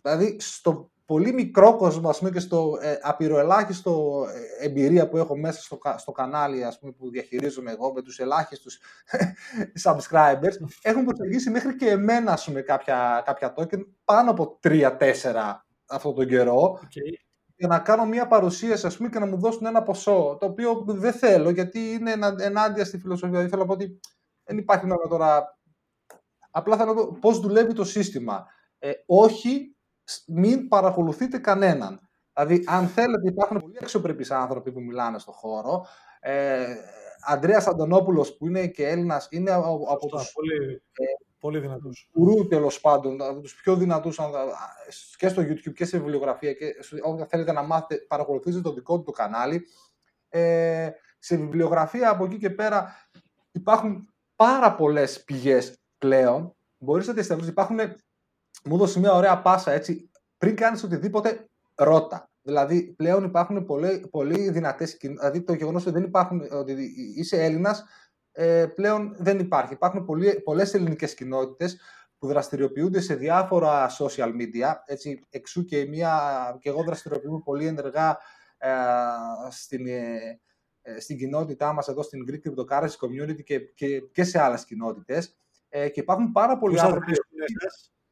[0.01, 4.25] Δηλαδή, στο πολύ μικρό κόσμο, ας πούμε, και στο ε, απειροελάχιστο
[4.59, 8.19] ε, εμπειρία που έχω μέσα στο, στο κανάλι, ας πούμε, που διαχειρίζομαι εγώ με τους
[8.19, 8.79] ελάχιστους
[9.83, 14.89] subscribers, έχουν προσεγγίσει μέχρι και εμένα, ας πούμε, κάποια, κάποια token πάνω από 3-4
[15.89, 16.79] αυτόν τον καιρό.
[16.83, 17.29] Okay
[17.59, 20.83] για να κάνω μια παρουσίαση ας πούμε, και να μου δώσουν ένα ποσό, το οποίο
[20.87, 23.29] δεν θέλω, γιατί είναι ενάντια στη φιλοσοφία.
[23.29, 23.99] Δηλαδή θέλω να πω ότι
[24.43, 25.57] δεν υπάρχει νόημα τώρα.
[26.51, 28.45] Απλά θα πω πώς δουλεύει το σύστημα.
[28.79, 29.75] Ε, όχι,
[30.27, 31.99] μην παρακολουθείτε κανέναν.
[32.33, 35.85] Δηλαδή, αν θέλετε, υπάρχουν πολύ αξιοπρεπείς άνθρωποι που μιλάνε στον χώρο.
[36.19, 36.75] Ε,
[37.27, 40.31] Αντρέας Αντωνόπουλος, που είναι και Έλληνας, είναι από, από τους...
[40.31, 41.03] Πολύ, ε,
[41.39, 42.09] πολύ δυνατούς.
[42.13, 44.19] Ουρού, τέλος πάντων, από τους πιο δυνατούς
[45.17, 49.03] και στο YouTube και σε βιβλιογραφία και όταν θέλετε να μάθετε, παρακολουθείτε το δικό του
[49.03, 49.67] το κανάλι.
[50.29, 50.89] Ε,
[51.19, 52.93] σε βιβλιογραφία από εκεί και πέρα
[53.51, 56.55] υπάρχουν πάρα πολλές πηγές πλέον.
[56.77, 57.79] Μπορείς να τις υπάρχουν,
[58.63, 62.29] μου έδωσε μια ωραία πάσα έτσι, πριν κάνεις οτιδήποτε, ρώτα.
[62.41, 67.85] Δηλαδή, πλέον υπάρχουν πολύ, πολύ δυνατές Δηλαδή, το γεγονός ότι δεν υπάρχουν, ότι είσαι Έλληνας,
[68.41, 69.73] ε, πλέον δεν υπάρχει.
[69.73, 70.05] Υπάρχουν
[70.43, 71.79] πολλές ελληνικές κοινότητες
[72.17, 74.73] που δραστηριοποιούνται σε διάφορα social media.
[74.85, 76.19] Έτσι, εξού και, μια,
[76.61, 78.17] και εγώ δραστηριοποιούμε πολύ ενεργά
[78.57, 78.69] ε,
[79.49, 80.39] στην, ε,
[80.81, 85.37] ε, στην κοινότητά μας εδώ στην Greek Cryptocurrency Community και, και, και σε άλλες κοινότητες.
[85.69, 87.13] Ε, και υπάρχουν πάρα πολλοί άνθρωποι...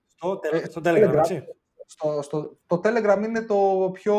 [0.05, 0.39] Στο,
[0.69, 1.43] στο Telegram, έτσι;
[1.85, 4.15] Στο, στο, το Telegram είναι το πιο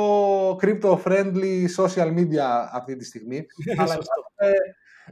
[0.51, 3.47] crypto-friendly social media αυτή τη στιγμή.
[3.79, 3.99] αλλά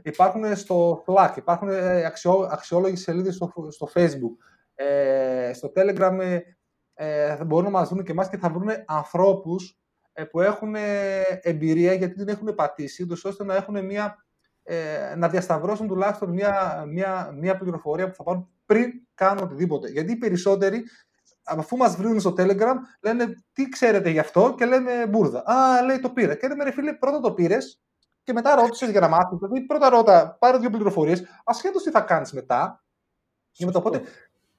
[0.03, 4.35] υπάρχουν, υπάρχουν στο Slack, υπάρχουν ε, αξιό, αξιόλογες σελίδες στο, στο Facebook.
[4.75, 6.39] Ε, στο Telegram ε,
[6.93, 9.79] ε, μπορούν να μας δουν και εμάς και θα βρουν ανθρώπους
[10.13, 10.75] ε, που έχουν
[11.41, 14.25] εμπειρία γιατί την έχουν πατήσει, ώστε να έχουν μια,
[14.63, 19.89] ε, να διασταυρώσουν τουλάχιστον μια, μια, μια πληροφορία που θα πάρουν πριν κάνουν οτιδήποτε.
[19.89, 20.83] Γιατί οι περισσότεροι
[21.43, 25.43] αφού μας βρουν στο Telegram, λένε τι ξέρετε γι' αυτό; και λέμε μπουρδα.
[25.45, 26.35] Α, λέει το πήρα.
[26.35, 27.81] Και λέμε ρε φίλε, πρώτα το πήρες
[28.27, 29.37] και μετά ρώτησες για να μάθεις.
[29.37, 32.83] Δηλαδή, πρώτα ρώτα, πάρε δύο πληροφορίες, ασχέτως τι θα κάνεις μετά.
[33.51, 34.01] Και μετά, οπότε,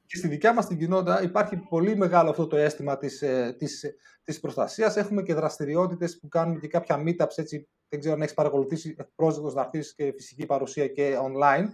[0.07, 3.19] και στη δικιά μας την κοινότητα υπάρχει πολύ μεγάλο αυτό το αίσθημα της
[3.59, 3.85] της,
[4.25, 4.97] της ε, προστασίας.
[4.97, 9.51] Έχουμε και δραστηριότητες που κάνουμε και κάποια meetups, έτσι, δεν ξέρω αν έχεις παρακολουθήσει, πρόσδεκτο
[9.55, 11.67] να έρθεις και φυσική παρουσία και online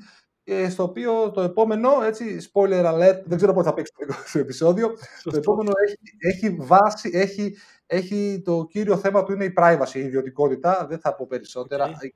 [0.70, 3.92] στο οποίο το επόμενο, έτσι, spoiler alert, δεν ξέρω πότε θα παίξει
[4.32, 7.56] το επεισόδιο, το επόμενο έχει, έχει βάση, έχει,
[7.86, 12.08] έχει το κύριο θέμα του είναι η privacy, η ιδιωτικότητα, δεν θα πω περισσότερα, okay.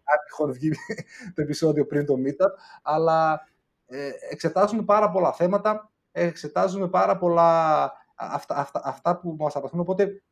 [0.45, 0.71] αν βγει
[1.35, 2.51] το επεισόδιο πριν το meetup,
[2.83, 3.49] αλλά
[3.87, 7.83] ε, εξετάζουμε πάρα πολλά θέματα, εξετάζουμε πάρα πολλά
[8.15, 10.23] αυτά, αυτά, αυτά που μας απασχολούν, οπότε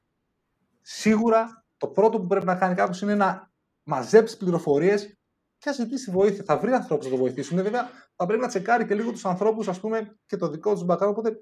[0.81, 3.51] σίγουρα το πρώτο που πρέπει να κάνει κάποιος είναι να
[3.83, 5.17] μαζέψει πληροφορίες
[5.59, 6.45] και ζητήσει βοήθεια.
[6.45, 7.63] Θα βρει ανθρώπους να το βοηθήσουν.
[7.63, 10.85] Βέβαια, θα πρέπει να τσεκάρει και λίγο τους ανθρώπους, ας πούμε, και το δικό τους
[10.89, 11.09] background.
[11.09, 11.41] Οπότε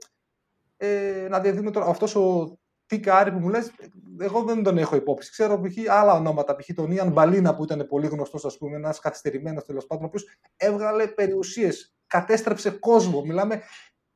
[0.76, 1.86] ε, να διαδίδουμε τώρα.
[1.86, 3.72] Αυτός ο Τίκάρη που μου λες,
[4.18, 5.30] εγώ δεν τον έχω υπόψη.
[5.30, 5.90] Ξέρω π.χ.
[5.90, 6.56] άλλα ονόματα.
[6.56, 6.68] Π.χ.
[6.74, 10.24] τον Ιαν Μπαλίνα που ήταν πολύ γνωστός, ας πούμε, ένας καθυστερημένος τέλος πάντων, ο οποίος
[10.56, 13.24] έβγαλε περιουσίες, κατέστρεψε κόσμο.
[13.24, 13.62] Μιλάμε,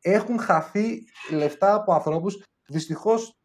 [0.00, 2.42] έχουν χαθεί λεφτά από ανθρώπους.
[2.68, 3.38] Δυστυχώς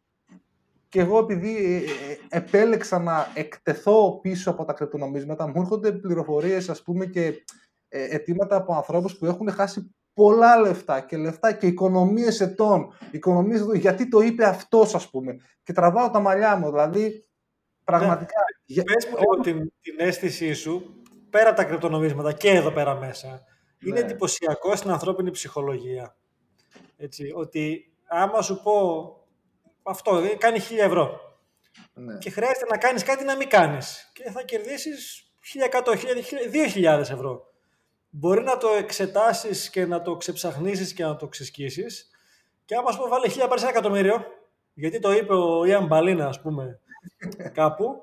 [0.88, 6.68] και εγώ επειδή ε, ε, επέλεξα να εκτεθώ πίσω από τα κρυπτονομίσματα, μου έρχονται πληροφορίες
[6.68, 7.44] ας πούμε και
[7.88, 13.60] ε, αιτήματα από ανθρώπους που έχουν χάσει πολλά λεφτά και λεφτά και οικονομίες ετών, οικονομίες
[13.60, 17.26] ετών, γιατί το είπε αυτός ας πούμε και τραβάω τα μαλλιά μου, δηλαδή
[17.84, 18.34] πραγματικά...
[18.66, 18.82] Ναι.
[18.82, 23.44] Πες μου λίγο την, την αίσθησή σου, πέρα από τα κρυπτονομίσματα και εδώ πέρα μέσα,
[23.78, 24.00] είναι ναι.
[24.00, 26.16] εντυπωσιακό στην ανθρώπινη ψυχολογία.
[26.96, 28.72] Έτσι, ότι άμα σου πω
[29.82, 31.20] αυτό ε, κάνει 1000 ευρώ.
[31.94, 32.18] Ναι.
[32.18, 34.10] Και χρειάζεται να κάνεις κάτι να μην κάνεις.
[34.14, 35.32] Και θα κερδίσεις
[35.84, 35.96] 1100,
[36.74, 37.53] 2000 ευρώ.
[38.16, 42.10] Μπορεί να το εξετάσεις και να το ξεψαχνίσεις και να το ξεσκίσεις.
[42.64, 44.24] Και άμα σου πω βάλε 1000 πάρεις ένα εκατομμύριο,
[44.74, 46.80] γιατί το είπε ο Ιαν Μπαλίνα, ας πούμε,
[47.60, 48.02] κάπου,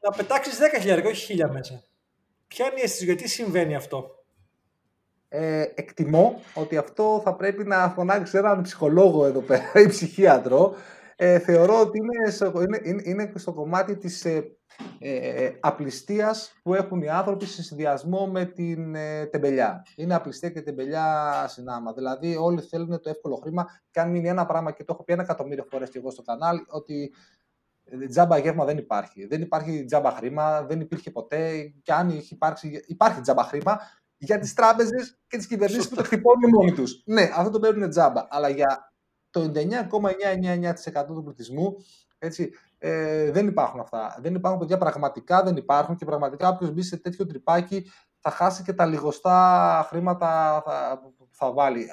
[0.00, 1.82] να πετάξεις 10.000, όχι 1000 μέσα.
[2.46, 4.24] Ποια είναι η αίσθηση, γιατί συμβαίνει αυτό;
[5.28, 10.74] Ε, εκτιμώ ότι αυτό θα πρέπει να φωνάξεις έναν ψυχολόγο εδώ πέρα ή ψυχίατρο
[11.16, 12.52] ε, θεωρώ ότι είναι στο,
[12.84, 14.56] είναι, είναι στο κομμάτι της ε,
[14.98, 19.86] ε, απληστίας που έχουν οι άνθρωποι σε συνδυασμό με την ε, τεμπελιά.
[19.96, 21.92] Είναι απληστία και τεμπελιά συνάμα.
[21.92, 25.12] Δηλαδή όλοι θέλουν το εύκολο χρήμα και αν μείνει ένα πράγμα και το έχω πει
[25.12, 27.12] ένα εκατομμύριο φορές και εγώ στο κανάλι ότι
[27.84, 29.26] ε, τζάμπα γεύμα δεν υπάρχει.
[29.26, 33.80] Δεν υπάρχει τζάμπα χρήμα, δεν υπήρχε ποτέ και αν έχει υπάρξει, υπάρχει τζάμπα χρήμα
[34.16, 37.02] για τις τράπεζες και τις κυβερνήσεις που το χτυπώνουν μόνοι τους.
[37.06, 38.26] Ναι, αυτό το παίρνουν τζάμπα.
[38.30, 38.92] Αλλά για
[39.30, 41.76] το 99,999% του πληθυσμού
[42.18, 42.50] έτσι,
[42.86, 44.18] ε, δεν υπάρχουν αυτά.
[44.20, 48.62] Δεν υπάρχουν παιδιά, πραγματικά δεν υπάρχουν και πραγματικά όποιος μπει σε τέτοιο τρυπάκι θα χάσει
[48.62, 50.62] και τα λιγοστά χρήματα
[51.18, 51.86] που θα βάλει.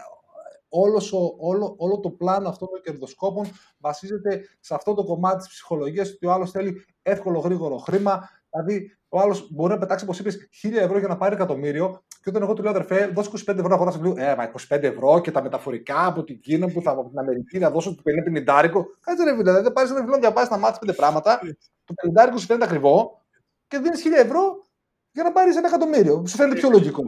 [0.69, 3.47] Όλος όλο, όλο το πλάνο αυτών των κερδοσκόπων
[3.77, 8.97] βασίζεται σε αυτό το κομμάτι της ψυχολογίας ότι ο άλλος θέλει εύκολο γρήγορο χρήμα, δηλαδή
[9.09, 12.03] ο άλλος μπορεί να πετάξει, όπως είπες, 1000 ευρώ για να πάρει εκατομμύριο.
[12.23, 14.25] Και όταν εγώ του λέω, αδερφέ, δώσ' 25 ευρώ να αγοράσω βιβλίο.
[14.25, 17.59] Ε, μα 25 ευρώ και τα μεταφορικά από την Κίνα που θα από την Αμερική
[17.59, 18.85] να δώσω το 50 πενιντάρικο.
[19.01, 21.39] Κάτσε ρε φίλε, δεν πάρεις ένα βιβλίο να διαβάσεις να μάθεις πέντε πράγματα.
[21.85, 23.21] Το πενιντάρικο σου φαίνεται ακριβό
[23.67, 24.63] και δίνεις 1000 ευρώ
[25.11, 26.25] για να πάρεις ένα εκατομμύριο.
[26.27, 27.05] Σου φαίνεται πιο λογικό.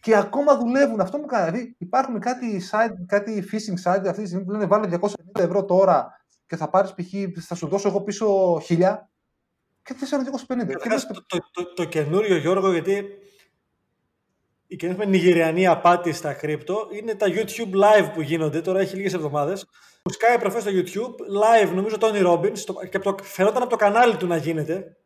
[0.00, 1.00] Και ακόμα δουλεύουν.
[1.00, 1.50] Αυτό μου κάνει.
[1.50, 5.64] Δηλαδή υπάρχουν κάτι, site, κάτι phishing site αυτή τη στιγμή που λένε βάλε 250 ευρώ
[5.64, 7.44] τώρα και θα πάρεις π.χ.
[7.46, 8.98] θα σου δώσω εγώ πίσω 1000
[9.82, 10.66] και 450.
[10.66, 13.04] Και το, το, το, το, καινούριο Γιώργο, γιατί
[14.66, 19.14] η καινούργια νιγηριανή απάτη στα κρύπτο είναι τα YouTube live που γίνονται, τώρα έχει λίγες
[19.14, 19.66] εβδομάδες.
[20.02, 24.16] Που σκάει προφές στο YouTube, live νομίζω Τόνι Robbins, και το, φαινόταν από το κανάλι
[24.16, 24.96] του να γίνεται,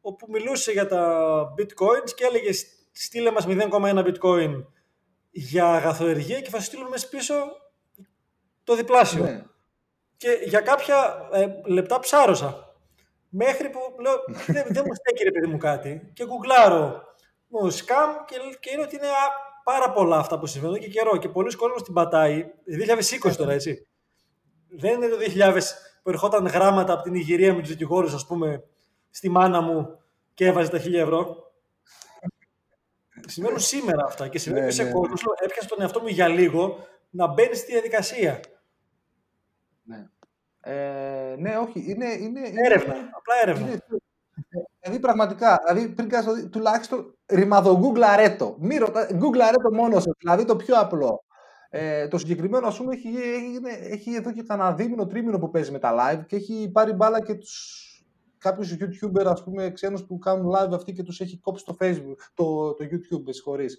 [0.00, 2.50] όπου μιλούσε για τα bitcoins και έλεγε
[2.92, 4.64] στείλε μας 0,1 bitcoin
[5.30, 7.34] για αγαθοεργία και θα στείλουμε πίσω
[8.64, 9.22] το διπλάσιο.
[9.22, 9.42] Ναι.
[10.16, 12.74] Και για κάποια ε, λεπτά ψάρωσα.
[13.28, 14.14] Μέχρι που λέω,
[14.46, 16.10] δεν, δεν μου στέκει ρε παιδί μου κάτι.
[16.12, 17.15] Και γκουγκλάρω μου
[17.68, 19.06] σκάμ και, και είναι ότι είναι
[19.64, 21.16] πάρα πολλά αυτά που συμβαίνουν και καιρό.
[21.16, 22.46] Και πολλοί κόσμοι την πατάει.
[23.28, 23.86] 2020 τώρα, έτσι.
[24.68, 25.60] Δεν είναι το 2000
[26.02, 28.64] που ερχόταν γράμματα από την Ιγυρία με τους δικηγόρους, ας πούμε,
[29.10, 29.98] στη μάνα μου
[30.34, 31.52] και έβαζε τα 1000 ευρώ.
[33.26, 34.90] Συμβαίνουν σήμερα αυτά και συμβαίνουν ναι, σε ναι.
[34.90, 35.22] κόσμος.
[35.40, 38.40] Έπιασες τον εαυτό μου για λίγο να μπαίνεις στη διαδικασία.
[39.82, 40.06] Ναι.
[40.60, 41.84] Ε, ναι, όχι.
[41.90, 42.94] Είναι, είναι, έρευνα.
[42.94, 43.66] απλά έρευνα.
[43.66, 43.84] Είναι,
[44.80, 48.56] δηλαδή, πραγματικά, δηλαδή, πριν κάνεις, τουλάχιστον ρημαδο αρέτο.
[48.60, 51.24] Μη ρωτά, αρέτο μόνος δηλαδή το πιο απλό.
[51.70, 53.60] Ε, το συγκεκριμένο, ας πούμε, έχει, έχει,
[53.90, 57.20] έχει εδώ και κανένα δίμηνο, τρίμηνο που παίζει με τα live και έχει πάρει μπάλα
[57.20, 57.82] και τους
[58.38, 62.16] κάποιους YouTuber, ας πούμε, ξένους που κάνουν live αυτοί και τους έχει κόψει το Facebook,
[62.34, 63.78] το, το YouTube, με συγχωρείς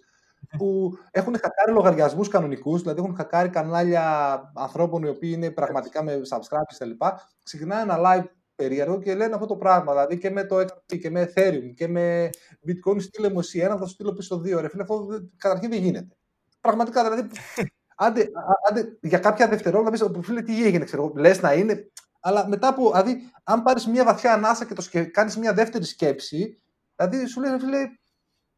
[0.58, 6.22] που έχουν χακάρει λογαριασμούς κανονικούς, δηλαδή έχουν χακάρει κανάλια ανθρώπων οι οποίοι είναι πραγματικά με
[6.30, 7.06] subscribe κτλ.
[7.44, 8.26] Ξεκινάει ένα live
[8.58, 9.92] περίεργο και λένε αυτό το πράγμα.
[9.92, 12.30] Δηλαδή και με το XP και με Ethereum και με
[12.68, 14.60] Bitcoin στείλε μου εσύ ένα, θα σου στείλω πίσω δύο.
[14.62, 15.08] Ρε φίλε, αυτό
[15.38, 16.16] καταρχήν δεν γίνεται.
[16.62, 17.30] Πραγματικά δηλαδή.
[18.00, 18.28] Άντε,
[18.70, 21.92] άντε, για κάποια δευτερόλεπτα πεις, φίλε, τι έγινε, ξέρω λες να είναι.
[22.20, 26.62] Αλλά μετά από, δηλαδή, αν πάρεις μια βαθιά ανάσα και το κάνεις μια δεύτερη σκέψη,
[26.96, 27.80] δηλαδή σου λέει, φίλε,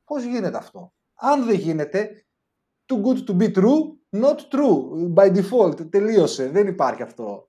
[0.06, 2.26] πώς γίνεται αυτό; Αν δεν γίνεται,
[2.86, 5.14] too good to be true, not true.
[5.14, 5.92] By default.
[5.92, 6.50] Τελείωσε.
[6.50, 7.49] Δεν υπάρχει αυτό.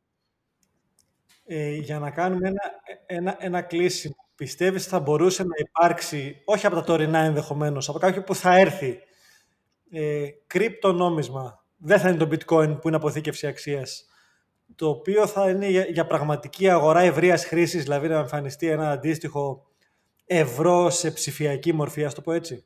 [1.52, 2.60] Ε, για να κάνουμε ένα,
[3.06, 4.14] ένα, ένα κλείσιμο.
[4.34, 8.98] Πιστεύεις θα μπορούσε να υπάρξει, όχι από τα τωρινά ενδεχομένως, από κάποιο που θα έρθει,
[9.90, 11.64] ε, κρυπτονόμισμα.
[11.76, 14.08] Δεν θα είναι το bitcoin που είναι αποθήκευση αξίας.
[14.74, 19.66] Το οποίο θα είναι για, για πραγματική αγορά ευρείας χρήσης, δηλαδή να εμφανιστεί ένα αντίστοιχο
[20.24, 22.64] ευρώ σε ψηφιακή μορφή, ας το πω έτσι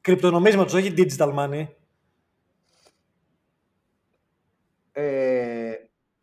[0.00, 1.66] κρυπτονομίσματος, όχι digital money.
[4.92, 5.72] Ε,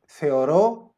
[0.06, 0.91] θεωρώ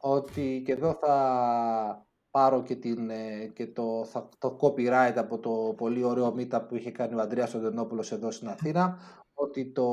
[0.00, 5.74] ότι και εδώ θα πάρω και, την, ε, και το, θα, το copyright από το
[5.76, 8.98] πολύ ωραίο meetup που είχε κάνει ο Αντρέας Οντενόπουλος εδώ στην Αθήνα,
[9.32, 9.88] ότι το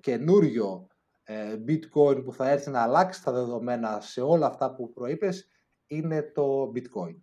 [0.00, 0.86] καινούριο
[1.22, 5.48] ε, bitcoin που θα έρθει να αλλάξει τα δεδομένα σε όλα αυτά που προείπες
[5.86, 7.16] είναι το bitcoin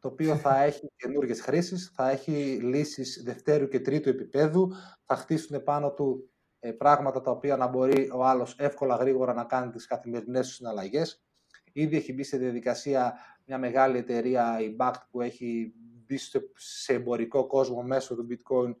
[0.00, 4.72] το οποίο θα έχει καινούργιες χρήσεις, θα έχει λύσεις δευτέρου και τρίτου επίπεδου,
[5.04, 6.29] θα χτίσουν πάνω του ε,
[6.78, 11.24] πράγματα τα οποία να μπορεί ο άλλος εύκολα γρήγορα να κάνει τις καθημερινές του συναλλαγές.
[11.72, 13.14] Ήδη έχει μπει σε διαδικασία
[13.46, 15.72] μια μεγάλη εταιρεία, η BACT, που έχει
[16.06, 16.18] μπει
[16.54, 18.74] σε εμπορικό κόσμο μέσω του bitcoin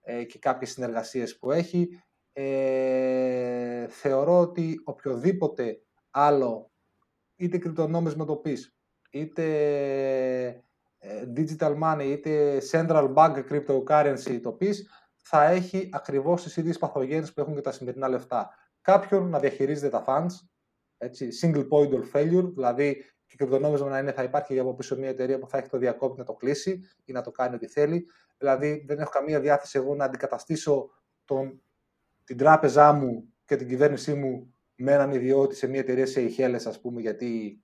[0.00, 2.02] ε, και κάποιες συνεργασίες που έχει.
[2.32, 6.70] Ε, θεωρώ ότι οποιοδήποτε άλλο,
[7.36, 8.76] είτε κρυπτονόμισμα το πεις,
[9.10, 9.44] είτε
[10.98, 17.32] ε, digital money, είτε central bank cryptocurrency το πεις, θα έχει ακριβώς τις ίδιες παθογένειες
[17.32, 18.50] που έχουν και τα σημερινά λεφτά.
[18.80, 20.46] Κάποιον να διαχειρίζεται τα funds,
[20.98, 25.08] έτσι, single point of failure, δηλαδή και κρυπτονόμισμα να είναι θα υπάρχει από πίσω μια
[25.08, 28.06] εταιρεία που θα έχει το διακόπτη να το κλείσει ή να το κάνει ό,τι θέλει.
[28.38, 30.90] Δηλαδή δεν έχω καμία διάθεση εγώ να αντικαταστήσω
[31.24, 31.62] τον,
[32.24, 36.66] την τράπεζά μου και την κυβέρνησή μου με έναν ιδιώτη σε μια εταιρεία σε Ιχέλες,
[36.66, 37.62] ας πούμε, γιατί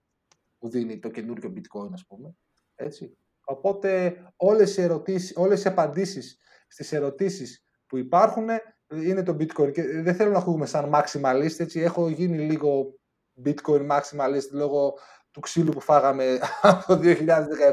[0.58, 2.36] που δίνει το καινούργιο bitcoin, ας πούμε.
[2.74, 3.16] Έτσι.
[3.44, 6.38] Οπότε όλες οι, ερωτήσεις, όλες οι απαντήσεις
[6.68, 8.48] στις ερωτήσεις που υπάρχουν
[8.88, 9.72] είναι το bitcoin.
[9.72, 11.80] Και δεν θέλω να ακούγουμε σαν maximalist, έτσι.
[11.80, 12.98] Έχω γίνει λίγο
[13.44, 14.94] bitcoin maximalist λόγω
[15.30, 17.00] του ξύλου που φάγαμε από το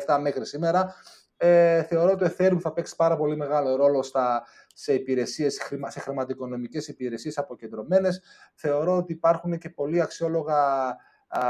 [0.06, 0.96] 2017 μέχρι σήμερα.
[1.38, 6.00] Ε, θεωρώ ότι το Ethereum θα παίξει πάρα πολύ μεγάλο ρόλο στα, σε υπηρεσίες, σε
[6.00, 8.22] χρηματοοικονομικές υπηρεσίες αποκεντρωμένες.
[8.56, 10.88] Θεωρώ ότι υπάρχουν και πολύ αξιόλογα
[11.28, 11.42] α,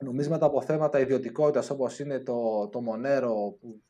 [0.00, 3.87] νομίσματα από θέματα ιδιωτικότητας όπως είναι το, το Monero που ε,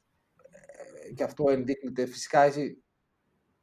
[1.15, 2.83] και αυτό ενδείκνυται φυσικά εσύ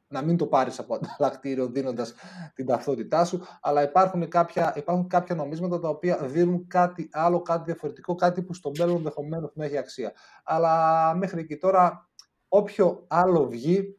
[0.08, 2.14] να μην το πάρεις από ανταλλακτήριο δίνοντας
[2.54, 7.62] την ταυτότητά σου, αλλά υπάρχουν κάποια, υπάρχουν κάποια νομίσματα τα οποία δίνουν κάτι άλλο, κάτι
[7.64, 10.12] διαφορετικό, κάτι που στο μέλλον ενδεχομένως να έχει αξία.
[10.44, 12.08] Αλλά μέχρι εκεί τώρα,
[12.48, 13.98] όποιο άλλο βγει,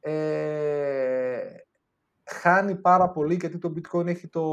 [0.00, 1.60] ε,
[2.24, 4.44] χάνει πάρα πολύ γιατί το bitcoin έχει το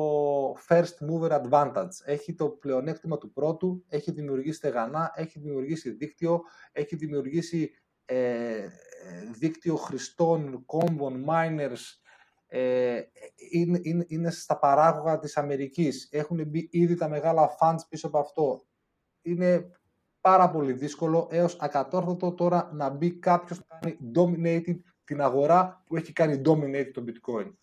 [0.68, 1.88] first mover advantage.
[2.06, 7.72] Έχει το πλεονέκτημα του πρώτου, έχει δημιουργήσει στεγανά, έχει δημιουργήσει δίκτυο, έχει δημιουργήσει
[8.10, 8.68] ε,
[9.32, 12.00] δίκτυο χρηστών, κόμβων, miners,
[12.48, 13.02] ε,
[13.52, 16.08] είναι, είναι, είναι στα παράγωγα της Αμερικής.
[16.12, 18.66] Έχουν μπει ήδη τα μεγάλα funds πίσω από αυτό.
[19.22, 19.72] Είναι
[20.22, 25.96] πάρα πολύ δύσκολο έως ακατόρθωτο τώρα να μπει κάποιος να κάνει dominated την αγορά που
[25.96, 27.54] έχει κάνει dominated το bitcoin.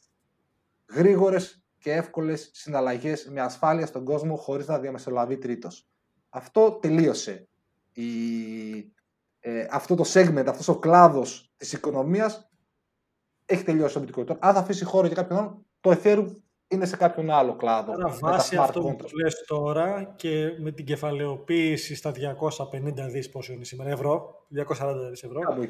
[0.94, 5.88] Γρήγορες και εύκολες συναλλαγές με ασφάλεια στον κόσμο χωρίς να διαμεσολαβεί τρίτος.
[6.28, 7.48] Αυτό τελείωσε.
[7.92, 8.04] Η,
[9.46, 12.50] ε, αυτό το segment, αυτός ο κλάδος της οικονομίας
[13.44, 14.36] έχει τελειώσει το bitcoin.
[14.38, 16.26] αν θα αφήσει χώρο για κάποιον άλλον, το Ethereum
[16.68, 17.92] είναι σε κάποιον άλλο κλάδο.
[17.92, 23.64] Άρα βάσει αυτό που λες τώρα και με την κεφαλαιοποίηση στα 250 δις πόσο είναι
[23.64, 24.46] σήμερα ευρώ,
[24.78, 25.66] 240 δις ευρώ, ναι.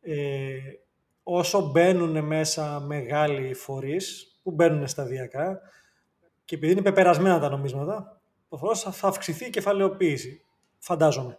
[0.00, 0.58] ε,
[1.22, 5.60] όσο μπαίνουν μέσα μεγάλοι φορείς που μπαίνουν σταδιακά
[6.44, 10.44] και επειδή είναι πεπερασμένα τα νομίσματα, προφανώς θα αυξηθεί η κεφαλαιοποίηση,
[10.78, 11.38] φαντάζομαι.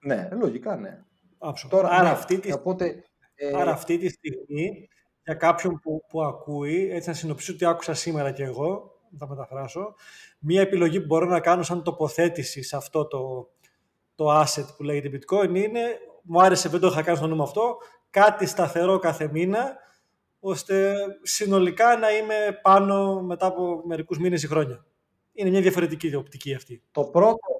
[0.00, 1.04] Ναι, λογικά ναι.
[1.68, 3.04] Τώρα, άρα, ναι, αυτή τη, οπότε,
[3.34, 3.56] ε...
[3.56, 4.88] άρα αυτή τη στιγμή,
[5.24, 9.94] για κάποιον που, που ακούει, έτσι να συνοψίσω ότι άκουσα σήμερα και εγώ, θα μεταφράσω,
[10.38, 13.50] μία επιλογή που μπορώ να κάνω σαν τοποθέτηση σε αυτό το,
[14.14, 15.80] το asset που λέγεται bitcoin είναι,
[16.22, 17.76] μου άρεσε, δεν το είχα κάνει στο νούμο αυτό,
[18.10, 19.76] κάτι σταθερό κάθε μήνα,
[20.40, 24.84] ώστε συνολικά να είμαι πάνω μετά από μερικούς μήνες ή χρόνια.
[25.32, 26.82] Είναι μια διαφορετική οπτική αυτή.
[26.90, 27.59] Το πρώτο,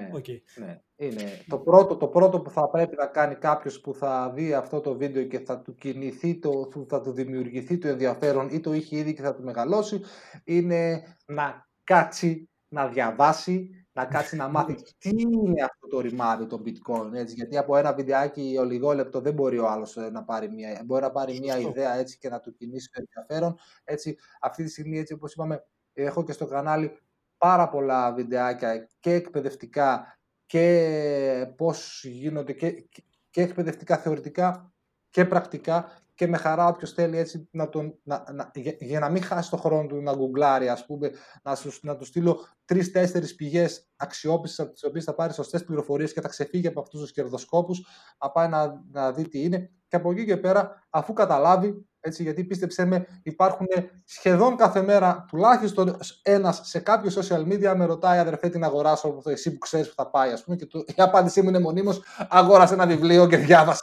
[0.00, 0.40] ναι, okay.
[0.56, 0.80] ναι.
[0.96, 1.22] Είναι.
[1.48, 4.96] Το, πρώτο, το πρώτο που θα πρέπει να κάνει κάποιος που θα δει αυτό το
[4.96, 9.14] βίντεο και θα του κινηθεί, το, θα του δημιουργηθεί το ενδιαφέρον ή το είχε ήδη
[9.14, 10.00] και θα του μεγαλώσει,
[10.44, 16.62] είναι να κάτσει, να διαβάσει, να κάτσει να μάθει τι είναι αυτό το ρημάδι το
[16.64, 17.12] bitcoin.
[17.12, 21.02] Έτσι, γιατί από ένα βιντεάκι ολιγόλεπτο δεν μπορεί ο άλλος ε, να πάρει μια, μπορεί
[21.02, 23.58] να πάρει μια ιδέα έτσι, και να του κινήσει το ενδιαφέρον.
[23.84, 26.98] Έτσι, αυτή τη στιγμή, έτσι, όπως είπαμε, έχω και στο κανάλι
[27.38, 32.88] πάρα πολλά βιντεάκια και εκπαιδευτικά και πώς γίνονται και,
[33.30, 34.72] και εκπαιδευτικά θεωρητικά
[35.10, 39.22] και πρακτικά και με χαρά όποιος θέλει έτσι να τον, να, να, για, να μην
[39.22, 41.10] χάσει το χρόνο του να γκουγκλάρει ας πούμε,
[41.42, 46.12] να, σου, να του στείλω τρει-τέσσερι πηγές αξιόπιστες από τις οποίες θα πάρει σωστές πληροφορίες
[46.12, 47.86] και θα ξεφύγει από αυτούς τους κερδοσκόπους
[48.18, 52.22] να πάει να, να δει τι είναι και από εκεί και πέρα αφού καταλάβει έτσι,
[52.22, 53.66] γιατί πίστεψέ με, υπάρχουν
[54.04, 59.22] σχεδόν κάθε μέρα τουλάχιστον ένας σε κάποιο social media με ρωτάει αδερφέ την αγοράσω από
[59.22, 60.32] το εσύ που ξέρεις που θα πάει.
[60.32, 63.82] Ας πούμε, και το, η απάντησή μου είναι μονίμως αγόρασε ένα βιβλίο και διάβασε.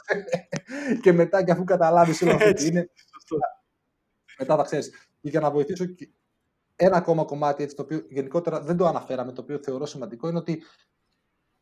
[1.02, 2.90] και μετά, και αφού καταλάβεις όλο αυτό τι είναι,
[4.38, 4.90] μετά θα ξέρεις.
[5.20, 5.84] Και για να βοηθήσω
[6.76, 10.38] ένα ακόμα κομμάτι, έτσι, το οποίο γενικότερα δεν το αναφέραμε, το οποίο θεωρώ σημαντικό, είναι
[10.38, 10.62] ότι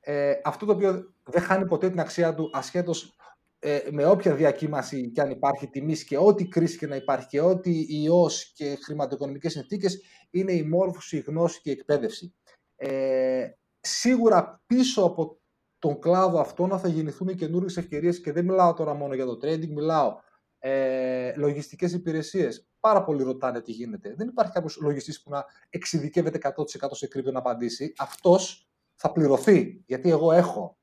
[0.01, 3.16] ε, αυτό το οποίο δεν χάνει ποτέ την αξία του ασχέτως
[3.64, 7.40] ε, με όποια διακύμαση και αν υπάρχει τιμής και ό,τι κρίση και να υπάρχει και
[7.40, 12.34] ό,τι ιός και χρηματοοικονομικές συνθήκες είναι η μόρφωση, η γνώση και η εκπαίδευση.
[12.76, 13.48] Ε,
[13.80, 15.40] σίγουρα πίσω από
[15.78, 19.68] τον κλάδο αυτό θα γεννηθούν καινούριε ευκαιρίες και δεν μιλάω τώρα μόνο για το trading,
[19.68, 20.16] μιλάω
[20.59, 22.68] ε, λογιστικές υπηρεσίες.
[22.80, 24.14] Πάρα πολλοί ρωτάνε τι γίνεται.
[24.16, 26.39] Δεν υπάρχει κάποιος λογιστής που να εξειδικεύεται
[26.82, 27.93] 100% σε κρύπτο να απαντήσει.
[27.98, 29.82] Αυτός θα πληρωθεί.
[29.86, 30.76] Γιατί εγώ έχω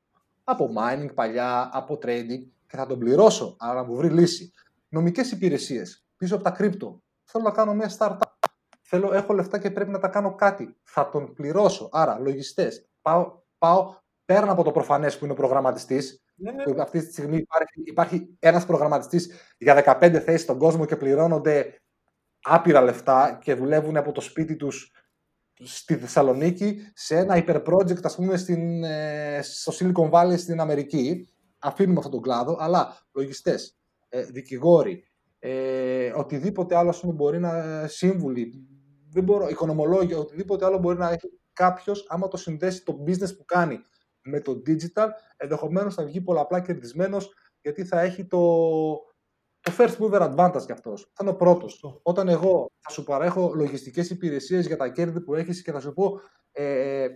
[0.44, 3.56] από mining παλιά, από trading και θα τον πληρώσω.
[3.60, 4.52] Άρα να μου βρει λύση.
[4.90, 7.02] Νομικές υπηρεσίες πίσω από τα κρύπτο.
[7.24, 8.18] Θέλω να κάνω μια startup.
[8.82, 10.76] Θέλω, έχω λεφτά και πρέπει να τα κάνω κάτι.
[10.84, 11.90] Θα τον πληρώσω.
[11.92, 12.90] Άρα, λογιστές.
[13.02, 16.24] Πάω, πάω πέραν από το προφανές που είναι ο προγραμματιστής.
[16.36, 16.82] Ναι, ναι.
[16.82, 21.82] Αυτή τη στιγμή υπάρχει, υπάρχει ένας προγραμματιστής για 15 θέσεις στον κόσμο και πληρώνονται
[22.42, 24.92] άπειρα λεφτά και δουλεύουν από το σπίτι τους
[25.64, 31.30] στη Θεσσαλονίκη σε ένα project, ας πούμε στην, ε, στο Silicon Valley στην Αμερική
[31.60, 33.78] αφήνουμε αυτόν τον κλάδο, αλλά λογιστές,
[34.10, 35.04] ε, δικηγόροι,
[35.40, 38.68] ε, οτιδήποτε άλλο πούμε, μπορεί να σύμβουλοι,
[39.10, 43.46] δεν μπορώ, οικονομολόγια, οτιδήποτε άλλο μπορεί να έχει κάποιος, άμα το συνδέσει το business που
[43.46, 43.80] κάνει
[44.22, 45.08] με το digital,
[45.38, 48.40] ενδεχομένως θα βγει πολλαπλά κερδισμένος, γιατί θα έχει το,
[49.60, 51.12] το first mover advantage κι αυτός.
[51.14, 52.00] Θα είναι ο πρώτος.
[52.02, 55.94] Όταν εγώ θα σου παρέχω λογιστικές υπηρεσίες για τα κέρδη που έχεις και θα σου
[55.94, 56.20] πω,
[56.52, 57.08] ε,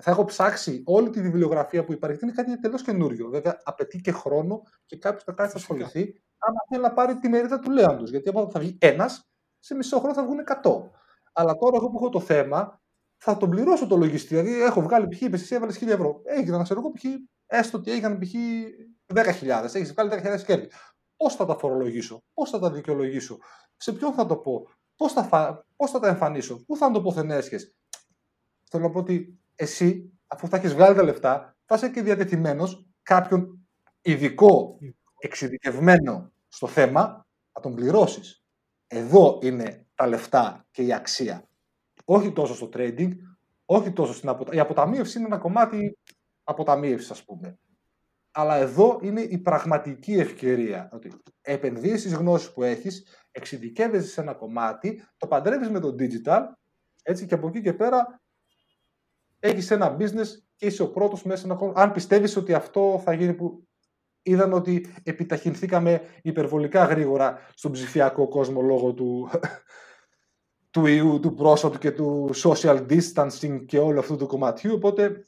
[0.00, 2.18] θα έχω ψάξει όλη τη βιβλιογραφία που υπάρχει.
[2.22, 3.28] Είναι κάτι εντελώ καινούριο.
[3.28, 6.00] Βέβαια, απαιτεί και χρόνο και κάποιος θα κάνει να ασχοληθεί.
[6.38, 8.04] Αν θέλει να πάρει τη μερίδα του λέοντο.
[8.04, 10.90] Γιατί όταν θα βγει ένας, σε μισό χρόνο θα βγουν 100.
[11.32, 12.80] Αλλά τώρα, εγώ που έχω το θέμα,
[13.16, 14.34] θα τον πληρώσω το λογιστή.
[14.34, 15.20] Δηλαδή, έχω βγάλει π.χ.
[15.20, 16.20] είπε εσύ έβαλες 1000 ευρώ.
[16.24, 17.04] Έγιναν, ξέρω εγώ, π.χ.
[17.46, 18.30] έστω ότι έγιναν π.χ.
[19.14, 19.64] 10.000.
[19.64, 20.70] Έχεις βγάλει 10.000 κέρδη.
[21.16, 23.38] Πώς θα τα φορολογήσω, πώς θα τα δικαιολογήσω,
[23.76, 25.66] σε ποιον θα το πω, πώς θα, φα...
[25.76, 30.56] πώς θα τα εμφανίσω, πού θα το πω Θέλω να πω ότι εσύ, αφού θα
[30.56, 33.68] έχεις βγάλει τα λεφτά, θα είσαι και διατεθειμένος κάποιον
[34.02, 34.78] ειδικό,
[35.18, 38.44] εξειδικευμένο στο θέμα, να τον πληρώσεις.
[38.86, 41.48] Εδώ είναι τα λεφτά και η αξία.
[42.04, 43.10] Όχι τόσο στο trading,
[43.64, 44.56] όχι τόσο στην αποταμίευση.
[44.56, 45.98] Η αποταμίευση είναι ένα κομμάτι
[46.44, 47.58] αποταμίευσης, ας πούμε.
[48.30, 50.88] Αλλά εδώ είναι η πραγματική ευκαιρία.
[50.92, 56.42] Ότι επενδύσει τι γνώσεις που έχεις, εξειδικεύεσαι σε ένα κομμάτι, το παντρεύεις με το digital,
[57.02, 58.21] έτσι και από εκεί και πέρα
[59.42, 61.72] έχεις ένα business και είσαι ο πρώτος μέσα σε ένα χώρο.
[61.76, 63.66] Αν πιστεύεις ότι αυτό θα γίνει που
[64.22, 69.28] είδαμε ότι επιταχυνθήκαμε υπερβολικά γρήγορα στον ψηφιακό κόσμο λόγω του,
[70.72, 74.74] του ιού, του πρόσωπου και του social distancing και όλου αυτού του κομματιού.
[74.74, 75.24] Οπότε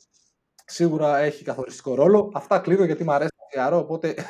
[0.64, 2.30] σίγουρα έχει καθοριστικό ρόλο.
[2.34, 4.14] Αυτά κλείνω γιατί μου αρέσει το PR, οπότε...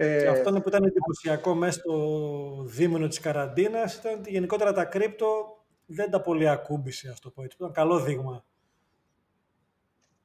[0.00, 4.84] Ε, και αυτό που ήταν εντυπωσιακό μέσα στο δίμηνο της καραντίνας ήταν ότι γενικότερα τα
[4.84, 5.56] κρύπτο
[5.86, 7.56] δεν τα πολύ ακούμπησε, αυτό πω έτσι.
[7.60, 8.44] Ήταν καλό δείγμα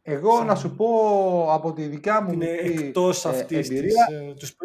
[0.06, 0.88] εγώ να σου πω
[1.54, 4.08] από τη δικιά μου είναι εκτός ε, αυτής εμπειρία...
[4.38, 4.56] Της, ε,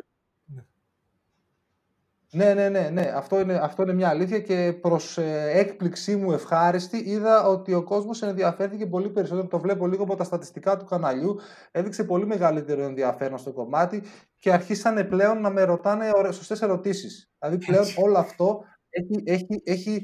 [2.31, 3.13] ναι, ναι, ναι, ναι.
[3.15, 7.83] Αυτό, είναι, αυτό είναι μια αλήθεια και προς ε, έκπληξή μου ευχάριστη είδα ότι ο
[7.83, 9.47] κόσμος ενδιαφέρθηκε πολύ περισσότερο.
[9.47, 11.37] Το βλέπω λίγο από τα στατιστικά του καναλιού.
[11.71, 14.03] Έδειξε πολύ μεγαλύτερο ενδιαφέρον στο κομμάτι
[14.39, 17.31] και αρχίσανε πλέον να με ρωτάνε σωστές ερωτήσεις.
[17.39, 20.03] Δηλαδή πλέον όλο αυτό έχει, έχει, έχει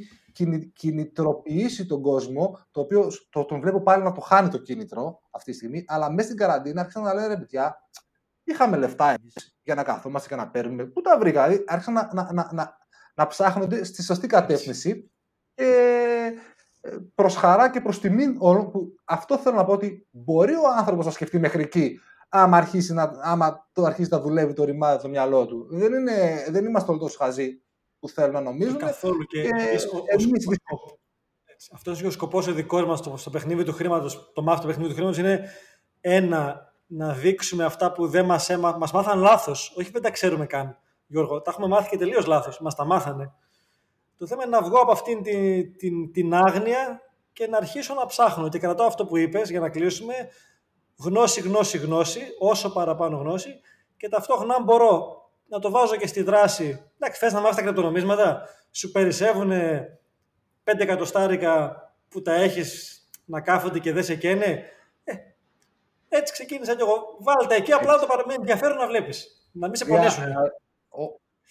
[0.72, 5.50] κινητροποιήσει τον κόσμο, το οποίο το, τον βλέπω πάλι να το χάνει το κίνητρο αυτή
[5.50, 7.76] τη στιγμή, αλλά μέσα στην καραντίνα άρχισαν να λένε ρε παιδιά,
[8.44, 10.84] είχαμε λεφτά εμείς για να καθόμαστε και να παίρνουμε.
[10.84, 12.76] Πού τα βρήκα, δηλαδή άρχισαν να, να, να, να,
[13.14, 15.10] να ψάχνονται στη σωστή κατεύθυνση
[15.54, 16.34] και
[16.80, 18.70] ε, προς χαρά και προς τιμήν όλων.
[18.70, 22.92] Που αυτό θέλω να πω ότι μπορεί ο άνθρωπος να σκεφτεί μέχρι εκεί, άμα, αρχίσει
[22.92, 25.66] να, άμα το αρχίσει να δουλεύει το ρημάδι στο μυαλό του.
[25.70, 27.62] Δεν, είναι, δεν είμαστε όλοι τόσο χαζοί
[28.04, 28.76] που θέλουν να νομίζουν.
[28.76, 29.24] Καθόλου.
[29.24, 29.48] Και, και
[31.72, 34.66] αυτός είναι ο σκοπός ο δικός μας στο, στο παιχνίδι του χρήματος, το μάθημα του
[34.66, 35.50] παιχνίδι του χρήματος είναι
[36.00, 38.76] ένα, να δείξουμε αυτά που δεν μας έμα...
[38.78, 39.74] μας μάθαν λάθος.
[39.76, 41.40] Όχι δεν τα ξέρουμε καν, Γιώργο.
[41.40, 42.60] Τα έχουμε μάθει και τελείως λάθος.
[42.60, 43.32] Μας τα μάθανε.
[44.16, 47.00] Το θέμα είναι να βγω από αυτήν την, την, την άγνοια
[47.32, 48.48] και να αρχίσω να ψάχνω.
[48.48, 50.14] Και κρατάω αυτό που είπες για να κλείσουμε.
[50.98, 53.60] Γνώση, γνώση, γνώση, όσο παραπάνω γνώση
[53.96, 56.90] και ταυτόχρονα μπορώ να το βάζω και στη δράση.
[56.98, 59.50] Εντάξει, θες να μάθεις τα κρυπτονομίσματα, σου περισσεύουν
[60.64, 61.76] 5 εκατοστάρικα
[62.08, 64.62] που τα έχεις να κάθονται και δεν σε καίνε.
[65.04, 65.12] Ε,
[66.08, 67.16] έτσι ξεκίνησα κι εγώ.
[67.20, 69.48] Βάλτε εκεί, απλά το παραμένει ενδιαφέρον να βλέπεις.
[69.52, 70.24] Να μην σε πονέσουν.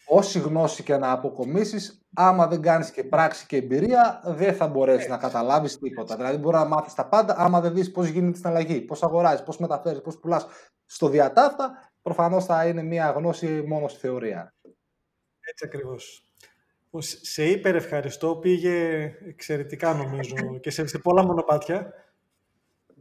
[0.05, 5.07] Όση γνώση και να αποκομίσεις, άμα δεν κάνεις και πράξη και εμπειρία, δεν θα μπορέσεις
[5.09, 6.15] να καταλάβεις τίποτα.
[6.15, 9.43] Δηλαδή, μπορεί να μάθεις τα πάντα, άμα δεν δεις πώς γίνεται στην αλλαγή, πώς αγοράζεις,
[9.43, 10.47] πώς μεταφέρεις, πώς πουλάς.
[10.85, 14.53] Στο διατάφτα, προφανώς θα είναι μια γνώση μόνο στη θεωρία.
[15.39, 16.27] Έτσι ακριβώς.
[16.99, 18.35] Σε υπερ ευχαριστώ.
[18.35, 21.93] Πήγε εξαιρετικά νομίζω και σε πολλά μονοπάτια.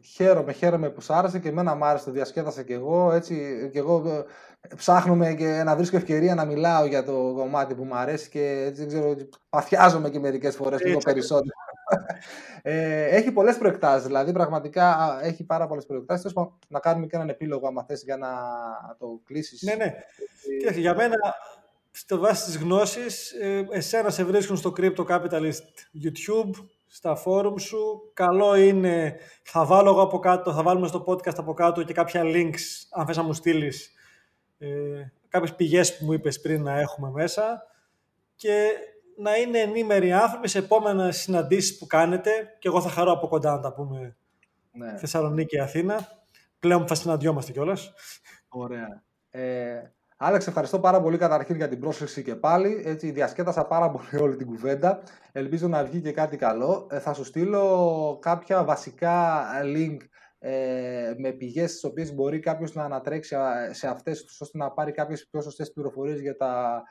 [0.04, 3.12] Χαίρομαι, χαίρομαι που σ' άρεσε και εμένα μου άρεσε, το διασκέδασα και εγώ.
[3.12, 3.34] Έτσι,
[3.72, 4.26] και εγώ
[4.60, 8.64] ε, ψάχνουμε και να βρίσκω ευκαιρία να μιλάω για το κομμάτι που μου αρέσει και
[8.66, 9.16] έτσι, ξέρω,
[9.48, 11.56] παθιάζομαι και μερικές φορές λίγο περισσότερο.
[12.62, 16.32] Ε, έχει πολλές προεκτάσεις, δηλαδή πραγματικά έχει πάρα πολλές προεκτάσεις.
[16.32, 18.28] Θέλω να κάνουμε και έναν επίλογο, άμα θες, για να
[18.98, 19.62] το κλείσεις.
[19.62, 19.94] Ναι, ναι.
[20.58, 21.16] Και για μένα,
[21.90, 26.50] στο βάση της γνώσης, ε, εσένα σε βρίσκουν στο Crypto Capitalist YouTube,
[26.86, 28.10] στα φόρουμ σου.
[28.14, 32.22] Καλό είναι, θα βάλω εγώ από κάτω, θα βάλουμε στο podcast από κάτω και κάποια
[32.24, 32.60] links,
[32.90, 33.92] αν θες να μου στείλεις
[34.58, 37.66] ε, κάποιες πηγές που μου είπες πριν να έχουμε μέσα
[38.36, 38.68] και
[39.16, 43.50] να είναι ενήμεροι άνθρωποι σε επόμενες συναντήσεις που κάνετε και εγώ θα χαρώ από κοντά
[43.50, 44.16] να τα πούμε
[44.72, 44.96] ναι.
[44.98, 46.20] Θεσσαλονίκη και Αθήνα.
[46.58, 47.92] Πλέον που θα συναντιόμαστε κιόλας.
[48.48, 49.02] Ωραία.
[49.30, 49.82] Ε,
[50.16, 52.82] Άλεξ, ευχαριστώ πάρα πολύ καταρχήν για την πρόσκληση και πάλι.
[52.84, 55.02] Έτσι, διασκέτασα πάρα πολύ όλη την κουβέντα.
[55.32, 56.86] Ελπίζω να βγει και κάτι καλό.
[56.90, 59.96] Ε, θα σου στείλω κάποια βασικά link
[60.38, 63.36] ε, με πηγές στις οποίες μπορεί κάποιος να ανατρέξει
[63.70, 66.82] σε αυτές ώστε να πάρει κάποιες πιο σωστές πληροφορίες για τα,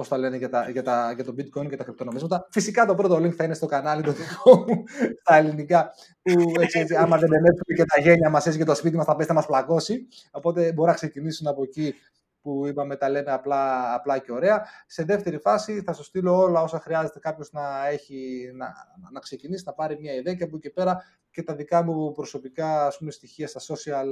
[0.00, 2.46] πώς τα λένε, για, τα, για, τα, για το bitcoin και τα κρυπτονομίσματα.
[2.50, 4.84] Φυσικά το πρώτο link θα είναι στο κανάλι το δικό μου,
[5.22, 5.90] στα ελληνικά,
[6.22, 9.04] που έτσι, έτσι, άμα δεν ενέπτουμε και τα γένια μας έτσι και το σπίτι μας
[9.04, 10.06] θα πέσει να μας πλακώσει.
[10.30, 11.94] Οπότε μπορεί να ξεκινήσουν από εκεί
[12.40, 14.66] που είπαμε τα λέμε απλά, απλά και ωραία.
[14.86, 18.74] Σε δεύτερη φάση θα σου στείλω όλα όσα χρειάζεται κάποιος να, έχει, να,
[19.12, 22.86] να ξεκινήσει, να πάρει μια ιδέα και από εκεί πέρα και τα δικά μου προσωπικά
[22.86, 24.06] ας πούμε, στοιχεία στα social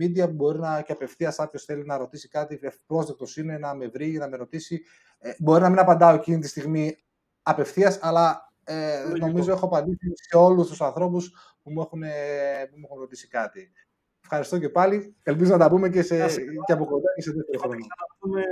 [0.00, 3.86] media που μπορεί να και απευθείας κάποιος θέλει να ρωτήσει κάτι, ευπρόσδεκτος είναι να με
[3.86, 4.82] βρει, να με ρωτήσει.
[5.18, 6.96] Ε, μπορεί να μην απαντάω εκείνη τη στιγμή
[7.42, 11.30] απευθείας, αλλά ε, νομίζω έχω απαντήσει σε όλους τους ανθρώπους
[11.62, 12.00] που, μου έχουν,
[12.70, 13.72] που μου έχουν ρωτήσει κάτι.
[14.22, 15.16] Ευχαριστώ και πάλι.
[15.22, 16.26] Ελπίζω να τα πούμε και, σε,
[16.66, 17.80] και από κοντά και σε δεύτερο χρόνο.
[17.80, 18.42] Θα τα πούμε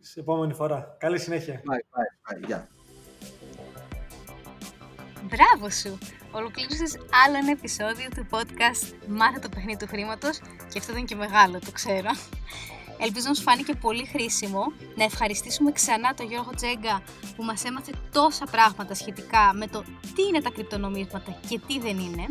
[0.00, 0.96] σε επόμενη φορά.
[0.98, 1.60] Καλή συνέχεια.
[1.64, 2.50] Bye, bye, bye.
[2.50, 2.81] Yeah.
[5.22, 5.98] Μπράβο σου!
[6.30, 10.38] Ολοκλήρωσες άλλο ένα επεισόδιο του podcast Μάθε το παιχνίδι του χρήματος
[10.72, 12.10] και αυτό ήταν και μεγάλο, το ξέρω.
[12.98, 14.72] Ελπίζω να σου φάνηκε πολύ χρήσιμο.
[14.94, 17.02] Να ευχαριστήσουμε ξανά τον Γιώργο Τζέγκα
[17.36, 19.84] που μας έμαθε τόσα πράγματα σχετικά με το
[20.14, 22.26] τι είναι τα κρυπτονομίσματα και τι δεν είναι.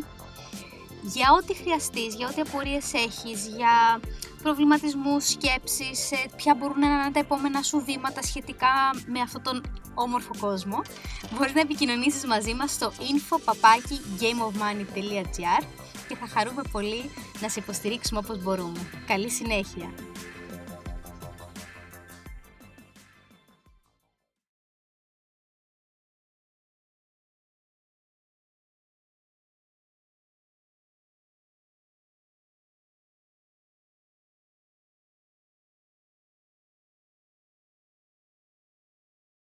[1.01, 3.99] Για ό,τι χρειαστείς, για ό,τι απορίες έχεις, για
[4.41, 8.67] προβληματισμούς, σκέψεις, ποια μπορούν να είναι τα επόμενα σου βήματα σχετικά
[9.05, 9.63] με αυτόν τον
[9.93, 10.81] όμορφο κόσμο,
[11.35, 15.63] μπορείς να επικοινωνήσεις μαζί μας στο info.gameofmoney.gr
[16.07, 17.09] και θα χαρούμε πολύ
[17.41, 18.79] να σε υποστηρίξουμε όπως μπορούμε.
[19.07, 19.93] Καλή συνέχεια!